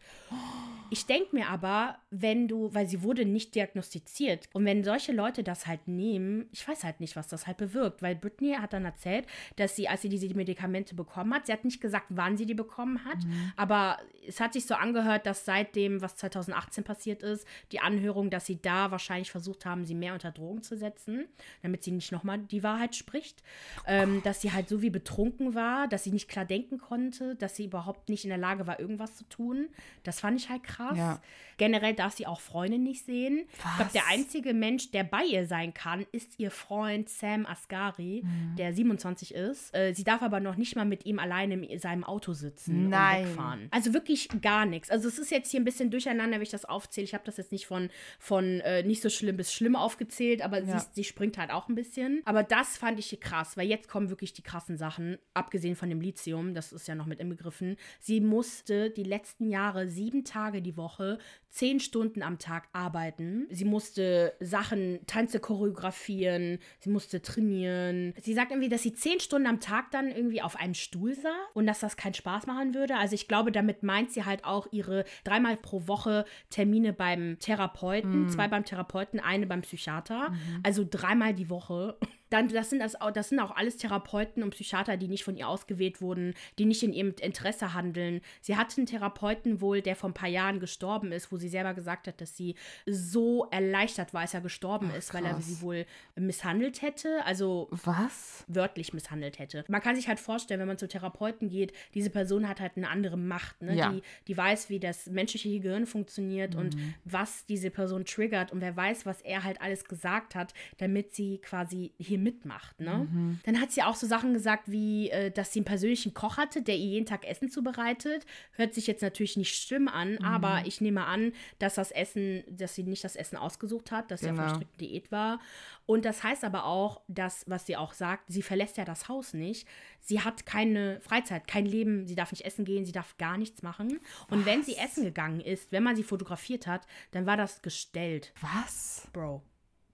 Ich 0.89 1.05
denke 1.07 1.35
mir 1.35 1.49
aber, 1.49 1.97
wenn 2.11 2.47
du, 2.47 2.73
weil 2.73 2.87
sie 2.87 3.01
wurde 3.01 3.25
nicht 3.25 3.55
diagnostiziert 3.55 4.47
und 4.53 4.65
wenn 4.65 4.83
solche 4.83 5.11
Leute 5.11 5.43
das 5.43 5.65
halt 5.65 5.87
nehmen, 5.87 6.47
ich 6.51 6.67
weiß 6.67 6.83
halt 6.83 6.99
nicht, 6.99 7.15
was 7.15 7.27
das 7.27 7.47
halt 7.47 7.57
bewirkt, 7.57 8.03
weil 8.03 8.15
Britney 8.15 8.53
hat 8.53 8.73
dann 8.73 8.85
erzählt, 8.85 9.25
dass 9.55 9.75
sie, 9.75 9.87
als 9.87 10.03
sie 10.03 10.09
diese 10.09 10.31
Medikamente 10.35 10.93
bekommen 10.93 11.33
hat, 11.33 11.47
sie 11.47 11.53
hat 11.53 11.65
nicht 11.65 11.81
gesagt, 11.81 12.05
wann 12.09 12.37
sie 12.37 12.45
die 12.45 12.53
bekommen 12.53 13.03
hat, 13.05 13.17
aber 13.55 13.97
es 14.27 14.39
hat 14.39 14.53
sich 14.53 14.67
so 14.67 14.75
angehört, 14.75 15.25
dass 15.25 15.45
seitdem, 15.45 16.01
was 16.01 16.15
2018 16.17 16.83
passiert 16.83 17.23
ist, 17.23 17.47
die 17.71 17.79
Anhörung, 17.79 18.29
dass 18.29 18.45
sie 18.45 18.61
da 18.61 18.91
wahrscheinlich 18.91 19.31
versucht 19.31 19.65
haben, 19.65 19.85
sie 19.85 19.95
mehr 19.95 20.13
unter 20.13 20.31
Drogen 20.43 20.61
zu 20.61 20.77
setzen, 20.77 21.25
damit 21.61 21.83
sie 21.83 21.91
nicht 21.91 22.11
nochmal 22.11 22.39
die 22.39 22.63
Wahrheit 22.63 22.95
spricht, 22.95 23.43
ähm, 23.87 24.21
dass 24.23 24.41
sie 24.41 24.51
halt 24.51 24.67
so 24.67 24.81
wie 24.81 24.89
betrunken 24.89 25.55
war, 25.55 25.87
dass 25.87 26.03
sie 26.03 26.11
nicht 26.11 26.27
klar 26.27 26.45
denken 26.45 26.77
konnte, 26.79 27.35
dass 27.35 27.55
sie 27.55 27.65
überhaupt 27.65 28.09
nicht 28.09 28.25
in 28.25 28.29
der 28.29 28.37
Lage 28.37 28.67
war, 28.67 28.79
irgendwas 28.79 29.15
zu 29.15 29.23
tun. 29.29 29.69
Das 30.03 30.19
fand 30.19 30.39
ich 30.39 30.49
halt 30.49 30.63
krass. 30.63 30.97
Ja. 30.97 31.21
Generell 31.57 31.93
darf 31.93 32.13
sie 32.15 32.27
auch 32.27 32.41
Freunde 32.41 32.77
nicht 32.79 33.05
sehen. 33.05 33.45
Ich 33.53 33.59
glaube, 33.61 33.85
Was? 33.85 33.93
der 33.93 34.07
einzige 34.07 34.53
Mensch, 34.53 34.91
der 34.91 35.03
bei 35.03 35.23
ihr 35.23 35.45
sein 35.45 35.73
kann, 35.73 36.05
ist 36.11 36.39
ihr 36.39 36.51
Freund 36.51 37.07
Sam 37.09 37.45
Asghari, 37.45 38.23
Mhm. 38.25 38.55
der 38.57 38.73
27 38.73 39.33
ist. 39.33 39.73
Äh, 39.75 39.93
sie 39.93 40.03
darf 40.03 40.21
aber 40.23 40.39
noch 40.39 40.55
nicht 40.57 40.75
mal 40.75 40.83
mit 40.85 41.05
ihm 41.05 41.19
alleine 41.19 41.53
in 41.65 41.79
seinem 41.79 42.03
Auto 42.03 42.33
sitzen 42.33 42.89
Nein. 42.89 43.21
und 43.23 43.29
wegfahren. 43.29 43.67
Also 43.71 43.93
wirklich 43.93 44.27
gar 44.41 44.65
nichts. 44.65 44.89
Also 44.89 45.07
es 45.07 45.19
ist 45.19 45.29
jetzt 45.31 45.51
hier 45.51 45.59
ein 45.61 45.63
bisschen 45.63 45.91
durcheinander, 45.91 46.35
wenn 46.37 46.41
ich 46.43 46.49
das 46.49 46.65
aufzähle. 46.65 47.05
Ich 47.05 47.13
habe 47.13 47.23
das 47.25 47.37
jetzt 47.37 47.51
nicht 47.51 47.67
von, 47.67 47.89
von 48.19 48.59
äh, 48.61 48.81
nicht 48.83 49.01
so 49.03 49.09
schlimm 49.09 49.37
bis 49.37 49.53
schlimm 49.53 49.75
aufgezählt, 49.75 50.32
aber 50.41 50.63
Ja. 50.63 50.79
sie, 50.79 50.85
sie 50.93 51.03
springt 51.03 51.37
halt 51.37 51.51
auch 51.51 51.67
ein 51.69 51.75
bisschen. 51.75 52.21
Aber 52.25 52.43
das 52.43 52.77
fand 52.77 52.99
ich 52.99 53.19
krass, 53.19 53.57
weil 53.57 53.67
jetzt 53.67 53.87
kommen 53.87 54.09
wirklich 54.09 54.33
die 54.33 54.41
krassen 54.41 54.77
Sachen, 54.77 55.17
abgesehen 55.33 55.75
von 55.75 55.89
dem 55.89 56.01
Lithium, 56.01 56.53
das 56.53 56.73
ist 56.73 56.87
ja 56.87 56.95
noch 56.95 57.05
mit 57.05 57.19
inbegriffen. 57.19 57.75
Sie 57.99 58.21
musste 58.21 58.89
die 58.89 59.03
letzten 59.03 59.49
Jahre 59.49 59.87
sieben 59.89 60.23
Tage 60.23 60.61
die 60.61 60.77
Woche, 60.77 61.19
zehn 61.49 61.79
Stunden 61.79 62.23
am 62.23 62.39
Tag 62.39 62.67
arbeiten. 62.73 63.45
Sie 63.51 63.65
musste 63.65 64.33
Sachen, 64.39 64.99
Tanze 65.05 65.39
choreografieren, 65.39 66.59
sie 66.79 66.89
musste 66.89 67.21
trainieren. 67.21 68.13
Sie 68.21 68.33
sagt 68.33 68.51
irgendwie, 68.51 68.69
dass 68.69 68.81
sie 68.83 68.93
zehn 68.93 69.19
Stunden 69.19 69.47
am 69.47 69.59
Tag 69.59 69.91
dann 69.91 70.09
irgendwie 70.09 70.41
auf 70.41 70.55
einem 70.55 70.73
Stuhl 70.73 71.13
saß 71.13 71.23
und 71.53 71.67
dass 71.67 71.79
das 71.79 71.97
keinen 71.97 72.13
Spaß 72.15 72.47
machen 72.47 72.73
würde. 72.73 72.95
Also 72.97 73.13
ich 73.15 73.27
glaube, 73.27 73.51
damit 73.51 73.83
meint 73.83 74.11
sie 74.11 74.25
halt 74.25 74.45
auch 74.45 74.67
ihre 74.71 75.05
dreimal 75.23 75.57
pro 75.57 75.87
Woche 75.87 76.25
Termine 76.49 76.93
beim 76.93 77.37
Therapeuten, 77.39 78.29
zwei 78.29 78.47
beim 78.47 78.65
Therapeuten, 78.65 79.19
eine 79.19 79.45
beim 79.45 79.61
Psychiater. 79.61 80.22
Also 80.63 80.85
dreimal 80.89 81.33
die 81.33 81.49
Woche. 81.49 81.97
Dann, 82.33 82.47
das, 82.47 82.71
sind 82.71 82.79
das, 82.79 82.99
auch, 82.99 83.11
das 83.11 83.29
sind 83.29 83.39
auch 83.39 83.55
alles 83.55 83.77
Therapeuten 83.77 84.41
und 84.41 84.49
Psychiater, 84.49 84.97
die 84.97 85.07
nicht 85.07 85.23
von 85.23 85.37
ihr 85.37 85.47
ausgewählt 85.47 86.01
wurden, 86.01 86.33
die 86.57 86.65
nicht 86.65 86.81
in 86.81 86.91
ihrem 86.91 87.13
Interesse 87.21 87.75
handeln. 87.75 88.21
Sie 88.41 88.57
hatte 88.57 88.77
einen 88.77 88.87
Therapeuten 88.87 89.61
wohl, 89.61 89.83
der 89.83 89.95
vor 89.95 90.09
ein 90.09 90.15
paar 90.15 90.29
Jahren 90.29 90.59
gestorben 90.59 91.11
ist, 91.11 91.31
wo 91.31 91.37
sie 91.37 91.47
selber 91.47 91.75
gesagt 91.75 92.07
hat, 92.07 92.19
dass 92.21 92.35
sie 92.35 92.55
so 92.87 93.45
erleichtert 93.51 94.15
war, 94.15 94.21
als 94.21 94.33
er 94.33 94.41
gestorben 94.41 94.89
ist, 94.97 95.13
weil 95.13 95.23
er 95.25 95.39
sie 95.41 95.61
wohl 95.61 95.85
misshandelt 96.15 96.81
hätte. 96.81 97.23
Also 97.23 97.67
Was? 97.69 98.45
wörtlich 98.47 98.93
misshandelt 98.93 99.37
hätte. 99.37 99.63
Man 99.67 99.81
kann 99.81 99.95
sich 99.95 100.07
halt 100.07 100.19
vorstellen, 100.19 100.59
wenn 100.59 100.67
man 100.67 100.79
zu 100.79 100.87
Therapeuten 100.87 101.49
geht, 101.49 101.71
diese 101.93 102.09
Person 102.09 102.49
hat 102.49 102.59
halt 102.59 102.77
eine 102.77 102.89
andere 102.89 103.15
Macht, 103.15 103.61
ne? 103.61 103.75
Ja. 103.75 103.91
die, 103.91 104.01
die 104.27 104.35
weiß, 104.35 104.71
wie 104.71 104.79
das 104.79 105.05
menschliche 105.05 105.59
Gehirn 105.59 105.85
funktioniert 105.85 106.55
und 106.55 106.75
was 107.05 107.45
diese 107.45 107.69
Person 107.69 108.05
triggert 108.05 108.51
und 108.51 108.59
wer 108.61 108.75
weiß, 108.75 109.05
was 109.05 109.21
er 109.21 109.43
halt 109.43 109.61
alles 109.61 109.85
gesagt 109.85 110.33
hat, 110.33 110.55
damit 110.79 111.13
sie 111.13 111.37
quasi 111.37 111.91
hier 111.99 112.22
mitmacht. 112.23 112.79
Ne? 112.79 113.37
Dann 113.43 113.59
hat 113.61 113.71
sie 113.71 113.83
auch 113.83 113.95
so 113.95 114.07
Sachen 114.07 114.33
gesagt, 114.33 114.71
wie, 114.71 115.09
äh, 115.11 115.29
dass 115.31 115.53
sie 115.53 115.59
einen 115.59 115.65
persönlichen 115.65 116.13
Koch 116.13 116.37
hatte, 116.37 116.61
der 116.61 116.75
ihr 116.75 116.85
jeden 116.87 117.05
Tag 117.05 117.25
Essen 117.25 117.49
zubereitet. 117.49 118.25
Hört 118.53 118.73
sich 118.73 118.87
jetzt 118.87 119.01
natürlich 119.01 119.37
nicht 119.37 119.55
schlimm 119.55 119.87
an, 119.87 120.17
aber 120.19 120.63
ich 120.65 120.81
nehme 120.81 121.05
an, 121.05 121.33
dass 121.59 121.75
das 121.75 121.91
Essen, 121.91 122.43
dass 122.49 122.75
sie 122.75 122.83
nicht 122.83 123.03
das 123.03 123.15
Essen 123.15 123.37
ausgesucht 123.37 123.91
hat, 123.91 124.09
dass 124.09 124.21
sie 124.21 124.27
auf 124.31 124.37
einer 124.39 124.43
Genau. 124.47 124.55
strikten 124.55 124.77
Diät 124.79 125.11
war. 125.11 125.39
Und 125.85 126.05
das 126.05 126.23
heißt 126.23 126.43
aber 126.45 126.65
auch, 126.65 127.01
dass, 127.07 127.43
was 127.47 127.65
sie 127.65 127.75
auch 127.75 127.93
sagt, 127.93 128.23
sie 128.31 128.41
verlässt 128.41 128.77
ja 128.77 128.85
das 128.85 129.09
Haus 129.09 129.33
nicht. 129.33 129.67
Sie 129.99 130.21
hat 130.21 130.45
keine 130.45 130.99
Freizeit, 131.01 131.47
kein 131.47 131.65
Leben, 131.65 132.07
sie 132.07 132.15
darf 132.15 132.31
nicht 132.31 132.45
essen 132.45 132.63
gehen, 132.65 132.85
sie 132.85 132.91
darf 132.93 133.17
gar 133.17 133.37
nichts 133.37 133.61
machen. 133.63 133.99
Und 134.29 134.45
wenn 134.45 134.63
sie 134.63 134.75
essen 134.77 135.03
gegangen 135.03 135.41
ist, 135.41 135.71
wenn 135.71 135.83
man 135.83 135.95
sie 135.95 136.03
fotografiert 136.03 136.67
hat, 136.67 136.87
dann 137.11 137.25
war 137.25 137.35
das 137.37 137.61
gestellt. 137.61 138.33
Was? 138.41 139.07
Bro. 139.11 139.41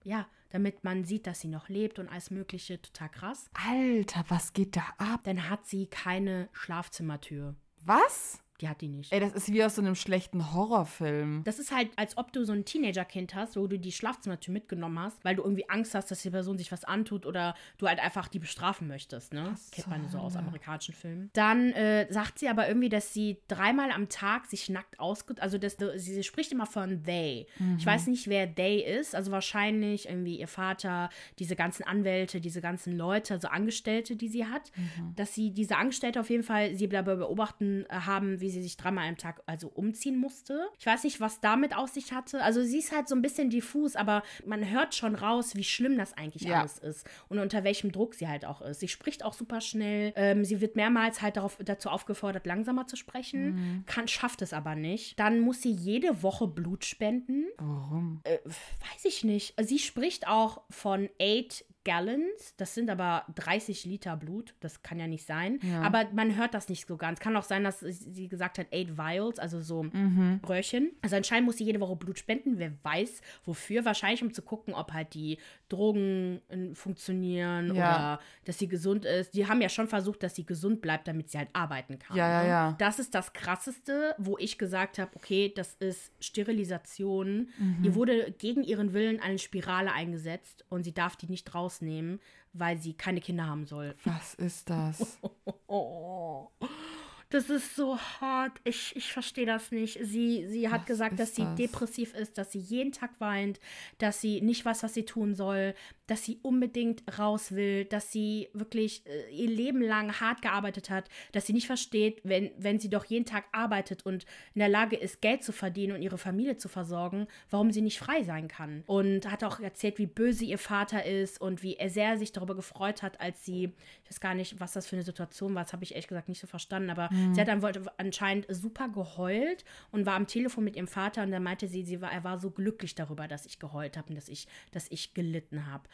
Ja, 0.04 0.26
damit 0.50 0.82
man 0.84 1.04
sieht, 1.04 1.26
dass 1.26 1.40
sie 1.40 1.48
noch 1.48 1.68
lebt 1.68 1.98
und 1.98 2.08
alles 2.08 2.30
Mögliche, 2.30 2.80
total 2.80 3.08
krass. 3.08 3.50
Alter, 3.68 4.24
was 4.28 4.52
geht 4.52 4.76
da 4.76 4.84
ab? 4.98 5.20
Dann 5.24 5.48
hat 5.48 5.66
sie 5.66 5.86
keine 5.86 6.48
Schlafzimmertür. 6.52 7.54
Was? 7.84 8.42
Die 8.60 8.68
hat 8.68 8.80
die 8.80 8.88
nicht. 8.88 9.12
Ey, 9.12 9.20
das 9.20 9.32
ist 9.32 9.52
wie 9.52 9.64
aus 9.64 9.76
so 9.76 9.82
einem 9.82 9.94
schlechten 9.94 10.52
Horrorfilm. 10.52 11.42
Das 11.44 11.58
ist 11.58 11.74
halt, 11.74 11.88
als 11.96 12.18
ob 12.18 12.32
du 12.32 12.44
so 12.44 12.52
ein 12.52 12.64
Teenagerkind 12.64 13.34
hast, 13.34 13.56
wo 13.56 13.66
du 13.66 13.78
die 13.78 13.92
Schlafzimmertür 13.92 14.52
mitgenommen 14.52 14.98
hast, 14.98 15.24
weil 15.24 15.36
du 15.36 15.42
irgendwie 15.42 15.68
Angst 15.70 15.94
hast, 15.94 16.10
dass 16.10 16.22
die 16.22 16.30
Person 16.30 16.58
sich 16.58 16.70
was 16.70 16.84
antut 16.84 17.24
oder 17.24 17.54
du 17.78 17.88
halt 17.88 18.00
einfach 18.00 18.28
die 18.28 18.38
bestrafen 18.38 18.86
möchtest, 18.86 19.32
ne? 19.32 19.54
Kennt 19.72 19.88
man 19.88 20.08
so 20.08 20.18
aus 20.18 20.36
amerikanischen 20.36 20.94
Filmen. 20.94 21.30
Dann 21.32 21.72
äh, 21.72 22.12
sagt 22.12 22.38
sie 22.38 22.48
aber 22.48 22.68
irgendwie, 22.68 22.88
dass 22.90 23.14
sie 23.14 23.38
dreimal 23.48 23.90
am 23.90 24.08
Tag 24.08 24.46
sich 24.46 24.68
nackt 24.68 25.00
ausge... 25.00 25.34
Also 25.40 25.56
das, 25.56 25.76
sie, 25.96 26.14
sie 26.14 26.22
spricht 26.22 26.52
immer 26.52 26.66
von 26.66 27.02
they. 27.04 27.46
Ich 27.78 27.86
weiß 27.86 28.08
nicht, 28.08 28.28
wer 28.28 28.54
they 28.54 28.80
ist. 28.80 29.14
Also 29.14 29.32
wahrscheinlich 29.32 30.08
irgendwie 30.08 30.38
ihr 30.38 30.48
Vater, 30.48 31.08
diese 31.38 31.56
ganzen 31.56 31.84
Anwälte, 31.84 32.40
diese 32.40 32.60
ganzen 32.60 32.96
Leute, 32.96 33.34
also 33.34 33.48
Angestellte, 33.48 34.16
die 34.16 34.28
sie 34.28 34.46
hat. 34.46 34.70
Dass 35.16 35.34
sie 35.34 35.50
diese 35.50 35.76
Angestellte 35.76 36.20
auf 36.20 36.28
jeden 36.28 36.42
Fall, 36.42 36.74
sie 36.74 36.88
dabei 36.88 37.16
beobachten 37.16 37.86
äh, 37.88 37.94
haben, 37.94 38.40
wie 38.40 38.49
sie 38.50 38.62
sich 38.62 38.76
dreimal 38.76 39.08
am 39.08 39.16
Tag 39.16 39.42
also 39.46 39.68
umziehen 39.68 40.16
musste. 40.18 40.68
Ich 40.78 40.86
weiß 40.86 41.04
nicht, 41.04 41.20
was 41.20 41.40
damit 41.40 41.76
auf 41.76 41.90
sich 41.90 42.12
hatte. 42.12 42.42
Also 42.42 42.62
sie 42.62 42.78
ist 42.78 42.94
halt 42.94 43.08
so 43.08 43.14
ein 43.14 43.22
bisschen 43.22 43.50
diffus, 43.50 43.96
aber 43.96 44.22
man 44.46 44.68
hört 44.68 44.94
schon 44.94 45.14
raus, 45.14 45.54
wie 45.54 45.64
schlimm 45.64 45.96
das 45.98 46.12
eigentlich 46.16 46.42
Ja. 46.42 46.60
alles 46.60 46.78
ist 46.78 47.06
und 47.28 47.38
unter 47.38 47.64
welchem 47.64 47.92
Druck 47.92 48.14
sie 48.14 48.28
halt 48.28 48.44
auch 48.44 48.60
ist. 48.62 48.80
Sie 48.80 48.88
spricht 48.88 49.24
auch 49.24 49.32
super 49.34 49.60
schnell. 49.60 50.12
Ähm, 50.16 50.44
sie 50.44 50.60
wird 50.60 50.76
mehrmals 50.76 51.22
halt 51.22 51.36
darauf, 51.36 51.58
dazu 51.64 51.88
aufgefordert, 51.88 52.46
langsamer 52.46 52.86
zu 52.86 52.96
sprechen, 52.96 53.84
kann, 53.86 54.08
schafft 54.08 54.42
es 54.42 54.52
aber 54.52 54.74
nicht. 54.74 55.18
Dann 55.18 55.40
muss 55.40 55.62
sie 55.62 55.70
jede 55.72 56.22
Woche 56.22 56.46
Blut 56.48 56.84
spenden. 56.84 57.46
Warum? 57.58 58.20
Äh, 58.24 58.38
weiß 58.44 59.04
ich 59.04 59.24
nicht. 59.24 59.54
Sie 59.62 59.78
spricht 59.78 60.26
auch 60.28 60.62
von 60.70 61.08
8 61.20 61.64
Gallons. 61.84 62.54
Das 62.56 62.74
sind 62.74 62.90
aber 62.90 63.24
30 63.34 63.84
Liter 63.84 64.16
Blut. 64.16 64.54
Das 64.60 64.82
kann 64.82 64.98
ja 64.98 65.06
nicht 65.06 65.26
sein. 65.26 65.58
Ja. 65.62 65.82
Aber 65.82 66.06
man 66.12 66.36
hört 66.36 66.54
das 66.54 66.68
nicht 66.68 66.86
so 66.86 66.96
ganz. 66.96 67.20
Kann 67.20 67.36
auch 67.36 67.42
sein, 67.42 67.64
dass 67.64 67.80
sie 67.80 68.28
gesagt 68.28 68.58
hat 68.58 68.66
8 68.72 68.96
Vials, 68.98 69.38
also 69.38 69.60
so 69.60 69.84
Mhm. 69.84 70.40
Röhrchen. 70.48 70.92
Also 71.02 71.16
anscheinend 71.16 71.46
muss 71.46 71.56
sie 71.56 71.64
jede 71.64 71.80
Woche 71.80 71.96
Blut 71.96 72.18
spenden. 72.18 72.58
Wer 72.58 72.72
weiß 72.82 73.20
wofür. 73.44 73.84
Wahrscheinlich, 73.84 74.22
um 74.22 74.32
zu 74.32 74.42
gucken, 74.42 74.74
ob 74.74 74.92
halt 74.92 75.14
die 75.14 75.38
Drogen 75.68 76.40
äh, 76.48 76.74
funktionieren 76.74 77.74
Ja. 77.74 78.14
oder 78.16 78.20
dass 78.44 78.58
sie 78.58 78.68
gesund 78.68 79.04
ist. 79.04 79.34
Die 79.34 79.46
haben 79.46 79.60
ja 79.62 79.68
schon 79.68 79.88
versucht, 79.88 80.22
dass 80.22 80.34
sie 80.34 80.44
gesund 80.44 80.80
bleibt, 80.82 81.08
damit 81.08 81.30
sie 81.30 81.38
halt 81.38 81.48
arbeiten 81.52 81.98
kann. 81.98 82.16
Ja, 82.16 82.28
ja, 82.28 82.42
ne? 82.42 82.48
ja. 82.48 82.74
Das 82.78 82.98
ist 82.98 83.14
das 83.14 83.32
Krasseste, 83.32 84.14
wo 84.18 84.36
ich 84.38 84.58
gesagt 84.58 84.98
habe, 84.98 85.10
okay, 85.14 85.52
das 85.54 85.74
ist 85.74 86.12
Sterilisation. 86.20 87.48
Mhm. 87.58 87.84
Ihr 87.84 87.94
wurde 87.94 88.32
gegen 88.38 88.62
ihren 88.62 88.92
Willen 88.92 89.20
eine 89.20 89.38
Spirale 89.38 89.92
eingesetzt 89.92 90.64
und 90.68 90.82
sie 90.84 90.92
darf 90.94 91.16
die 91.16 91.26
nicht 91.26 91.46
rausnehmen, 91.70 92.20
weil 92.52 92.78
sie 92.78 92.94
keine 92.94 93.20
Kinder 93.20 93.46
haben 93.46 93.66
soll. 93.66 93.94
Was 94.04 94.34
ist 94.34 94.68
das? 94.70 95.18
Das 97.30 97.48
ist 97.48 97.76
so 97.76 97.96
hart. 97.96 98.60
Ich, 98.64 98.94
ich 98.96 99.12
verstehe 99.12 99.46
das 99.46 99.70
nicht. 99.70 99.98
Sie, 100.02 100.48
sie 100.48 100.68
hat 100.68 100.80
Was 100.80 100.86
gesagt, 100.86 101.20
dass 101.20 101.36
sie 101.36 101.44
das? 101.44 101.54
depressiv 101.54 102.12
ist, 102.14 102.36
dass 102.36 102.50
sie 102.50 102.58
jeden 102.58 102.90
Tag 102.90 103.12
weint, 103.20 103.60
dass 103.98 104.20
sie 104.20 104.40
nicht 104.40 104.64
weiß, 104.64 104.82
was 104.82 104.94
sie 104.94 105.04
tun 105.04 105.36
soll, 105.36 105.74
dass 106.08 106.24
sie 106.24 106.40
unbedingt 106.42 107.04
raus 107.20 107.52
will, 107.52 107.84
dass 107.84 108.10
sie 108.10 108.48
wirklich 108.52 109.06
äh, 109.06 109.30
ihr 109.32 109.48
Leben 109.48 109.80
lang 109.80 110.20
hart 110.20 110.42
gearbeitet 110.42 110.90
hat, 110.90 111.08
dass 111.30 111.46
sie 111.46 111.52
nicht 111.52 111.68
versteht, 111.68 112.20
wenn, 112.24 112.50
wenn 112.58 112.80
sie 112.80 112.90
doch 112.90 113.04
jeden 113.04 113.26
Tag 113.26 113.44
arbeitet 113.52 114.04
und 114.04 114.24
in 114.54 114.58
der 114.58 114.68
Lage 114.68 114.96
ist, 114.96 115.22
Geld 115.22 115.44
zu 115.44 115.52
verdienen 115.52 115.94
und 115.94 116.02
ihre 116.02 116.18
Familie 116.18 116.56
zu 116.56 116.68
versorgen, 116.68 117.28
warum 117.48 117.70
sie 117.70 117.80
nicht 117.80 118.00
frei 118.00 118.24
sein 118.24 118.48
kann. 118.48 118.82
Und 118.86 119.30
hat 119.30 119.44
auch 119.44 119.60
erzählt, 119.60 119.98
wie 119.98 120.06
böse 120.06 120.44
ihr 120.44 120.58
Vater 120.58 121.04
ist 121.04 121.40
und 121.40 121.62
wie 121.62 121.76
er 121.76 121.90
sehr 121.90 122.18
sich 122.18 122.32
darüber 122.32 122.56
gefreut 122.56 123.04
hat, 123.04 123.20
als 123.20 123.44
sie, 123.44 123.72
ich 124.02 124.10
weiß 124.10 124.18
gar 124.20 124.34
nicht, 124.34 124.58
was 124.58 124.72
das 124.72 124.88
für 124.88 124.96
eine 124.96 125.04
Situation 125.04 125.54
war, 125.54 125.62
das 125.62 125.72
habe 125.72 125.84
ich 125.84 125.92
ehrlich 125.92 126.08
gesagt 126.08 126.28
nicht 126.28 126.40
so 126.40 126.48
verstanden, 126.48 126.90
aber 126.90 127.08
sie 127.32 127.40
hat 127.40 127.48
dann 127.48 127.62
wollte 127.62 127.82
anscheinend 127.98 128.46
super 128.48 128.88
geheult 128.88 129.64
und 129.90 130.06
war 130.06 130.14
am 130.14 130.26
Telefon 130.26 130.64
mit 130.64 130.76
ihrem 130.76 130.88
Vater 130.88 131.22
und 131.22 131.30
dann 131.30 131.42
meinte 131.42 131.68
sie, 131.68 131.84
sie 131.84 132.00
war, 132.00 132.12
er 132.12 132.24
war 132.24 132.38
so 132.38 132.50
glücklich 132.50 132.94
darüber, 132.94 133.28
dass 133.28 133.46
ich 133.46 133.58
geheult 133.58 133.96
habe 133.96 134.08
und 134.10 134.14
dass 134.16 134.28
ich, 134.28 134.46
dass 134.72 134.86
ich 134.90 135.14
gelitten 135.14 135.66
habe. 135.66 135.84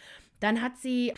Dann 0.41 0.61
hat 0.61 0.77
sie 0.77 1.15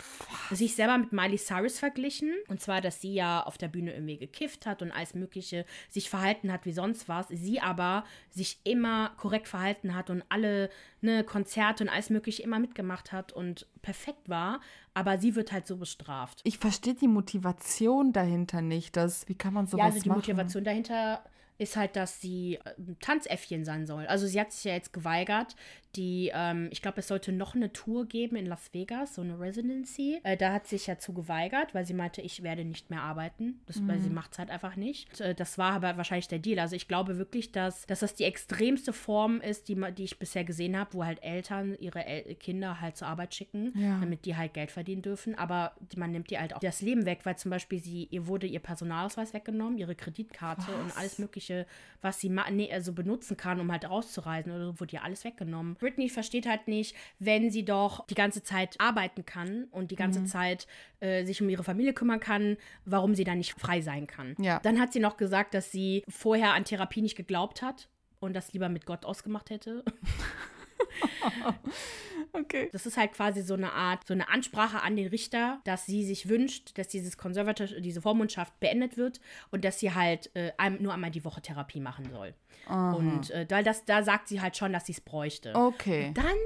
sich 0.51 0.77
selber 0.77 0.97
mit 0.97 1.13
Miley 1.13 1.39
Cyrus 1.39 1.79
verglichen. 1.79 2.33
Und 2.49 2.61
zwar, 2.61 2.81
dass 2.81 3.01
sie 3.01 3.15
ja 3.15 3.43
auf 3.43 3.59
der 3.59 3.69
Bühne 3.69 3.93
irgendwie 3.93 4.17
gekifft 4.17 4.65
hat 4.65 4.81
und 4.81 4.93
alles 4.93 5.15
Mögliche 5.15 5.65
sich 5.91 6.09
verhalten 6.09 6.53
hat 6.53 6.67
wie 6.67 6.73
sonst 6.73 7.09
was. 7.09 7.27
Sie 7.29 7.61
aber 7.61 8.05
sich 8.31 8.61
immer 8.63 9.11
korrekt 9.17 9.49
verhalten 9.49 9.95
hat 9.95 10.11
und 10.11 10.23
alle 10.29 10.71
ne, 11.01 11.25
Konzerte 11.25 11.83
und 11.83 11.91
alles 11.91 12.11
Mögliche 12.11 12.43
immer 12.43 12.61
mitgemacht 12.61 13.11
hat 13.11 13.33
und 13.33 13.67
perfekt 13.83 14.29
war. 14.29 14.61
Aber 14.99 15.17
sie 15.19 15.37
wird 15.37 15.53
halt 15.53 15.65
so 15.65 15.77
bestraft. 15.77 16.41
Ich 16.43 16.59
verstehe 16.59 16.95
die 16.95 17.07
Motivation 17.07 18.13
dahinter 18.13 18.63
nicht. 18.63 18.97
Das, 18.97 19.29
wie 19.29 19.37
kann 19.37 19.55
man 19.55 19.69
sowas 19.69 19.79
Ja, 19.79 19.85
also 19.85 20.01
die 20.01 20.09
machen? 20.09 20.19
Motivation 20.19 20.65
dahinter 20.65 21.23
ist 21.57 21.77
halt, 21.77 21.95
dass 21.95 22.21
sie 22.21 22.57
äh, 22.57 22.75
ein 22.77 22.97
Tanzäffchen 22.99 23.65
sein 23.65 23.87
soll. 23.87 24.07
Also 24.07 24.27
sie 24.27 24.41
hat 24.41 24.51
sich 24.51 24.65
ja 24.65 24.73
jetzt 24.73 24.93
geweigert. 24.93 25.55
Die, 25.97 26.31
ähm, 26.35 26.69
ich 26.71 26.83
glaube, 26.83 27.01
es 27.01 27.09
sollte 27.09 27.33
noch 27.33 27.55
eine 27.55 27.73
Tour 27.73 28.07
geben 28.07 28.37
in 28.37 28.47
Las 28.47 28.73
Vegas, 28.75 29.15
so 29.15 29.23
eine 29.23 29.41
Residency. 29.41 30.21
Äh, 30.23 30.37
da 30.37 30.53
hat 30.53 30.67
sie 30.67 30.77
sich 30.77 30.87
ja 30.87 30.99
zu 30.99 31.15
geweigert, 31.15 31.75
weil 31.75 31.87
sie 31.87 31.95
meinte, 31.95 32.21
ich 32.21 32.43
werde 32.43 32.65
nicht 32.65 32.91
mehr 32.91 33.01
arbeiten. 33.03 33.61
Das, 33.67 33.85
Weil 33.87 33.99
sie 33.99 34.11
macht 34.11 34.33
es 34.33 34.39
halt 34.39 34.51
einfach 34.51 34.77
nicht. 34.77 35.09
Und, 35.13 35.21
äh, 35.21 35.35
das 35.35 35.57
war 35.57 35.73
aber 35.73 35.97
wahrscheinlich 35.97 36.29
der 36.29 36.39
Deal. 36.41 36.59
Also 36.59 36.77
ich 36.77 36.89
glaube 36.89 37.17
wirklich, 37.19 37.53
dass, 37.53 37.87
dass 37.87 38.01
das 38.01 38.15
die 38.15 38.25
extremste 38.25 38.93
Form 38.93 39.41
ist, 39.41 39.69
die, 39.69 39.77
die 39.97 40.05
ich 40.05 40.19
bisher 40.19 40.45
gesehen 40.45 40.77
habe, 40.77 40.93
wo 40.93 41.05
halt 41.05 41.23
Eltern 41.23 41.75
ihre 41.81 42.05
El 42.05 42.35
Kinder 42.35 42.81
halt 42.81 42.97
zur 42.97 43.09
Arbeit 43.09 43.35
schicken, 43.35 43.73
Ja. 43.75 43.99
damit 43.99 44.25
die 44.27 44.37
halt 44.37 44.55
Geld 44.55 44.71
verdienen 44.71 45.03
dürfen. 45.03 45.35
Aber 45.37 45.73
man 45.97 46.11
nimmt 46.13 46.31
ihr 46.31 46.41
halt 46.41 46.55
auch 46.55 46.61
das 46.61 46.83
Leben 46.83 47.07
weg, 47.07 47.21
weil 47.25 47.37
zum 47.39 47.51
Beispiel 47.51 47.79
sie, 47.79 48.09
ihr 48.11 48.27
wurde 48.27 48.47
ihr 48.47 48.61
Personalausweis 48.61 49.33
weggenommen, 49.33 49.79
ihre 49.79 49.95
Kreditkarte 49.95 50.71
und 50.85 50.97
alles 50.99 51.19
Mögliche, 51.19 51.67
was 52.03 52.21
sie 52.21 52.29
ma- 52.29 52.51
nee, 52.51 52.71
also 52.73 52.93
benutzen 52.93 53.37
kann, 53.37 53.59
um 53.59 53.73
halt 53.73 53.87
auszureisen 53.87 54.53
oder 54.53 54.67
so, 54.67 54.81
wurde 54.81 54.97
ihr 54.97 55.03
alles 55.03 55.25
weggenommen. 55.25 55.77
Britney 55.89 56.11
versteht 56.11 56.47
halt 56.47 56.69
nicht, 56.69 56.95
wenn 57.19 57.51
sie 57.51 57.65
doch 57.65 58.07
die 58.07 58.15
ganze 58.15 58.43
Zeit 58.43 58.79
arbeiten 58.79 59.25
kann 59.25 59.65
und 59.71 59.91
die 59.91 59.97
ganze 59.97 60.25
Zeit 60.25 60.67
äh, 61.01 61.25
sich 61.25 61.41
um 61.41 61.49
ihre 61.49 61.65
Familie 61.65 61.95
kümmern 61.95 62.21
kann, 62.21 62.59
warum 62.85 63.15
sie 63.15 63.25
dann 63.25 63.39
nicht 63.39 63.59
frei 63.59 63.81
sein 63.81 64.07
kann. 64.07 64.35
Ja. 64.39 64.61
Dann 64.61 64.79
hat 64.79 64.93
sie 64.93 65.01
noch 65.01 65.17
gesagt, 65.17 65.55
dass 65.55 65.73
sie 65.73 66.05
vorher 66.07 66.53
an 66.53 66.65
Therapie 66.65 67.01
nicht 67.01 67.17
geglaubt 67.17 67.63
hat 67.63 67.89
und 68.21 68.35
das 68.35 68.53
lieber 68.53 68.69
mit 68.69 68.85
Gott 68.85 69.07
ausgemacht 69.07 69.49
hätte. 69.49 69.83
Okay. 72.33 72.69
Das 72.73 72.87
ist 72.87 72.97
halt 72.97 73.13
quasi 73.13 73.43
so 73.43 73.55
eine 73.55 73.73
Art, 73.73 74.07
so 74.07 74.13
eine 74.13 74.29
Ansprache 74.29 74.83
an 74.83 74.97
den 74.97 75.09
Richter, 75.09 75.61
dass 75.65 75.87
sie 75.87 76.05
sich 76.05 76.29
wünscht, 76.29 76.77
dass 76.77 76.89
dieses 76.89 77.17
Konservativ, 77.17 77.75
diese 77.81 78.03
Vormundschaft 78.03 78.59
beendet 78.61 78.97
wird 78.97 79.21
und 79.51 79.65
dass 79.65 79.81
sie 79.81 79.95
halt 79.95 80.31
äh, 80.35 80.53
nur 80.79 80.93
einmal 80.93 81.11
die 81.11 81.25
Woche 81.25 81.41
Therapie 81.41 81.81
machen 81.81 82.11
soll. 82.11 82.35
Und 82.69 83.31
äh, 83.31 83.47
da, 83.47 83.63
das, 83.63 83.85
da 83.85 84.03
sagt 84.03 84.29
sie 84.29 84.41
halt 84.41 84.57
schon, 84.57 84.73
dass 84.73 84.87
sie 84.87 84.93
es 84.93 85.01
bräuchte. 85.01 85.55
Okay. 85.55 86.13
Dann 86.15 86.37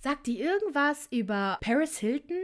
sagt 0.00 0.26
die 0.26 0.40
irgendwas 0.40 1.06
über 1.10 1.58
Paris 1.60 1.98
Hilton, 1.98 2.36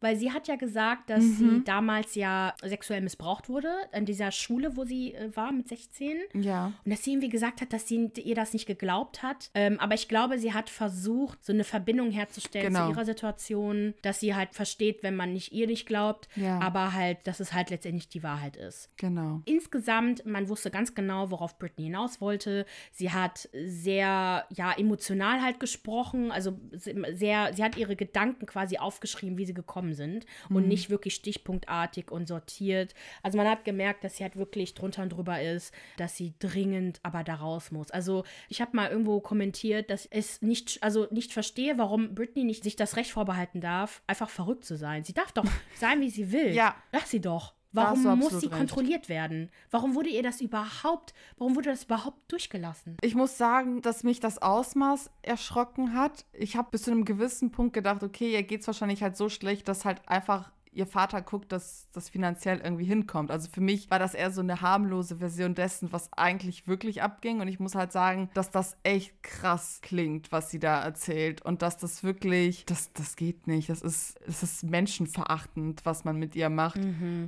weil 0.00 0.16
sie 0.16 0.32
hat 0.32 0.48
ja 0.48 0.56
gesagt, 0.56 1.08
dass 1.10 1.22
Mhm. 1.24 1.34
sie 1.58 1.64
damals 1.64 2.14
ja 2.14 2.54
sexuell 2.62 3.00
missbraucht 3.00 3.48
wurde 3.48 3.70
an 3.92 4.04
dieser 4.04 4.30
Schule, 4.32 4.76
wo 4.76 4.84
sie 4.84 5.14
äh, 5.14 5.34
war 5.36 5.52
mit 5.52 5.68
16. 5.68 6.18
Ja. 6.34 6.72
Und 6.84 6.90
dass 6.92 7.02
sie 7.04 7.12
irgendwie 7.12 7.28
gesagt 7.30 7.60
hat, 7.60 7.72
dass 7.72 7.88
sie 7.88 8.10
ihr 8.22 8.34
das 8.34 8.52
nicht 8.52 8.66
geglaubt 8.66 9.22
hat. 9.22 9.50
Ähm, 9.54 9.78
aber 9.80 9.94
ich 9.94 10.08
glaube, 10.08 10.38
sie 10.38 10.52
hat 10.52 10.68
versucht, 10.70 11.44
so 11.44 11.52
eine 11.52 11.64
Verbindung 11.64 12.10
herzustellen 12.10 12.66
Genau. 12.68 12.86
zu 12.86 12.92
ihrer 12.92 13.04
Situation, 13.04 13.94
dass 14.02 14.20
sie 14.20 14.34
halt 14.34 14.54
versteht, 14.54 15.02
wenn 15.02 15.16
man 15.16 15.32
nicht 15.32 15.52
ihr 15.52 15.66
nicht 15.66 15.86
glaubt, 15.86 16.28
Ja. 16.36 16.58
aber 16.60 16.92
halt, 16.92 17.26
dass 17.26 17.40
es 17.40 17.52
halt 17.52 17.70
letztendlich 17.70 18.08
die 18.08 18.22
Wahrheit 18.22 18.56
ist. 18.56 18.88
Genau. 18.96 19.40
Insgesamt, 19.44 20.26
man 20.26 20.48
wusste 20.48 20.70
ganz 20.70 20.94
genau, 20.94 21.30
worauf 21.30 21.58
Britney 21.58 21.84
hinaus 21.84 22.20
wollte. 22.20 22.66
Sie 22.92 23.10
hat 23.10 23.48
sehr, 23.66 24.44
ja, 24.50 24.72
emotional 24.76 25.42
halt 25.42 25.60
gesprochen, 25.60 26.30
also 26.30 26.58
sehr, 26.72 27.52
sie 27.54 27.62
hat 27.64 27.76
ihre 27.76 27.96
Gedanken 27.96 28.46
quasi 28.46 28.78
aufgeschrieben, 28.78 29.38
wie 29.38 29.46
sie 29.46 29.54
gekommen 29.54 29.93
sind 29.94 30.26
und 30.48 30.68
nicht 30.68 30.90
wirklich 30.90 31.14
stichpunktartig 31.14 32.10
und 32.10 32.28
sortiert. 32.28 32.94
Also 33.22 33.38
man 33.38 33.48
hat 33.48 33.64
gemerkt, 33.64 34.04
dass 34.04 34.16
sie 34.16 34.24
halt 34.24 34.36
wirklich 34.36 34.74
drunter 34.74 35.02
und 35.02 35.10
drüber 35.10 35.40
ist, 35.40 35.74
dass 35.96 36.16
sie 36.16 36.34
dringend 36.38 37.00
aber 37.02 37.24
da 37.24 37.34
raus 37.34 37.70
muss. 37.70 37.90
Also 37.90 38.24
ich 38.48 38.60
habe 38.60 38.76
mal 38.76 38.90
irgendwo 38.90 39.20
kommentiert, 39.20 39.90
dass 39.90 40.06
es 40.06 40.42
nicht, 40.42 40.82
also 40.82 41.06
nicht 41.10 41.32
verstehe, 41.32 41.78
warum 41.78 42.14
Britney 42.14 42.44
nicht 42.44 42.64
sich 42.64 42.76
das 42.76 42.96
Recht 42.96 43.10
vorbehalten 43.10 43.60
darf, 43.60 44.02
einfach 44.06 44.28
verrückt 44.28 44.64
zu 44.64 44.76
sein. 44.76 45.04
Sie 45.04 45.14
darf 45.14 45.32
doch 45.32 45.44
sein, 45.76 46.00
wie 46.00 46.10
sie 46.10 46.32
will. 46.32 46.52
Ja. 46.52 46.74
Lass 46.92 47.10
sie 47.10 47.20
doch. 47.20 47.54
Warum 47.74 48.18
muss 48.18 48.40
sie 48.40 48.46
recht. 48.46 48.58
kontrolliert 48.58 49.08
werden? 49.08 49.50
Warum 49.70 49.94
wurde 49.94 50.08
ihr 50.08 50.22
das 50.22 50.40
überhaupt, 50.40 51.14
warum 51.38 51.56
wurde 51.56 51.70
das 51.70 51.84
überhaupt 51.84 52.30
durchgelassen? 52.30 52.96
Ich 53.02 53.14
muss 53.14 53.36
sagen, 53.36 53.82
dass 53.82 54.04
mich 54.04 54.20
das 54.20 54.40
Ausmaß 54.40 55.10
erschrocken 55.22 55.94
hat. 55.94 56.24
Ich 56.32 56.56
habe 56.56 56.68
bis 56.70 56.82
zu 56.82 56.90
einem 56.90 57.04
gewissen 57.04 57.50
Punkt 57.50 57.74
gedacht, 57.74 58.02
okay, 58.02 58.32
ihr 58.32 58.42
geht's 58.42 58.66
wahrscheinlich 58.66 59.02
halt 59.02 59.16
so 59.16 59.28
schlecht, 59.28 59.68
dass 59.68 59.84
halt 59.84 60.08
einfach 60.08 60.52
ihr 60.74 60.86
Vater 60.86 61.22
guckt, 61.22 61.52
dass 61.52 61.88
das 61.92 62.08
finanziell 62.08 62.60
irgendwie 62.62 62.84
hinkommt. 62.84 63.30
Also 63.30 63.48
für 63.50 63.60
mich 63.60 63.90
war 63.90 63.98
das 63.98 64.14
eher 64.14 64.30
so 64.30 64.40
eine 64.40 64.60
harmlose 64.60 65.16
Version 65.16 65.54
dessen, 65.54 65.92
was 65.92 66.12
eigentlich 66.12 66.66
wirklich 66.66 67.02
abging. 67.02 67.40
Und 67.40 67.48
ich 67.48 67.60
muss 67.60 67.74
halt 67.74 67.92
sagen, 67.92 68.28
dass 68.34 68.50
das 68.50 68.76
echt 68.82 69.22
krass 69.22 69.80
klingt, 69.82 70.32
was 70.32 70.50
sie 70.50 70.58
da 70.58 70.82
erzählt. 70.82 71.42
Und 71.42 71.62
dass 71.62 71.76
das 71.76 72.02
wirklich, 72.02 72.66
das, 72.66 72.92
das 72.92 73.16
geht 73.16 73.46
nicht. 73.46 73.68
Das 73.68 73.82
ist, 73.82 74.18
das 74.26 74.42
ist 74.42 74.64
menschenverachtend, 74.64 75.84
was 75.84 76.04
man 76.04 76.18
mit 76.18 76.34
ihr 76.34 76.50
macht. 76.50 76.78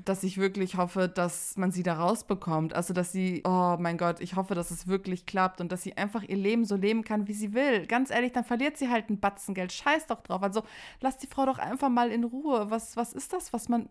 Dass 0.04 0.24
ich 0.24 0.38
wirklich 0.38 0.76
hoffe, 0.76 1.08
dass 1.08 1.56
man 1.56 1.70
sie 1.70 1.82
da 1.82 1.94
rausbekommt. 1.94 2.74
Also, 2.74 2.92
dass 2.92 3.12
sie, 3.12 3.42
oh 3.44 3.76
mein 3.78 3.98
Gott, 3.98 4.20
ich 4.20 4.36
hoffe, 4.36 4.54
dass 4.54 4.70
es 4.70 4.88
wirklich 4.88 5.26
klappt 5.26 5.60
und 5.60 5.70
dass 5.70 5.82
sie 5.82 5.96
einfach 5.96 6.22
ihr 6.22 6.36
Leben 6.36 6.64
so 6.64 6.76
leben 6.76 7.04
kann, 7.04 7.28
wie 7.28 7.34
sie 7.34 7.54
will. 7.54 7.86
Ganz 7.86 8.10
ehrlich, 8.10 8.32
dann 8.32 8.44
verliert 8.44 8.76
sie 8.76 8.88
halt 8.90 9.08
ein 9.10 9.20
Batzen 9.20 9.54
Geld. 9.54 9.72
Scheiß 9.72 10.06
doch 10.06 10.22
drauf. 10.22 10.42
Also, 10.42 10.62
lass 11.00 11.18
die 11.18 11.28
Frau 11.28 11.46
doch 11.46 11.58
einfach 11.58 11.88
mal 11.88 12.10
in 12.10 12.24
Ruhe. 12.24 12.70
Was, 12.70 12.96
was 12.96 13.12
ist 13.12 13.32
das, 13.32 13.35
was 13.52 13.68
man, 13.68 13.88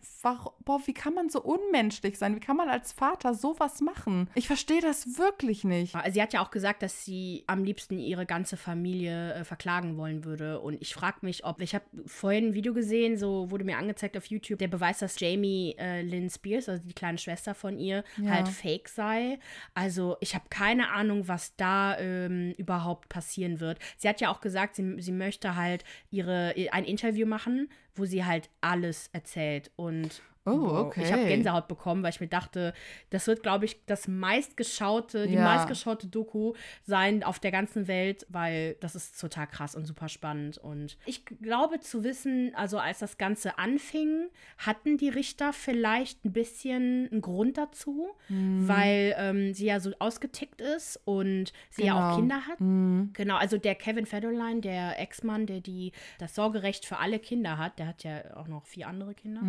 boah, 0.66 0.82
wie 0.86 0.94
kann 0.94 1.14
man 1.14 1.30
so 1.30 1.42
unmenschlich 1.42 2.18
sein? 2.18 2.36
Wie 2.36 2.40
kann 2.40 2.58
man 2.58 2.70
als 2.70 2.92
Vater 2.92 3.34
sowas 3.34 3.82
machen? 3.82 4.30
Ich 4.36 4.48
verstehe 4.48 4.82
das 4.82 5.18
wirklich 5.18 5.64
nicht. 5.64 5.96
Sie 6.12 6.22
hat 6.22 6.34
ja 6.34 6.44
auch 6.44 6.52
gesagt, 6.52 6.82
dass 6.82 7.06
sie 7.06 7.44
am 7.48 7.64
liebsten 7.64 8.00
ihre 8.00 8.26
ganze 8.26 8.58
Familie 8.58 9.34
äh, 9.34 9.44
verklagen 9.44 9.98
wollen 9.98 10.26
würde. 10.26 10.60
Und 10.60 10.82
ich 10.82 10.94
frage 10.94 11.18
mich, 11.22 11.46
ob, 11.46 11.62
ich 11.62 11.76
habe 11.76 11.86
vorhin 12.06 12.48
ein 12.48 12.54
Video 12.54 12.74
gesehen, 12.74 13.18
so 13.18 13.50
wurde 13.52 13.64
mir 13.64 13.78
angezeigt 13.78 14.18
auf 14.18 14.26
YouTube, 14.26 14.60
der 14.60 14.68
Beweis, 14.68 15.00
dass 15.00 15.20
Jamie 15.20 15.76
äh, 15.78 16.02
Lynn 16.02 16.30
Spears, 16.30 16.68
also 16.70 16.84
die 16.84 16.94
kleine 16.94 17.18
Schwester 17.18 17.56
von 17.56 17.78
ihr, 17.80 18.04
Ja. 18.18 18.32
halt 18.32 18.48
fake 18.48 18.90
sei. 18.90 19.40
Also 19.74 20.18
ich 20.20 20.36
habe 20.36 20.46
keine 20.50 20.92
Ahnung, 20.92 21.28
was 21.28 21.56
da 21.56 21.98
ähm, 22.00 22.54
überhaupt 22.58 23.10
passieren 23.10 23.60
wird. 23.60 23.80
Sie 23.98 24.10
hat 24.10 24.22
ja 24.22 24.30
auch 24.32 24.42
gesagt, 24.42 24.76
sie, 24.76 25.02
sie 25.02 25.12
möchte 25.12 25.56
halt 25.56 25.84
ihre, 26.12 26.54
ein 26.72 26.86
Interview 26.86 27.26
machen, 27.28 27.70
wo 27.96 28.06
sie 28.06 28.26
halt 28.26 28.50
alles 28.62 29.10
erzählt. 29.14 29.72
Und 29.76 30.22
Oh, 30.46 30.68
okay. 30.86 31.02
Ich 31.04 31.12
habe 31.12 31.26
Gänsehaut 31.26 31.68
bekommen, 31.68 32.04
weil 32.04 32.12
ich 32.12 32.20
mir 32.22 32.28
dachte, 32.28 32.74
das 33.10 33.26
wird, 33.28 33.42
glaube 33.44 33.66
ich, 33.66 33.84
das 33.86 34.08
meistgeschaute, 34.08 35.28
die 35.28 35.34
Ja. 35.34 35.44
meistgeschaute 35.44 36.08
Doku 36.08 36.54
sein 36.84 37.24
auf 37.24 37.40
der 37.40 37.52
ganzen 37.52 37.88
Welt, 37.88 38.26
weil 38.30 38.76
das 38.80 38.96
ist 38.96 39.20
total 39.20 39.48
krass 39.48 39.76
und 39.76 39.86
super 39.86 40.08
spannend. 40.08 40.58
Und 40.58 40.98
ich 41.06 41.26
glaube 41.26 41.80
zu 41.80 42.04
wissen, 42.04 42.54
also 42.56 42.78
als 42.78 43.00
das 43.00 43.18
Ganze 43.18 43.58
anfing, 43.58 44.30
hatten 44.60 44.98
die 44.98 45.10
Richter 45.10 45.52
vielleicht 45.54 46.24
ein 46.26 46.32
bisschen 46.34 47.10
einen 47.12 47.22
Grund 47.22 47.58
dazu, 47.58 48.10
Mhm. 48.30 48.68
weil 48.68 49.16
ähm, 49.18 49.54
sie 49.54 49.66
ja 49.66 49.80
so 49.80 49.92
ausgetickt 50.00 50.62
ist 50.62 51.00
und 51.06 51.54
sie 51.72 51.86
ja 51.86 51.94
auch 51.96 52.06
Genau. 52.06 52.16
Kinder 52.16 52.42
hat. 52.48 52.58
Genau, 53.14 53.36
also 53.38 53.58
der 53.58 53.76
Kevin 53.76 54.06
Federline, 54.06 54.62
der 54.62 55.00
Ex-Mann, 55.00 55.46
der 55.48 55.60
die 55.60 55.92
das 56.20 56.36
Sorgerecht 56.36 56.86
für 56.86 56.98
alle 56.98 57.20
Kinder 57.20 57.58
hat, 57.58 57.80
der 57.80 57.88
hat 57.88 58.04
ja 58.04 58.36
auch 58.36 58.48
noch 58.48 58.66
vier 58.66 58.88
andere 58.88 59.14
Kinder, 59.14 59.42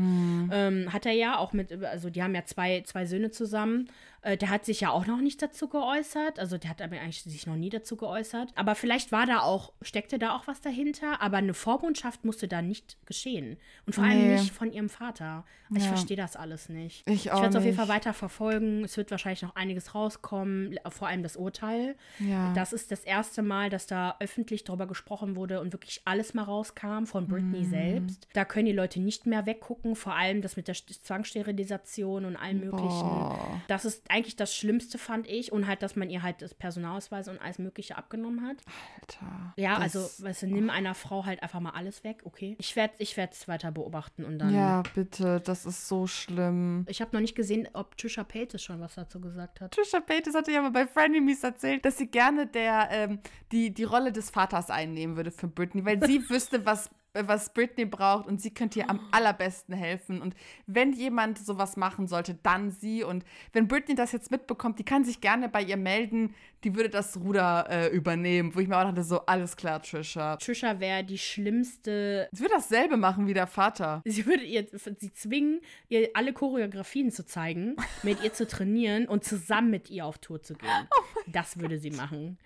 ähm, 0.51 0.86
hat 0.93 1.07
er 1.07 1.13
ja 1.13 1.39
auch 1.39 1.53
mit, 1.53 1.73
also 1.85 2.11
die 2.11 2.23
haben 2.23 2.35
ja 2.35 2.45
zwei, 2.45 2.83
zwei 2.83 3.07
Söhne 3.07 3.31
zusammen. 3.31 3.89
Äh, 4.27 4.37
der 4.37 4.51
hat 4.51 4.65
sich 4.65 4.81
ja 4.81 4.91
auch 4.91 5.07
noch 5.07 5.21
nicht 5.21 5.41
dazu 5.41 5.69
geäußert, 5.69 6.41
also 6.41 6.59
der 6.59 6.71
hat 6.71 6.83
aber 6.83 6.97
eigentlich 6.99 7.23
sich 7.23 7.47
noch 7.47 7.55
nie 7.55 7.71
dazu 7.71 7.97
geäußert. 7.97 8.51
Aber 8.57 8.75
vielleicht 8.75 9.13
war 9.13 9.25
da 9.25 9.41
auch, 9.41 9.73
steckte 9.83 10.19
da 10.19 10.35
auch 10.35 10.49
was 10.49 10.61
dahinter, 10.61 11.23
aber 11.23 11.37
eine 11.37 11.55
Vormundschaft 11.55 12.25
musste 12.25 12.49
da 12.49 12.61
nicht 12.61 12.97
geschehen. 13.07 13.57
Und 13.87 13.93
vor 13.95 14.03
allem 14.03 14.19
Nee. 14.29 14.35
nicht 14.41 14.53
von 14.53 14.73
ihrem 14.73 14.89
Vater. 14.89 15.45
Ich 15.75 15.83
Ja. 15.85 15.89
verstehe 15.91 16.17
das 16.17 16.35
alles 16.35 16.69
nicht. 16.69 17.09
Ich 17.09 17.31
auch 17.31 17.37
werde 17.37 17.51
es 17.51 17.57
auf 17.57 17.65
jeden 17.65 17.77
Fall 17.77 17.89
weiter 17.89 18.13
verfolgen. 18.13 18.83
Es 18.85 18.97
wird 18.97 19.11
wahrscheinlich 19.13 19.43
noch 19.43 19.55
einiges 19.55 19.95
rauskommen, 19.95 20.79
vor 20.91 21.07
allem 21.09 21.23
das 21.23 21.37
Urteil. 21.37 21.97
Ja. 22.19 22.53
Das 22.55 22.73
ist 22.73 22.91
das 22.91 23.01
erste 23.05 23.43
Mal, 23.43 23.71
dass 23.71 23.87
da 23.87 24.17
öffentlich 24.21 24.65
drüber 24.65 24.87
gesprochen 24.89 25.37
wurde 25.37 25.61
und 25.61 25.73
wirklich 25.73 26.03
alles 26.05 26.35
mal 26.35 26.43
rauskam 26.45 27.05
von 27.05 27.29
Britney 27.29 27.61
Mhm. 27.61 27.71
selbst. 27.71 28.27
Da 28.33 28.45
können 28.45 28.67
die 28.67 28.73
Leute 28.73 29.01
nicht 29.01 29.27
mehr 29.27 29.47
weggucken, 29.47 29.95
vor 29.95 30.15
allem 30.15 30.43
das 30.43 30.57
mit 30.57 30.67
der 30.67 30.75
St- 30.75 31.01
Zwangssterilisation 31.03 32.25
und 32.25 32.37
allem 32.37 32.61
möglichen. 32.61 32.87
Boah. 33.09 33.61
Das 33.69 33.85
ist 33.85 34.03
eigentlich 34.17 34.37
das 34.37 34.55
Schlimmste, 34.55 34.99
fand 34.99 35.29
ich. 35.29 35.53
Und 35.53 35.67
halt, 35.67 35.83
dass 35.83 35.95
man 35.95 36.09
ihr 36.09 36.23
halt 36.23 36.41
das 36.41 36.55
Personalausweis 36.55 37.29
und 37.29 37.39
alles 37.41 37.59
Mögliche 37.59 37.97
abgenommen 37.97 38.47
hat. 38.47 38.57
Alter. 39.01 39.55
Ja, 39.57 39.77
also, 39.77 40.01
weißt 40.25 40.43
du, 40.43 40.47
nimm 40.47 40.71
einer 40.71 40.95
Frau 40.95 41.27
halt 41.27 41.43
einfach 41.43 41.61
mal 41.61 41.71
alles 41.71 42.03
weg, 42.03 42.23
okay? 42.25 42.57
Ich 42.59 42.75
werde 42.77 42.95
ich 42.99 43.17
es 43.17 43.49
weiter 43.49 43.71
beobachten 43.73 44.25
und 44.25 44.39
dann. 44.39 44.55
Ja, 44.55 44.83
bitte, 44.95 45.41
das 45.41 45.67
ist 45.67 45.87
so 45.87 46.07
schlimm. 46.07 46.87
Ich 46.89 47.01
habe 47.01 47.15
noch 47.15 47.21
nicht 47.21 47.35
gesehen, 47.35 47.69
ob 47.75 47.97
Trisha 47.99 48.25
Paytas 48.25 48.63
schon 48.63 48.81
was 48.81 48.95
dazu 48.95 49.21
gesagt 49.21 49.61
hat. 49.61 49.73
Trisha 49.73 50.01
Paytas 50.01 50.35
hatte 50.35 50.53
ja 50.53 50.63
mal 50.63 50.71
bei 50.71 50.87
Frenemies 50.87 51.43
erzählt, 51.45 51.85
dass 51.85 51.99
sie 51.99 52.07
gerne 52.07 52.47
der, 52.47 52.89
ähm, 52.91 53.21
die, 53.53 53.73
die 53.73 53.85
Rolle 53.85 54.13
des 54.13 54.31
Vaters 54.31 54.71
einnehmen 54.71 55.17
würde 55.17 55.31
für 55.31 55.49
Britney, 55.49 55.85
weil 55.85 56.03
sie 56.05 56.21
wüsste, 56.31 56.65
was, 56.65 56.91
was 57.25 57.53
Britney 57.53 57.85
braucht 57.85 58.27
und 58.27 58.41
sie 58.41 58.53
könnte 58.53 58.81
ihr 58.81 58.91
am 58.91 59.01
allerbesten 59.11 59.75
helfen. 59.75 60.21
Und 60.21 60.35
wenn 60.67 60.93
jemand 60.93 61.39
sowas 61.39 61.77
machen 61.77 62.07
sollte, 62.07 62.35
dann 62.43 62.71
sie. 62.71 63.05
Und 63.05 63.25
wenn 63.53 63.69
Britney 63.69 63.95
das 63.95 64.13
jetzt 64.13 64.31
mitbekommt, 64.31 64.79
die 64.79 64.85
kann 64.85 65.05
sich 65.05 65.21
gerne 65.21 65.49
bei 65.49 65.63
ihr 65.63 65.77
melden, 65.77 66.35
die 66.65 66.75
würde 66.75 66.89
das 66.89 67.17
Ruder 67.17 67.67
äh, 67.71 67.89
übernehmen. 67.89 68.55
Wo 68.55 68.61
ich 68.61 68.69
mir 68.69 68.77
auch 68.77 68.85
dachte, 68.85 69.03
so, 69.03 69.21
alles 69.27 69.57
klar, 69.57 69.83
Trisha. 69.83 70.37
Trisha 70.37 70.81
wäre 70.81 71.05
die 71.05 71.19
schlimmste. 71.19 72.29
Sie 72.33 72.41
würde 72.41 72.55
dasselbe 72.55 72.97
machen 72.97 73.27
wie 73.27 73.35
der 73.35 73.47
Vater. 73.47 74.03
Sie 74.05 74.27
würde 74.27 74.45
ihr, 74.45 74.67
sie 74.99 75.13
zwingen, 75.13 75.61
ihr 75.89 76.11
alle 76.15 76.33
Choreografien 76.33 77.11
zu 77.11 77.25
zeigen, 77.25 77.77
mit 78.03 78.23
ihr 78.23 78.33
zu 78.33 78.47
trainieren 78.47 79.07
und 79.07 79.25
zusammen 79.25 79.71
mit 79.71 79.91
ihr 79.91 80.07
auf 80.07 80.19
Tour 80.19 80.43
zu 80.43 80.55
gehen. 80.55 80.89
das 81.27 81.59
würde 81.59 81.79
sie 81.79 81.91
machen. 81.91 82.39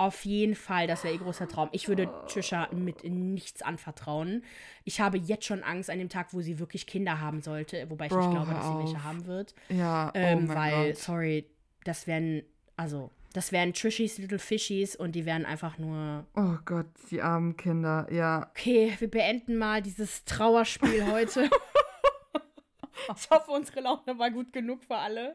Auf 0.00 0.24
jeden 0.24 0.54
Fall, 0.54 0.86
das 0.86 1.02
wäre 1.02 1.12
ihr 1.14 1.20
großer 1.20 1.48
Traum. 1.48 1.68
Ich 1.72 1.88
würde 1.88 2.08
Trisha 2.28 2.68
mit 2.72 3.02
nichts 3.02 3.62
anvertrauen. 3.62 4.44
Ich 4.84 5.00
habe 5.00 5.18
jetzt 5.18 5.44
schon 5.44 5.64
Angst 5.64 5.90
an 5.90 5.98
dem 5.98 6.08
Tag, 6.08 6.28
wo 6.32 6.40
sie 6.40 6.60
wirklich 6.60 6.86
Kinder 6.86 7.20
haben 7.20 7.42
sollte, 7.42 7.90
wobei 7.90 8.06
ich 8.06 8.12
Bro, 8.12 8.20
nicht 8.20 8.30
glaube, 8.30 8.52
dass 8.54 8.64
sie 8.64 8.78
welche 8.78 9.02
haben 9.02 9.26
wird. 9.26 9.56
Ja, 9.68 10.12
Ähm, 10.14 10.48
oh 10.48 10.54
weil, 10.54 10.86
Gott. 10.92 10.98
sorry, 10.98 11.46
das 11.82 12.06
wären, 12.06 12.44
also, 12.76 13.10
das 13.32 13.50
wären 13.50 13.72
Trishys 13.74 14.18
Little 14.18 14.38
Fishies 14.38 14.94
und 14.94 15.12
die 15.16 15.26
wären 15.26 15.44
einfach 15.44 15.78
nur 15.78 16.24
Oh 16.36 16.58
Gott, 16.64 16.86
die 17.10 17.20
armen 17.20 17.56
Kinder, 17.56 18.06
ja. 18.12 18.46
Okay, 18.50 18.94
wir 19.00 19.10
beenden 19.10 19.58
mal 19.58 19.82
dieses 19.82 20.24
Trauerspiel 20.24 21.10
heute. 21.10 21.50
ich 23.16 23.30
hoffe, 23.30 23.50
unsere 23.50 23.80
Laune 23.80 24.16
war 24.16 24.30
gut 24.30 24.52
genug 24.52 24.84
für 24.84 24.96
alle. 24.96 25.34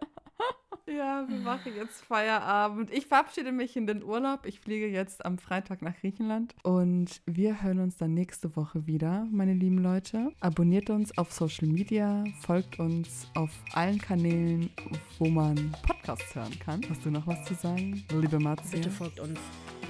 Ja, 0.86 1.25
wir 1.27 1.38
machen 1.39 1.73
jetzt 1.75 2.03
Feierabend. 2.03 2.91
Ich 2.91 3.07
verabschiede 3.07 3.53
mich 3.53 3.77
in 3.77 3.88
den 3.88 4.03
Urlaub. 4.03 4.45
Ich 4.45 4.59
fliege 4.59 4.88
jetzt 4.88 5.25
am 5.25 5.38
Freitag 5.38 5.81
nach 5.81 5.95
Griechenland. 5.95 6.53
Und 6.63 7.21
wir 7.25 7.63
hören 7.63 7.79
uns 7.79 7.95
dann 7.95 8.13
nächste 8.13 8.53
Woche 8.57 8.86
wieder, 8.86 9.25
meine 9.31 9.53
lieben 9.53 9.77
Leute. 9.77 10.31
Abonniert 10.41 10.89
uns 10.89 11.17
auf 11.17 11.31
Social 11.31 11.69
Media, 11.69 12.25
folgt 12.41 12.79
uns 12.79 13.27
auf 13.36 13.51
allen 13.73 13.97
Kanälen, 13.97 14.69
wo 15.19 15.29
man 15.29 15.73
Podcasts 15.88 16.36
hören 16.36 16.59
kann. 16.59 16.81
Hast 16.89 17.05
du 17.05 17.11
noch 17.11 17.25
was 17.27 17.45
zu 17.45 17.53
sagen, 17.53 18.03
liebe 18.19 18.39
Marzia? 18.39 18.79
Bitte 18.79 18.91
folgt 18.91 19.19
uns. 19.21 19.39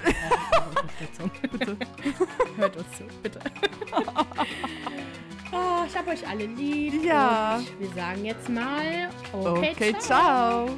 Unterstützung. 0.70 1.32
Bitte. 1.52 1.78
Hört 2.56 2.78
uns 2.78 2.92
zu, 2.98 3.04
bitte. 3.24 3.40
Ah, 5.54 5.86
ich 5.88 5.96
hab 5.96 6.08
euch 6.08 6.28
alle 6.28 6.46
lieb. 6.46 7.04
Ja. 7.04 7.58
Und 7.58 7.80
wir 7.80 7.90
sagen 7.90 8.26
jetzt 8.26 8.50
mal 8.50 9.10
Okay, 9.32 9.96
ciao. 10.00 10.70